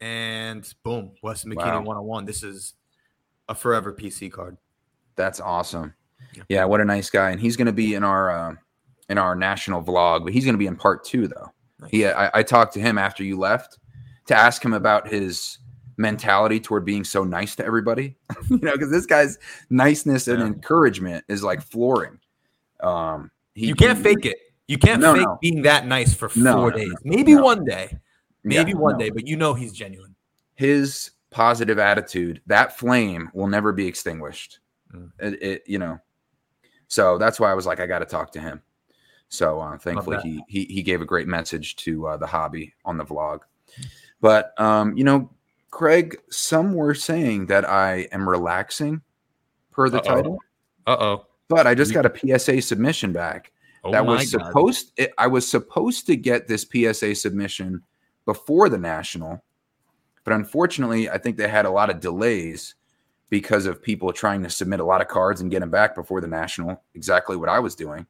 And 0.00 0.70
boom, 0.84 1.12
Weston 1.22 1.50
McKennie 1.52 1.74
Wow. 1.74 1.82
one 1.82 1.96
on 1.96 2.04
one. 2.04 2.24
This 2.24 2.42
is 2.42 2.74
a 3.48 3.54
forever 3.54 3.92
PC 3.92 4.30
card. 4.30 4.56
that's 5.16 5.40
awesome 5.40 5.94
Yeah. 6.34 6.42
yeah 6.48 6.64
what 6.64 6.80
a 6.80 6.84
nice 6.84 7.10
guy 7.10 7.30
and 7.30 7.40
he's 7.40 7.56
going 7.56 7.66
to 7.66 7.72
be 7.72 7.94
in 7.94 8.04
our 8.04 8.30
uh, 8.30 8.54
in 9.08 9.18
our 9.18 9.34
national 9.34 9.82
vlog 9.82 10.24
but 10.24 10.32
he's 10.32 10.44
going 10.44 10.54
to 10.54 10.58
be 10.58 10.66
in 10.66 10.76
part 10.76 11.04
two 11.04 11.26
though 11.28 11.52
he 11.88 12.06
I, 12.06 12.30
I 12.38 12.42
talked 12.42 12.72
to 12.74 12.80
him 12.80 12.96
after 12.98 13.22
you 13.24 13.36
left 13.38 13.78
to 14.26 14.34
ask 14.36 14.64
him 14.64 14.72
about 14.72 15.08
his 15.08 15.58
mentality 16.02 16.60
toward 16.60 16.84
being 16.84 17.04
so 17.04 17.24
nice 17.24 17.56
to 17.56 17.64
everybody 17.64 18.16
you 18.50 18.58
know 18.58 18.72
because 18.72 18.90
this 18.90 19.06
guy's 19.06 19.38
niceness 19.70 20.28
and 20.28 20.40
Yeah. 20.40 20.46
encouragement 20.46 21.24
is 21.28 21.42
like 21.42 21.62
flooring 21.62 22.18
um 22.80 23.30
he, 23.54 23.66
you 23.68 23.74
can't 23.74 23.96
he- 23.98 24.04
fake 24.04 24.26
it. 24.26 24.36
You 24.68 24.78
can't 24.78 25.00
No, 25.00 25.14
fake 25.14 25.26
no. 25.26 25.38
being 25.42 25.62
that 25.62 25.86
nice 25.86 26.14
for 26.14 26.28
four 26.28 26.42
No, 26.42 26.70
days. 26.70 26.94
Maybe 27.04 27.34
one 27.36 27.64
day. 27.64 27.98
Maybe 28.44 28.72
Yeah, 28.72 28.78
one 28.78 28.96
day, 28.98 29.10
but 29.10 29.26
you 29.26 29.36
know 29.36 29.52
he's 29.54 29.72
genuine. 29.72 30.14
his 30.54 31.10
positive 31.30 31.78
attitude 31.78 32.40
that 32.46 32.78
flame 32.78 33.30
will 33.34 33.46
never 33.48 33.72
be 33.72 33.86
extinguished 33.86 34.58
Mm. 34.94 35.10
it, 35.18 35.42
it 35.42 35.62
you 35.66 35.78
know 35.78 35.98
so 36.88 37.16
that's 37.16 37.40
why 37.40 37.50
i 37.50 37.54
was 37.54 37.64
like 37.64 37.80
i 37.80 37.86
got 37.86 38.00
to 38.00 38.04
talk 38.04 38.30
to 38.32 38.38
him 38.40 38.60
so 39.30 39.58
uh, 39.60 39.78
thankfully 39.78 40.18
he, 40.22 40.42
he 40.46 40.64
he 40.66 40.82
gave 40.82 41.00
a 41.00 41.06
great 41.06 41.26
message 41.26 41.74
to 41.76 42.06
uh, 42.06 42.16
the 42.18 42.26
hobby 42.26 42.74
on 42.84 42.98
the 42.98 43.04
vlog 43.04 43.40
but 44.20 44.52
um 44.60 44.94
you 44.94 45.04
know 45.04 45.30
craig 45.72 46.16
some 46.30 46.72
were 46.74 46.94
saying 46.94 47.46
that 47.46 47.68
i 47.68 48.06
am 48.12 48.28
relaxing 48.28 49.02
per 49.72 49.88
the 49.88 50.00
Uh-oh. 50.02 50.14
title 50.14 50.38
Uh 50.86 50.96
oh. 51.00 51.26
but 51.48 51.66
i 51.66 51.74
just 51.74 51.92
got 51.92 52.06
a 52.06 52.38
psa 52.38 52.60
submission 52.60 53.12
back 53.12 53.50
Oh 53.84 53.90
that 53.90 54.06
was 54.06 54.30
supposed 54.30 54.92
it, 54.96 55.12
i 55.18 55.26
was 55.26 55.50
supposed 55.50 56.06
to 56.06 56.14
get 56.14 56.46
this 56.46 56.64
psa 56.70 57.14
submission 57.14 57.82
before 58.24 58.68
the 58.68 58.78
national 58.78 59.42
But 60.24 60.34
unfortunately, 60.34 61.10
I 61.10 61.18
think 61.18 61.36
they 61.36 61.48
had 61.48 61.66
a 61.66 61.70
lot 61.70 61.90
of 61.90 61.98
delays 62.00 62.76
because 63.28 63.66
of 63.66 63.82
people 63.82 64.12
trying 64.12 64.42
to 64.44 64.50
submit 64.50 64.80
a 64.80 64.84
lot 64.84 65.00
of 65.00 65.08
cards 65.08 65.40
and 65.40 65.50
get 65.50 65.60
them 65.60 65.70
back 65.70 65.94
before 65.94 66.20
the 66.20 66.28
national, 66.28 66.80
exactly 66.94 67.36
what 67.36 67.48
I 67.48 67.58
was 67.58 67.74
doing. 67.74 68.06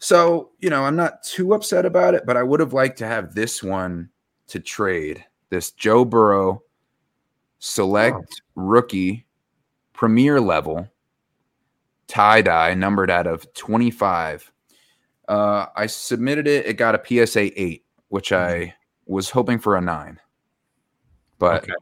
So, 0.00 0.50
you 0.58 0.70
know, 0.70 0.84
I'm 0.84 0.96
not 0.96 1.22
too 1.22 1.54
upset 1.54 1.84
about 1.84 2.14
it, 2.14 2.24
but 2.26 2.36
I 2.36 2.42
would 2.42 2.60
have 2.60 2.72
liked 2.72 2.98
to 2.98 3.06
have 3.06 3.34
this 3.34 3.62
one 3.62 4.08
to 4.48 4.60
trade 4.60 5.24
this 5.50 5.70
Joe 5.72 6.04
Burrow 6.04 6.62
select 7.58 8.40
rookie 8.54 9.26
premier 9.92 10.40
level 10.40 10.88
tie 12.06 12.42
dye 12.42 12.74
numbered 12.74 13.10
out 13.10 13.26
of 13.26 13.52
25. 13.54 14.52
Uh, 15.28 15.66
I 15.76 15.86
submitted 15.86 16.46
it. 16.46 16.66
It 16.66 16.74
got 16.74 16.94
a 16.94 17.26
PSA 17.26 17.60
8, 17.60 17.84
which 18.08 18.32
I 18.32 18.74
was 19.06 19.28
hoping 19.30 19.58
for 19.58 19.76
a 19.76 19.80
9, 19.80 20.18
but 21.38 21.64
Okay. 21.64 21.72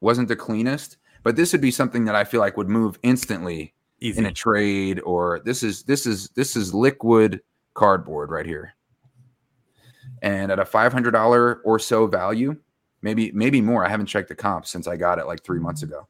wasn't 0.00 0.28
the 0.28 0.36
cleanest. 0.36 0.98
But 1.22 1.34
this 1.34 1.50
would 1.52 1.60
be 1.60 1.72
something 1.72 2.04
that 2.04 2.14
I 2.14 2.22
feel 2.22 2.40
like 2.40 2.56
would 2.56 2.68
move 2.68 2.98
instantly 3.02 3.74
Easy. 4.00 4.18
in 4.18 4.26
a 4.26 4.32
trade 4.32 5.00
or 5.00 5.40
this 5.44 5.64
is 5.64 5.82
this 5.82 6.06
is 6.06 6.28
this 6.36 6.54
is 6.54 6.72
liquid 6.72 7.40
cardboard 7.74 8.30
right 8.30 8.46
here 8.46 8.74
and 10.22 10.52
at 10.52 10.58
a 10.58 10.64
$500 10.64 11.58
or 11.64 11.78
so 11.78 12.06
value 12.06 12.56
maybe 13.06 13.30
maybe 13.32 13.60
more 13.60 13.86
i 13.86 13.88
haven't 13.88 14.06
checked 14.06 14.28
the 14.28 14.34
comp 14.34 14.66
since 14.66 14.88
i 14.88 14.96
got 14.96 15.20
it 15.20 15.26
like 15.26 15.42
three 15.44 15.60
months 15.60 15.84
ago 15.84 16.08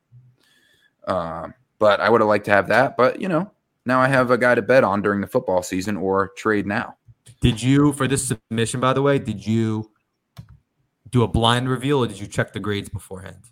um, 1.07 1.53
but 1.79 2.01
i 2.01 2.09
would 2.09 2.23
have 2.23 2.29
liked 2.29 2.47
to 2.47 2.51
have 2.51 2.69
that 2.69 2.97
but 2.97 3.21
you 3.21 3.29
know 3.29 3.51
now 3.85 4.01
i 4.01 4.09
have 4.09 4.31
a 4.31 4.39
guy 4.39 4.55
to 4.55 4.63
bet 4.63 4.83
on 4.83 5.03
during 5.03 5.21
the 5.21 5.27
football 5.27 5.63
season 5.63 5.97
or 5.99 6.29
trade 6.39 6.67
now 6.67 6.97
Did 7.43 7.63
you, 7.63 7.93
for 7.93 8.09
this 8.09 8.27
submission, 8.29 8.81
by 8.81 8.93
the 8.95 9.03
way, 9.03 9.19
did 9.19 9.47
you 9.47 9.91
do 11.11 11.23
a 11.23 11.29
blind 11.29 11.69
reveal 11.69 11.99
or 12.03 12.07
did 12.07 12.19
you 12.19 12.27
check 12.27 12.53
the 12.53 12.61
grades 12.61 12.89
beforehand? 12.89 13.43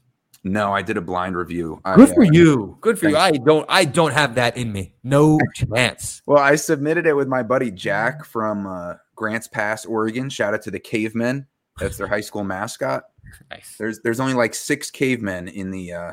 no 0.43 0.73
i 0.73 0.83
did 0.83 0.97
a 0.97 1.01
blind 1.01 1.37
review 1.37 1.81
I, 1.85 1.97
Good 1.97 2.11
uh, 2.11 2.15
for 2.15 2.25
you. 2.25 2.79
Good 2.81 2.99
for 2.99 3.09
you. 3.09 3.17
I 3.17 3.33
don't. 3.33 3.67
I 3.69 3.85
don't 3.85 4.13
have 4.13 4.35
that 4.35 4.57
in 4.57 4.73
me. 4.73 4.95
No 5.03 5.39
chance. 5.55 6.23
well 6.27 6.43
i 6.43 6.55
submitted 6.57 7.07
it 7.07 7.15
with 7.15 7.29
my 7.29 7.43
buddy 7.43 7.71
jack 7.71 8.25
from 8.25 8.67
uh, 8.67 8.95
grants 9.15 9.49
pass 9.49 9.85
oregon 9.85 10.29
shout 10.31 10.55
out 10.55 10.63
to 10.63 10.71
the 10.71 10.81
cavemen 10.81 11.47
that's 11.79 11.97
their 11.97 12.07
high 12.07 12.21
school 12.21 12.45
mascot 12.45 13.05
Nice. 13.51 13.77
There's 13.79 14.01
there's 14.01 14.21
only 14.21 14.35
like 14.35 14.55
six 14.55 14.91
cavemen 14.91 15.49
in 15.49 15.71
the 15.71 15.93
uh, 15.93 16.13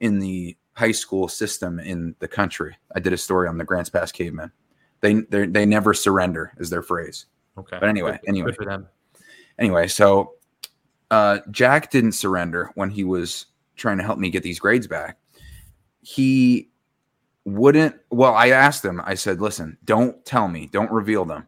in 0.00 0.18
the 0.18 0.56
high 0.72 0.92
school 0.92 1.28
system 1.28 1.78
in 1.78 2.14
the 2.18 2.28
country. 2.28 2.76
I 2.94 3.00
did 3.00 3.12
a 3.12 3.16
story 3.16 3.48
on 3.48 3.58
the 3.58 3.64
Grants 3.64 3.90
Pass 3.90 4.12
cavemen. 4.12 4.50
They 5.00 5.14
they 5.14 5.46
they 5.46 5.66
never 5.66 5.94
surrender 5.94 6.52
is 6.58 6.70
their 6.70 6.82
phrase. 6.82 7.26
Okay. 7.58 7.78
But 7.80 7.88
anyway, 7.88 8.12
Good- 8.20 8.28
anyway. 8.28 8.46
good 8.50 8.56
for 8.56 8.64
them. 8.64 8.88
Anyway, 9.58 9.88
so 9.88 10.34
uh, 11.10 11.38
Jack 11.50 11.90
didn't 11.90 12.12
surrender 12.12 12.70
when 12.74 12.90
he 12.90 13.04
was 13.04 13.46
trying 13.76 13.96
to 13.98 14.04
help 14.04 14.18
me 14.18 14.30
get 14.30 14.42
these 14.42 14.58
grades 14.58 14.86
back. 14.86 15.18
He 16.02 16.68
wouldn't. 17.44 17.96
Well, 18.10 18.34
I 18.34 18.48
asked 18.48 18.84
him. 18.84 19.00
I 19.04 19.14
said, 19.14 19.40
"Listen, 19.40 19.78
don't 19.84 20.22
tell 20.24 20.48
me. 20.48 20.68
Don't 20.72 20.90
reveal 20.90 21.24
them. 21.24 21.46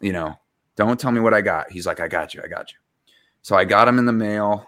You 0.00 0.12
know, 0.12 0.38
don't 0.76 0.98
tell 0.98 1.12
me 1.12 1.20
what 1.20 1.34
I 1.34 1.40
got." 1.42 1.70
He's 1.70 1.86
like, 1.86 2.00
"I 2.00 2.08
got 2.08 2.34
you. 2.34 2.42
I 2.44 2.48
got 2.48 2.72
you." 2.72 2.78
So 3.48 3.56
I 3.56 3.64
got 3.64 3.86
them 3.86 3.98
in 3.98 4.04
the 4.04 4.12
mail, 4.12 4.66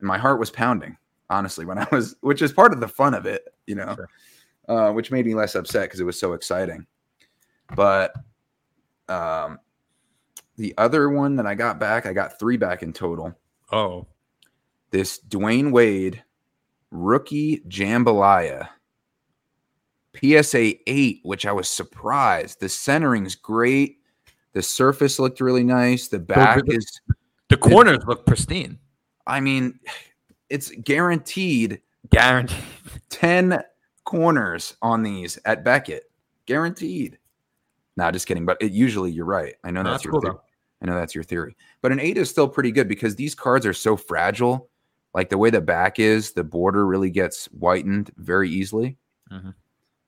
and 0.00 0.08
my 0.08 0.16
heart 0.16 0.40
was 0.40 0.50
pounding. 0.50 0.96
Honestly, 1.28 1.66
when 1.66 1.76
I 1.76 1.86
was, 1.92 2.16
which 2.22 2.40
is 2.40 2.54
part 2.54 2.72
of 2.72 2.80
the 2.80 2.88
fun 2.88 3.12
of 3.12 3.26
it, 3.26 3.44
you 3.66 3.74
know, 3.74 3.94
Sure. 3.94 4.08
uh, 4.66 4.92
which 4.94 5.10
made 5.10 5.26
me 5.26 5.34
less 5.34 5.54
upset 5.54 5.82
because 5.82 6.00
it 6.00 6.04
was 6.04 6.18
so 6.18 6.32
exciting. 6.32 6.86
But 7.76 8.14
um, 9.10 9.58
the 10.56 10.72
other 10.78 11.10
one 11.10 11.36
that 11.36 11.46
I 11.46 11.54
got 11.54 11.78
back, 11.78 12.06
I 12.06 12.14
got 12.14 12.38
three 12.38 12.56
back 12.56 12.82
in 12.82 12.94
total. 12.94 13.38
Oh, 13.70 14.06
This 14.90 15.20
Dwyane 15.28 15.70
Wade 15.70 16.24
rookie 16.90 17.60
jambalaya 17.68 18.70
PSA 20.18 20.76
8, 20.90 21.20
which 21.24 21.44
I 21.44 21.52
was 21.52 21.68
surprised. 21.68 22.60
The 22.60 22.70
centering's 22.70 23.34
great. 23.34 23.98
The 24.54 24.62
surface 24.62 25.18
looked 25.18 25.42
really 25.42 25.62
nice. 25.62 26.08
The 26.08 26.18
back 26.18 26.62
is, 26.68 26.90
the 27.48 27.56
corners 27.56 27.98
look 28.06 28.26
pristine. 28.26 28.78
I 29.26 29.40
mean, 29.40 29.78
it's 30.48 30.70
guaranteed 30.70 31.80
Guaranteed. 32.10 32.64
10 33.10 33.62
corners 34.04 34.76
on 34.80 35.02
these 35.02 35.38
at 35.44 35.64
Beckett. 35.64 36.10
Guaranteed. 36.46 37.18
Nah, 37.96 38.10
just 38.10 38.26
kidding. 38.26 38.46
But 38.46 38.58
it, 38.60 38.72
usually 38.72 39.10
you're 39.10 39.24
right. 39.26 39.54
I 39.64 39.70
know 39.70 39.82
No, 39.82 39.90
that's, 39.90 39.98
that's 39.98 40.04
your 40.04 40.12
cool, 40.12 40.20
theory. 40.22 40.36
I 40.82 40.86
know 40.86 40.94
that's 40.94 41.14
your 41.14 41.24
theory. 41.24 41.56
But 41.82 41.92
an 41.92 42.00
eight 42.00 42.16
is 42.16 42.30
still 42.30 42.48
pretty 42.48 42.70
good 42.70 42.88
because 42.88 43.16
these 43.16 43.34
cards 43.34 43.66
are 43.66 43.74
so 43.74 43.96
fragile. 43.96 44.70
Like 45.14 45.28
the 45.28 45.38
way 45.38 45.50
the 45.50 45.60
back 45.60 45.98
is, 45.98 46.32
the 46.32 46.44
border 46.44 46.86
really 46.86 47.10
gets 47.10 47.46
whitened 47.46 48.10
very 48.16 48.48
easily. 48.48 48.96
Mhm. 49.32 49.54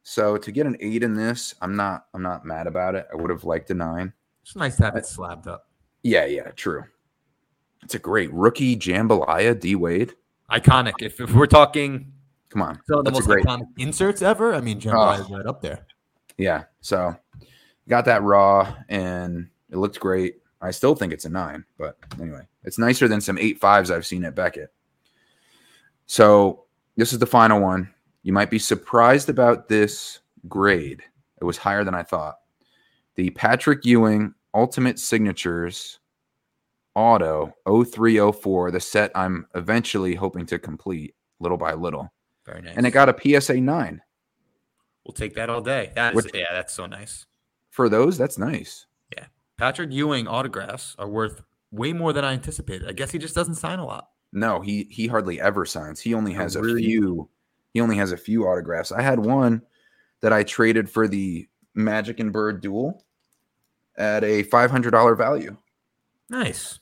So 0.03 0.37
to 0.37 0.53
get 0.53 0.66
an 0.66 0.76
eight 0.81 1.03
in 1.03 1.14
this, 1.14 1.55
I'm 1.61 1.74
not 1.74 2.07
I'm 2.14 2.22
not 2.22 2.44
mad 2.44 2.66
about 2.66 2.94
it. 2.94 3.07
I 3.12 3.16
would 3.16 3.31
have 3.31 3.44
liked 3.44 3.70
a 3.70 3.74
nine. 3.74 4.12
It's 4.42 4.57
nice 4.57 4.76
to 4.76 4.85
have 4.85 4.96
it 4.96 5.07
slabbed 5.07 5.48
up. 5.48 5.68
Yeah, 6.03 6.26
yeah, 6.26 6.50
true. 6.53 6.85
It's 7.83 7.95
a 7.95 7.99
great 7.99 8.33
rookie 8.33 8.77
jambalaya, 8.77 9.59
D 9.59 9.75
Wade. 9.75 10.14
Iconic. 10.51 10.95
If, 11.01 11.21
if 11.21 11.33
we're 11.33 11.47
talking 11.47 12.12
Come 12.51 12.62
on. 12.62 12.81
some 12.87 12.99
of 12.99 13.05
the 13.05 13.11
most 13.12 13.27
great- 13.27 13.45
iconic 13.45 13.69
inserts 13.79 14.23
ever, 14.23 14.55
I 14.55 14.61
mean, 14.61 14.81
Jambalaya 14.81 15.21
is 15.21 15.31
right 15.31 15.47
up 15.47 15.62
there. 15.62 15.87
Yeah. 16.37 16.64
So 16.81 17.14
got 17.88 18.05
that 18.07 18.23
raw 18.23 18.75
and 18.88 19.49
it 19.71 19.77
looked 19.77 20.01
great. 20.01 20.37
I 20.61 20.71
still 20.73 20.95
think 20.95 21.12
it's 21.12 21.25
a 21.25 21.31
nine, 21.31 21.64
but 21.79 21.97
anyway, 22.21 22.43
it's 22.64 22.79
nicer 22.79 23.09
than 23.09 23.21
some 23.21 23.38
eight 23.38 23.59
fives 23.61 23.90
I've 23.90 24.05
seen 24.07 24.25
at 24.25 24.35
Beckett. 24.35 24.73
So 26.07 26.64
this 26.97 27.12
is 27.12 27.19
the 27.19 27.27
final 27.27 27.61
one. 27.61 27.88
You 28.23 28.33
might 28.33 28.51
be 28.51 28.59
surprised 28.59 29.29
about 29.29 29.69
this 29.69 30.21
grade. 30.49 31.03
It 31.40 31.45
was 31.45 31.57
higher 31.57 31.85
than 31.85 31.95
I 31.95 32.03
thought. 32.03 32.40
The 33.14 33.31
Patrick 33.31 33.85
Ewing 33.85 34.35
Ultimate 34.53 34.99
Signatures 34.99 36.01
Auto 37.01 37.55
0304, 37.67 38.71
the 38.73 38.79
set 38.81 39.11
I'm 39.15 39.47
eventually 39.55 40.15
hoping 40.15 40.45
to 40.47 40.59
complete 40.59 41.15
little 41.39 41.57
by 41.57 41.73
little. 41.73 42.13
Very 42.45 42.61
nice. 42.61 42.75
And 42.77 42.87
it 42.87 42.91
got 42.91 43.09
a 43.09 43.41
PSA 43.41 43.59
9. 43.61 44.03
We'll 45.07 45.15
take 45.15 45.35
that 45.37 45.49
all 45.49 45.63
day. 45.63 45.93
That's 45.95 46.15
Which- 46.15 46.31
yeah, 46.35 46.53
that's 46.53 46.75
so 46.75 46.85
nice. 46.85 47.25
For 47.71 47.89
those, 47.89 48.19
that's 48.19 48.37
nice. 48.37 48.87
Yeah. 49.17 49.27
Patrick 49.57 49.93
Ewing 49.93 50.29
autographs 50.29 50.95
are 50.99 51.09
worth 51.09 51.43
way 51.71 51.93
more 51.95 52.13
than 52.13 52.25
I 52.25 52.33
anticipated. 52.35 52.87
I 52.89 52.93
guess 52.93 53.11
he 53.13 53.19
just 53.19 53.35
doesn't 53.35 53.55
sign 53.55 53.79
a 53.79 53.87
lot. 53.87 54.11
No, 54.33 54.61
he 54.61 54.85
he 54.91 55.07
hardly 55.07 55.41
ever 55.41 55.65
signs. 55.65 56.01
He 56.01 56.13
only 56.15 56.35
Oh, 56.37 56.41
has 56.41 56.55
a 56.55 56.63
few. 56.63 57.29
He 57.73 57.81
only 57.81 57.97
has 57.97 58.13
a 58.13 58.17
few 58.17 58.45
autographs. 58.47 58.93
I 58.93 59.01
had 59.03 59.21
one 59.21 59.63
that 60.21 60.33
I 60.35 60.43
traded 60.43 60.91
for 60.91 61.09
the 61.09 61.49
Magic 61.75 62.21
and 62.21 62.33
Bird 62.33 62.61
duel 62.61 63.05
at 63.97 64.23
a 64.23 64.43
five 64.45 64.71
hundred 64.71 64.91
dollar 64.91 65.15
value. 65.15 65.57
Nice. 66.29 66.79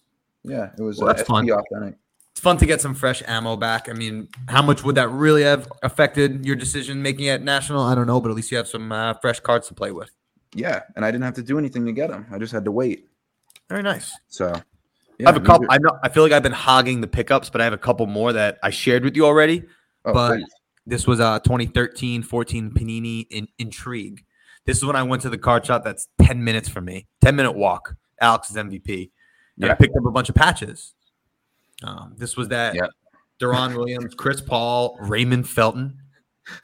Yeah, 0.49 0.71
it 0.77 0.83
was 0.83 0.99
Well, 0.99 1.11
uh, 1.11 1.13
that's 1.13 1.29
fun. 1.29 1.49
Authentic. 1.51 1.99
It's 2.33 2.41
fun 2.41 2.57
to 2.59 2.67
get 2.67 2.81
some 2.81 2.95
fresh 2.95 3.23
ammo 3.27 3.57
back. 3.57 3.89
I 3.89 3.93
mean, 3.93 4.29
how 4.49 4.63
much 4.63 4.85
would 4.85 4.95
that 4.95 5.09
really 5.09 5.43
have 5.43 5.71
affected 5.83 6.47
your 6.47 6.55
decision 6.55 7.03
making 7.03 7.29
at 7.29 7.43
national? 7.43 7.83
I 7.83 7.95
don't 7.95 8.07
know, 8.07 8.21
but 8.21 8.31
at 8.31 8.37
least 8.37 8.51
you 8.53 8.57
have 8.57 8.69
some 8.69 8.93
uh, 8.93 9.15
fresh 9.15 9.41
cards 9.41 9.67
to 9.69 9.75
play 9.75 9.91
with. 9.91 10.11
Yeah, 10.55 10.83
and 10.95 11.05
I 11.05 11.11
didn't 11.11 11.25
have 11.25 11.35
to 11.35 11.43
do 11.43 11.59
anything 11.59 11.85
to 11.87 11.93
get 11.93 12.11
them. 12.11 12.27
I 12.31 12.39
just 12.39 12.53
had 12.53 12.65
to 12.65 12.71
wait. 12.71 13.09
Very 13.69 13.83
nice. 13.83 14.17
So 14.29 14.53
I 14.55 14.63
have 15.27 15.37
a 15.37 15.41
couple. 15.41 15.67
I 15.69 15.79
know. 15.79 15.99
I 16.03 16.09
feel 16.09 16.23
like 16.23 16.33
I've 16.33 16.43
been 16.43 16.53
hogging 16.53 17.01
the 17.01 17.07
pickups, 17.07 17.51
but 17.51 17.61
I 17.61 17.65
have 17.65 17.73
a 17.73 17.79
couple 17.79 18.07
more 18.07 18.33
that 18.33 18.59
I 18.63 18.71
shared 18.71 19.05
with 19.05 19.17
you 19.17 19.27
already. 19.27 19.65
oh, 20.05 20.13
but- 20.13 20.37
please. 20.37 20.47
This 20.89 21.07
was 21.07 21.21
a 21.21 21.39
2013 21.45 22.23
14 22.23 22.71
Panini 22.71 23.27
in, 23.31 23.47
Intrigue. 23.59 24.25
This 24.65 24.79
is 24.79 24.85
when 24.87 24.97
I 24.97 25.03
went 25.03 25.21
to 25.21 25.29
the 25.29 25.37
card 25.37 25.67
shop 25.67 25.85
that's 25.85 26.09
10 26.23 26.43
minutes 26.43 26.67
from 26.67 26.87
me, 26.87 27.07
10 27.21 27.37
minute 27.37 27.53
walk. 27.53 27.95
Alex's 28.23 28.57
MVP. 28.57 29.11
And 29.61 29.71
I 29.71 29.75
picked 29.75 29.97
up 29.97 30.05
a 30.07 30.11
bunch 30.11 30.29
of 30.29 30.35
patches. 30.35 30.95
Um, 31.83 32.15
this 32.17 32.37
was 32.37 32.49
that 32.49 32.75
Yeah. 32.75 32.87
Deron 33.41 33.77
Williams, 33.77 34.15
Chris 34.15 34.41
Paul, 34.41 34.97
Raymond 35.01 35.49
Felton, 35.49 36.01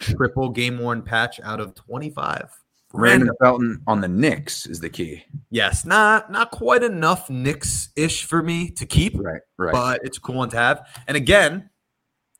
triple 0.00 0.48
game 0.48 0.78
worn 0.78 1.02
patch 1.02 1.38
out 1.40 1.60
of 1.60 1.74
25. 1.74 2.50
Raymond 2.92 3.30
Felton 3.40 3.82
on 3.86 4.00
the 4.00 4.08
Knicks 4.08 4.66
is 4.66 4.78
the 4.80 4.88
key. 4.88 5.24
Yes, 5.50 5.84
not 5.84 6.30
not 6.30 6.50
quite 6.52 6.82
enough 6.84 7.28
Knicks 7.28 7.88
ish 7.96 8.24
for 8.24 8.40
me 8.42 8.70
to 8.70 8.86
keep, 8.86 9.14
Right, 9.18 9.40
right. 9.56 9.72
but 9.72 10.00
it's 10.04 10.18
a 10.18 10.20
cool 10.20 10.36
one 10.36 10.48
to 10.50 10.56
have. 10.56 10.86
And 11.08 11.16
again, 11.16 11.70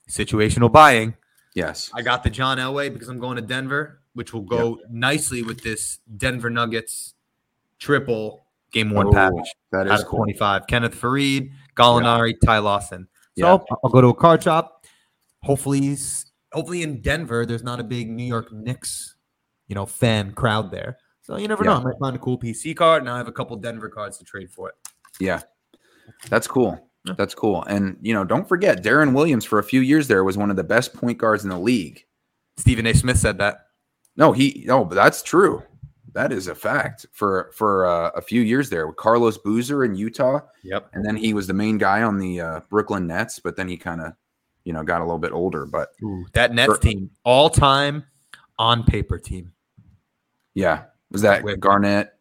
situational 0.09 0.70
buying. 0.70 1.14
yes, 1.55 1.91
I 1.95 2.03
got 2.03 2.22
the 2.22 2.31
John 2.31 2.59
Elway 2.59 2.93
because 2.93 3.09
I'm 3.09 3.18
going 3.18 3.37
to 3.37 3.43
Denver, 3.43 4.01
which 4.14 4.33
will 4.33 4.43
go 4.43 4.81
nicely 4.91 5.43
with 5.43 5.62
this 5.62 5.99
Denver 6.16 6.51
Nuggets 6.51 7.14
triple 7.79 8.43
game 8.75 8.91
one 8.91 9.07
Oh, 9.07 9.12
package 9.12 9.55
that 9.72 9.89
out 9.91 10.01
of 10.01 10.07
cool. 10.07 10.18
25. 10.18 10.66
Kenneth 10.66 11.01
Faried, 11.01 11.51
Gallinari, 11.77 12.35
Ty 12.45 12.59
Lawson. 12.59 13.09
So 13.39 13.47
Yeah. 13.47 13.47
I'll, 13.53 13.66
I'll 13.85 13.91
go 13.91 14.01
to 14.03 14.09
a 14.09 14.14
card 14.14 14.43
shop. 14.43 14.85
Hopefully, 15.43 15.97
hopefully 16.53 16.83
in 16.83 17.01
Denver, 17.01 17.47
there's 17.47 17.62
not 17.62 17.81
a 17.81 17.85
big 17.85 18.11
New 18.11 18.25
York 18.25 18.53
Knicks, 18.53 19.16
you 19.68 19.75
know, 19.75 19.87
fan 19.87 20.33
crowd 20.33 20.70
there. 20.70 20.99
So 21.22 21.37
you 21.37 21.49
never 21.49 21.64
Yeah. 21.64 21.70
know. 21.75 21.81
I 21.81 21.85
might 21.85 21.99
find 21.99 22.16
a 22.16 22.18
cool 22.18 22.39
PC 22.39 22.75
card. 22.77 23.03
and 23.03 23.11
I 23.11 23.16
have 23.16 23.29
a 23.29 23.33
couple 23.33 23.57
Denver 23.57 23.89
cards 23.89 24.18
to 24.18 24.25
trade 24.25 24.51
for 24.51 24.68
it. 24.68 24.75
Yeah, 25.20 25.41
that's 26.29 26.47
cool. 26.47 26.91
That's 27.16 27.35
cool. 27.35 27.62
And 27.64 27.99
you 28.01 28.14
know, 28.14 28.25
don't 28.25 28.49
forget, 28.49 28.83
Deron 28.83 29.12
Williams 29.14 29.45
for 29.45 29.59
a 29.59 29.62
few 29.64 29.81
years 29.81 30.09
there 30.09 30.25
was 30.25 30.39
one 30.39 30.51
of 30.51 30.57
the 30.57 30.64
best 30.64 30.95
point 30.95 31.18
guards 31.18 31.45
in 31.45 31.51
the 31.51 31.59
league. 31.59 32.03
Stephen 32.57 32.87
A. 32.87 32.95
Smith 32.95 33.18
said 33.18 33.37
that. 33.39 33.66
No, 34.16 34.33
he 34.33 34.64
no, 34.66 34.85
but 34.85 34.95
that's 34.95 35.22
true. 35.22 35.62
That 36.15 36.33
is 36.33 36.47
a 36.49 36.55
fact 36.55 37.07
for 37.12 37.51
for 37.55 37.87
uh, 37.87 38.11
a 38.15 38.23
few 38.23 38.41
years 38.41 38.71
there 38.71 38.87
with 38.87 38.97
Carlos 38.97 39.37
Boozer 39.39 39.85
in 39.85 39.95
Utah, 39.97 40.41
Yep. 40.62 40.91
and 40.95 41.05
then 41.05 41.17
he 41.17 41.35
was 41.35 41.47
the 41.47 41.55
main 41.55 41.77
guy 41.77 42.03
on 42.03 42.19
the 42.19 42.41
uh, 42.41 42.61
Brooklyn 42.71 43.07
Nets. 43.07 43.39
But 43.41 43.57
then 43.57 43.69
he 43.69 43.77
kind 43.77 44.01
of, 44.01 44.12
you 44.65 44.73
know, 44.73 44.83
got 44.85 45.01
a 45.01 45.05
little 45.05 45.19
bit 45.19 45.33
older. 45.33 45.67
But 45.67 45.89
That 46.33 46.55
Nets 46.55 46.75
For- 46.75 46.79
team, 46.81 47.11
all 47.25 47.51
time 47.51 48.05
on 48.59 48.85
paper 48.85 49.19
team. 49.19 49.53
yeah, 50.55 50.85
was 51.11 51.23
that 51.23 51.43
With- 51.43 51.59
Garnett, 51.59 52.12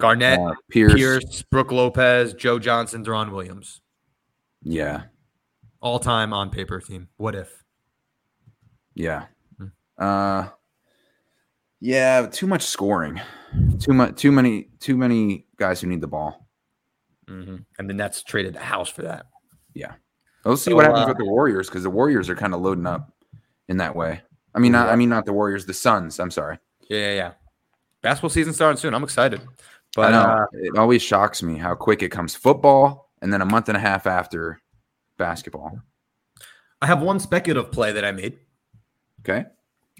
Garnett, 0.00 0.40
uh, 0.40 0.54
Pierce? 0.68 0.94
Pierce, 0.94 1.42
Brook 1.42 1.70
Lopez, 1.70 2.34
Joe 2.34 2.58
Johnson, 2.58 3.04
Deron 3.04 3.30
Williams. 3.30 3.80
Yeah, 4.62 5.04
All 5.80 6.00
time 6.00 6.32
on 6.32 6.50
paper 6.50 6.80
team. 6.80 7.08
What 7.16 7.34
if? 7.36 7.62
yeah, 8.94 9.26
Hmm. 9.58 9.66
uh, 9.98 10.48
yeah. 11.84 12.26
Too 12.26 12.46
much 12.46 12.62
scoring. 12.62 13.20
Too 13.78 13.92
much. 13.92 14.16
Too 14.16 14.32
many. 14.32 14.68
Too 14.80 14.96
many 14.96 15.46
guys 15.56 15.80
who 15.80 15.86
need 15.86 16.00
the 16.00 16.08
ball. 16.08 16.48
Mm-hmm. 17.28 17.56
And 17.78 17.90
the 17.90 17.94
Nets 17.94 18.22
traded 18.22 18.54
the 18.54 18.60
house 18.60 18.88
for 18.88 19.02
that. 19.02 19.26
Yeah. 19.74 19.92
We'll 20.44 20.56
see 20.56 20.70
So, 20.70 20.76
what 20.76 20.86
happens 20.86 21.04
uh, 21.04 21.08
with 21.08 21.18
the 21.18 21.24
Warriors 21.24 21.68
because 21.68 21.82
the 21.82 21.90
Warriors 21.90 22.28
are 22.28 22.36
kind 22.36 22.54
of 22.54 22.60
loading 22.60 22.86
up 22.86 23.12
in 23.68 23.78
that 23.78 23.96
way. 23.96 24.22
I 24.54 24.60
mean, 24.60 24.72
not, 24.72 24.88
I 24.88 24.96
mean, 24.96 25.08
not 25.08 25.26
the 25.26 25.32
Warriors, 25.32 25.66
the 25.66 25.74
Suns. 25.74 26.20
I'm 26.20 26.30
sorry. 26.30 26.58
Yeah, 26.88 26.98
yeah, 26.98 27.14
yeah. 27.14 27.32
Basketball 28.02 28.30
season 28.30 28.52
starting 28.52 28.78
soon. 28.78 28.94
I'm 28.94 29.02
excited. 29.02 29.40
But 29.96 30.12
uh, 30.12 30.46
it 30.52 30.76
always 30.76 31.02
shocks 31.02 31.42
me 31.42 31.56
how 31.56 31.74
quick 31.74 32.02
it 32.02 32.10
comes. 32.10 32.34
Football, 32.34 33.10
and 33.22 33.32
then 33.32 33.40
a 33.40 33.46
month 33.46 33.68
and 33.68 33.76
a 33.76 33.80
half 33.80 34.06
after 34.06 34.60
basketball. 35.18 35.78
I 36.82 36.86
have 36.86 37.00
one 37.00 37.20
speculative 37.20 37.72
play 37.72 37.92
that 37.92 38.04
I 38.04 38.12
made. 38.12 38.38
Okay, 39.20 39.46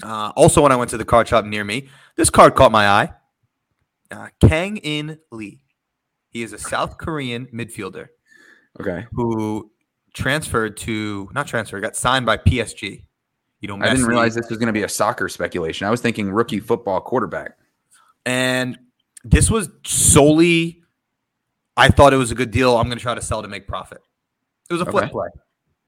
Uh, 0.02 0.32
also, 0.34 0.62
when 0.62 0.72
I 0.72 0.76
went 0.76 0.90
to 0.90 0.96
the 0.96 1.04
card 1.04 1.28
shop 1.28 1.44
near 1.44 1.64
me, 1.64 1.88
this 2.16 2.30
card 2.30 2.54
caught 2.54 2.72
my 2.72 2.88
eye. 2.88 3.12
Uh, 4.10 4.28
Kang 4.40 4.76
In 4.78 5.18
Lee. 5.30 5.60
He 6.30 6.42
is 6.42 6.52
a 6.52 6.58
South 6.58 6.98
Korean 6.98 7.46
midfielder 7.46 8.08
okay. 8.80 9.06
who 9.12 9.70
transferred 10.14 10.76
to 10.78 11.28
not 11.32 11.46
transferred, 11.46 11.80
got 11.80 11.96
signed 11.96 12.26
by 12.26 12.36
PSG. 12.36 13.04
You 13.60 13.68
know, 13.68 13.76
I 13.76 13.88
didn't 13.88 14.06
realize 14.06 14.34
this 14.34 14.50
was 14.50 14.58
going 14.58 14.66
to 14.66 14.72
be 14.74 14.82
a 14.82 14.88
soccer 14.88 15.28
speculation. 15.28 15.86
I 15.86 15.90
was 15.90 16.00
thinking 16.00 16.30
rookie 16.30 16.60
football 16.60 17.00
quarterback. 17.00 17.56
And 18.26 18.78
this 19.22 19.50
was 19.50 19.70
solely, 19.86 20.82
I 21.76 21.88
thought 21.88 22.12
it 22.12 22.18
was 22.18 22.30
a 22.30 22.34
good 22.34 22.50
deal. 22.50 22.76
I'm 22.76 22.86
going 22.88 22.98
to 22.98 23.02
try 23.02 23.14
to 23.14 23.22
sell 23.22 23.42
to 23.42 23.48
make 23.48 23.66
profit. 23.66 24.02
It 24.68 24.72
was 24.74 24.82
a 24.82 24.86
flip 24.86 25.04
Okay. 25.04 25.12
play, 25.12 25.28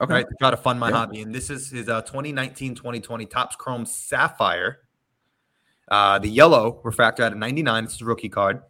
Okay, 0.01 0.13
right? 0.13 0.29
To 0.29 0.35
try 0.39 0.51
to 0.51 0.57
fund 0.57 0.79
my 0.79 0.91
Yeah. 0.91 0.97
hobby. 0.97 1.23
And 1.23 1.35
this 1.35 1.49
is 1.51 1.71
his 1.71 1.89
uh, 1.89 2.03
2019 2.03 2.75
2020 2.75 3.27
Topps 3.27 3.57
Chrome 3.57 3.87
Sapphire. 3.87 4.81
Uh, 5.89 6.19
the 6.19 6.29
yellow 6.29 6.81
refractor 6.85 7.23
out 7.23 7.33
of 7.33 7.39
99. 7.39 7.85
It's 7.85 8.01
a 8.01 8.05
rookie 8.05 8.29
card. 8.29 8.63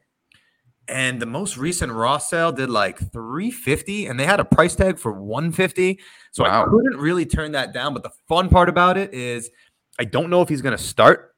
And 0.89 1.21
the 1.21 1.27
most 1.27 1.57
recent 1.57 1.91
raw 1.93 2.19
sale 2.19 2.53
did 2.53 2.71
like 2.71 2.99
350 3.11 4.07
and 4.07 4.21
they 4.21 4.25
had 4.27 4.39
a 4.39 4.45
price 4.45 4.77
tag 4.77 4.99
for 4.99 5.11
150. 5.13 5.99
So 6.31 6.45
I 6.45 6.49
Wow. 6.61 6.67
couldn't 6.71 6.99
really 6.99 7.27
turn 7.27 7.53
that 7.53 7.73
down. 7.73 7.93
But 7.93 8.05
the 8.05 8.13
fun 8.29 8.49
part 8.49 8.69
about 8.69 8.97
it 8.97 9.13
is 9.13 9.51
I 9.99 10.05
don't 10.05 10.31
know 10.31 10.43
if 10.43 10.49
he's 10.49 10.63
going 10.63 10.77
to 10.77 10.83
start, 10.83 11.35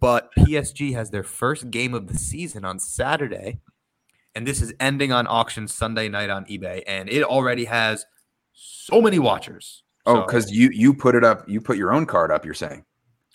but 0.00 0.30
PSG 0.36 0.92
has 0.92 1.08
their 1.10 1.22
first 1.22 1.70
game 1.70 1.94
of 1.94 2.08
the 2.08 2.18
season 2.18 2.64
on 2.66 2.78
Saturday. 2.80 3.60
And 4.34 4.46
this 4.46 4.60
is 4.60 4.74
ending 4.80 5.12
on 5.12 5.26
auction 5.26 5.68
Sunday 5.68 6.08
night 6.08 6.28
on 6.28 6.44
eBay. 6.46 6.82
And 6.86 7.08
it 7.08 7.22
already 7.22 7.64
has 7.66 8.04
so 8.52 9.00
many 9.00 9.18
watchers. 9.18 9.82
Oh, 10.06 10.16
So- 10.16 10.20
because 10.26 10.50
you 10.50 10.70
you 10.72 10.94
put 10.94 11.14
it 11.14 11.24
up. 11.24 11.48
You 11.48 11.60
put 11.60 11.76
your 11.76 11.92
own 11.92 12.06
card 12.06 12.30
up. 12.30 12.44
You're 12.44 12.54
saying. 12.54 12.84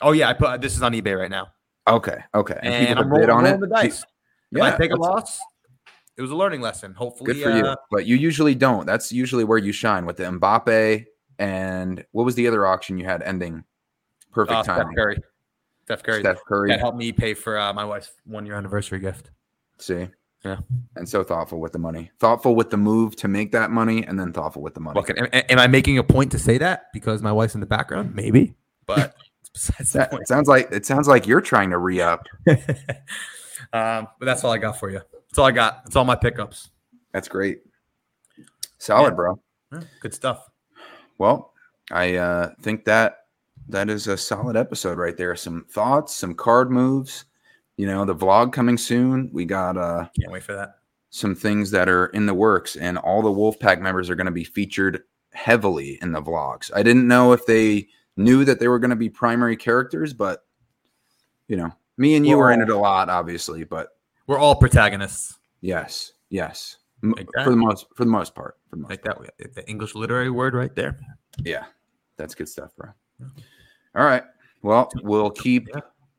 oh 0.02 0.12
yeah, 0.12 0.30
I 0.30 0.34
put 0.34 0.62
this 0.62 0.76
is 0.76 0.82
on 0.84 0.94
eBay 0.94 1.18
right 1.20 1.32
now. 1.32 1.48
Okay. 1.88 2.18
Okay. 2.36 2.60
And, 2.62 2.88
people 2.90 3.04
I'm 3.04 3.10
rolling, 3.10 3.30
on 3.30 3.44
rolling 3.44 3.54
it. 3.56 3.60
the 3.62 3.68
dice. 3.68 4.04
If 4.52 4.62
I 4.62 4.76
take 4.76 4.92
a 4.92 4.96
loss, 4.96 5.40
it 6.18 6.22
was 6.22 6.32
a 6.32 6.36
learning 6.36 6.62
lesson. 6.62 6.94
Hopefully, 6.94 7.34
Good 7.34 7.44
for 7.44 7.50
you. 7.52 7.64
uh, 7.66 7.76
But 7.92 8.06
you 8.06 8.16
usually 8.18 8.56
don't. 8.56 8.86
That's 8.86 9.12
usually 9.12 9.44
where 9.46 9.58
you 9.58 9.72
shine 9.72 10.06
with 10.06 10.18
the 10.18 10.24
Mbappe 10.24 11.06
and 11.40 12.06
what 12.12 12.24
was 12.26 12.36
the 12.36 12.48
other 12.48 12.66
auction 12.66 12.98
you 12.98 13.06
had 13.06 13.22
ending? 13.24 13.64
Perfect 14.32 14.58
uh, 14.58 14.64
Steph. 14.64 14.88
Curry. 14.96 15.18
Steph 15.86 16.04
Curry. 16.04 16.20
Steph 16.20 16.40
Curry. 16.46 16.70
That 16.70 16.80
helped 16.80 16.98
me 16.98 17.12
pay 17.14 17.34
for 17.34 17.58
uh, 17.58 17.72
my 17.74 17.86
wife's 17.86 18.12
one 18.26 18.46
year 18.46 18.56
anniversary 18.56 19.00
gift. 19.00 19.32
See. 19.80 20.10
Yeah. 20.46 20.58
And 20.96 21.08
so 21.10 21.24
thoughtful 21.24 21.60
with 21.60 21.74
the 21.74 21.80
money. 21.80 22.12
Thoughtful 22.20 22.56
with 22.56 22.70
the 22.70 22.78
move 22.78 23.16
to 23.18 23.28
make 23.28 23.52
that 23.52 23.72
money 23.72 24.06
and 24.06 24.20
then 24.20 24.32
thoughtful 24.32 24.62
with 24.62 24.74
the 24.76 24.80
money. 24.80 25.00
Look, 25.00 25.10
am, 25.10 25.28
am 25.32 25.60
I 25.60 25.68
making 25.68 25.98
a 25.98 26.04
point 26.04 26.32
to 26.32 26.40
say 26.40 26.58
that 26.60 26.94
because 26.94 27.22
my 27.22 27.32
wife's 27.32 27.56
in 27.56 27.60
the 27.60 27.66
background? 27.66 28.16
Maybe, 28.16 28.54
but 28.86 29.16
besides 29.54 29.94
That, 29.94 30.12
point. 30.12 30.22
it 30.22 30.28
sounds 30.28 30.48
like 30.48 30.70
it 30.72 30.86
sounds 30.86 31.08
like 31.08 31.28
you're 31.28 31.42
trying 31.42 31.72
to 31.72 31.78
re-up. 31.80 32.26
um, 32.48 34.08
but 34.20 34.26
that's 34.26 34.44
all 34.44 34.52
I 34.52 34.58
got 34.58 34.80
for 34.80 34.90
you. 34.90 35.00
That's 35.30 35.38
all 35.40 35.46
I 35.46 35.52
got. 35.52 35.84
That's 35.84 35.96
all 35.96 36.06
my 36.06 36.16
pickups. 36.16 36.70
That's 37.12 37.28
great. 37.28 37.62
Solid, 38.78 39.10
Yeah. 39.10 39.16
bro. 39.16 39.40
Yeah, 39.74 39.82
Good 40.02 40.14
stuff. 40.14 40.50
Well, 41.18 41.54
I 41.92 42.16
uh, 42.16 42.52
think 42.62 42.86
that 42.86 43.26
that 43.70 43.90
is 43.90 44.08
a 44.08 44.16
solid 44.18 44.56
episode 44.56 44.98
right 44.98 45.18
there. 45.18 45.36
Some 45.36 45.66
thoughts, 45.70 46.16
some 46.16 46.36
card 46.36 46.72
moves. 46.72 47.26
You 47.78 47.86
know, 47.88 48.06
the 48.06 48.16
vlog 48.16 48.52
coming 48.54 48.78
soon. 48.78 49.30
We 49.32 49.46
got 49.46 49.78
uh 49.78 50.08
Can't 50.20 50.32
wait 50.32 50.44
for 50.44 50.54
that. 50.54 50.80
some 51.12 51.36
things 51.36 51.72
that 51.72 51.88
are 51.88 52.08
in 52.08 52.26
the 52.26 52.34
works, 52.34 52.76
and 52.76 52.98
all 52.98 53.22
the 53.22 53.30
Wolfpack 53.30 53.80
members 53.80 54.10
are 54.10 54.16
going 54.16 54.26
to 54.26 54.32
be 54.32 54.44
featured 54.44 55.04
heavily 55.32 56.00
in 56.02 56.12
the 56.12 56.22
vlogs. 56.22 56.72
I 56.76 56.82
didn't 56.84 57.08
know 57.08 57.34
if 57.34 57.46
they 57.46 57.88
knew 58.16 58.44
that 58.46 58.60
they 58.60 58.68
were 58.68 58.80
going 58.80 58.90
to 58.90 58.96
be 58.96 59.10
primary 59.10 59.56
characters, 59.56 60.12
but 60.14 60.44
you 61.48 61.56
know, 61.56 61.72
me 61.98 62.16
and 62.16 62.26
you 62.26 62.38
were 62.38 62.52
in 62.52 62.62
it 62.62 62.70
a 62.70 62.78
lot, 62.78 63.10
obviously. 63.10 63.64
But 63.64 63.90
We're 64.26 64.40
all 64.40 64.56
protagonists. 64.56 65.38
yes, 65.62 66.14
yes, 66.30 66.78
Like 67.04 67.28
for 67.44 67.52
the 67.52 67.56
most 67.56 67.86
for 67.96 68.06
the 68.06 68.12
most 68.12 68.34
part, 68.34 68.58
for 68.70 68.76
the 68.76 68.82
most 68.82 68.90
Like 68.90 69.04
that. 69.04 69.20
The 69.56 69.70
English 69.70 69.94
literary 69.96 70.32
word 70.32 70.56
right 70.56 70.74
there. 70.76 71.00
Yeah, 71.44 71.66
that's 72.18 72.34
good 72.34 72.50
stuff, 72.50 72.76
bro. 72.76 72.90
All 73.96 74.04
right. 74.06 74.24
Well, 74.64 74.90
we'll 75.04 75.30
keep 75.30 75.68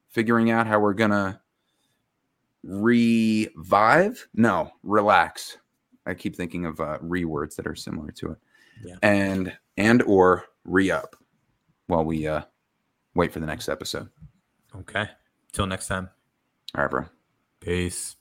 figuring 0.08 0.50
out 0.52 0.66
how 0.68 0.78
we're 0.78 0.94
gonna 0.94 1.40
revive. 2.62 4.26
No, 4.34 4.70
relax. 4.82 5.58
I 6.06 6.14
keep 6.14 6.34
thinking 6.36 6.64
of 6.66 6.80
uh, 6.80 6.98
re 7.00 7.24
words 7.24 7.56
that 7.56 7.66
are 7.66 7.74
similar 7.74 8.10
to 8.12 8.32
it, 8.32 8.38
Yeah. 8.84 8.96
and 9.02 9.56
and 9.76 10.02
or 10.02 10.46
re 10.64 10.90
up 10.90 11.16
while 11.86 12.04
we 12.04 12.26
uh, 12.26 12.42
wait 13.14 13.32
for 13.32 13.40
the 13.40 13.46
next 13.46 13.68
episode. 13.68 14.08
Okay. 14.74 15.08
Till 15.52 15.66
next 15.66 15.86
time. 15.88 16.08
All 16.74 16.82
right, 16.82 16.90
bro. 16.90 17.04
Peace. 17.60 18.16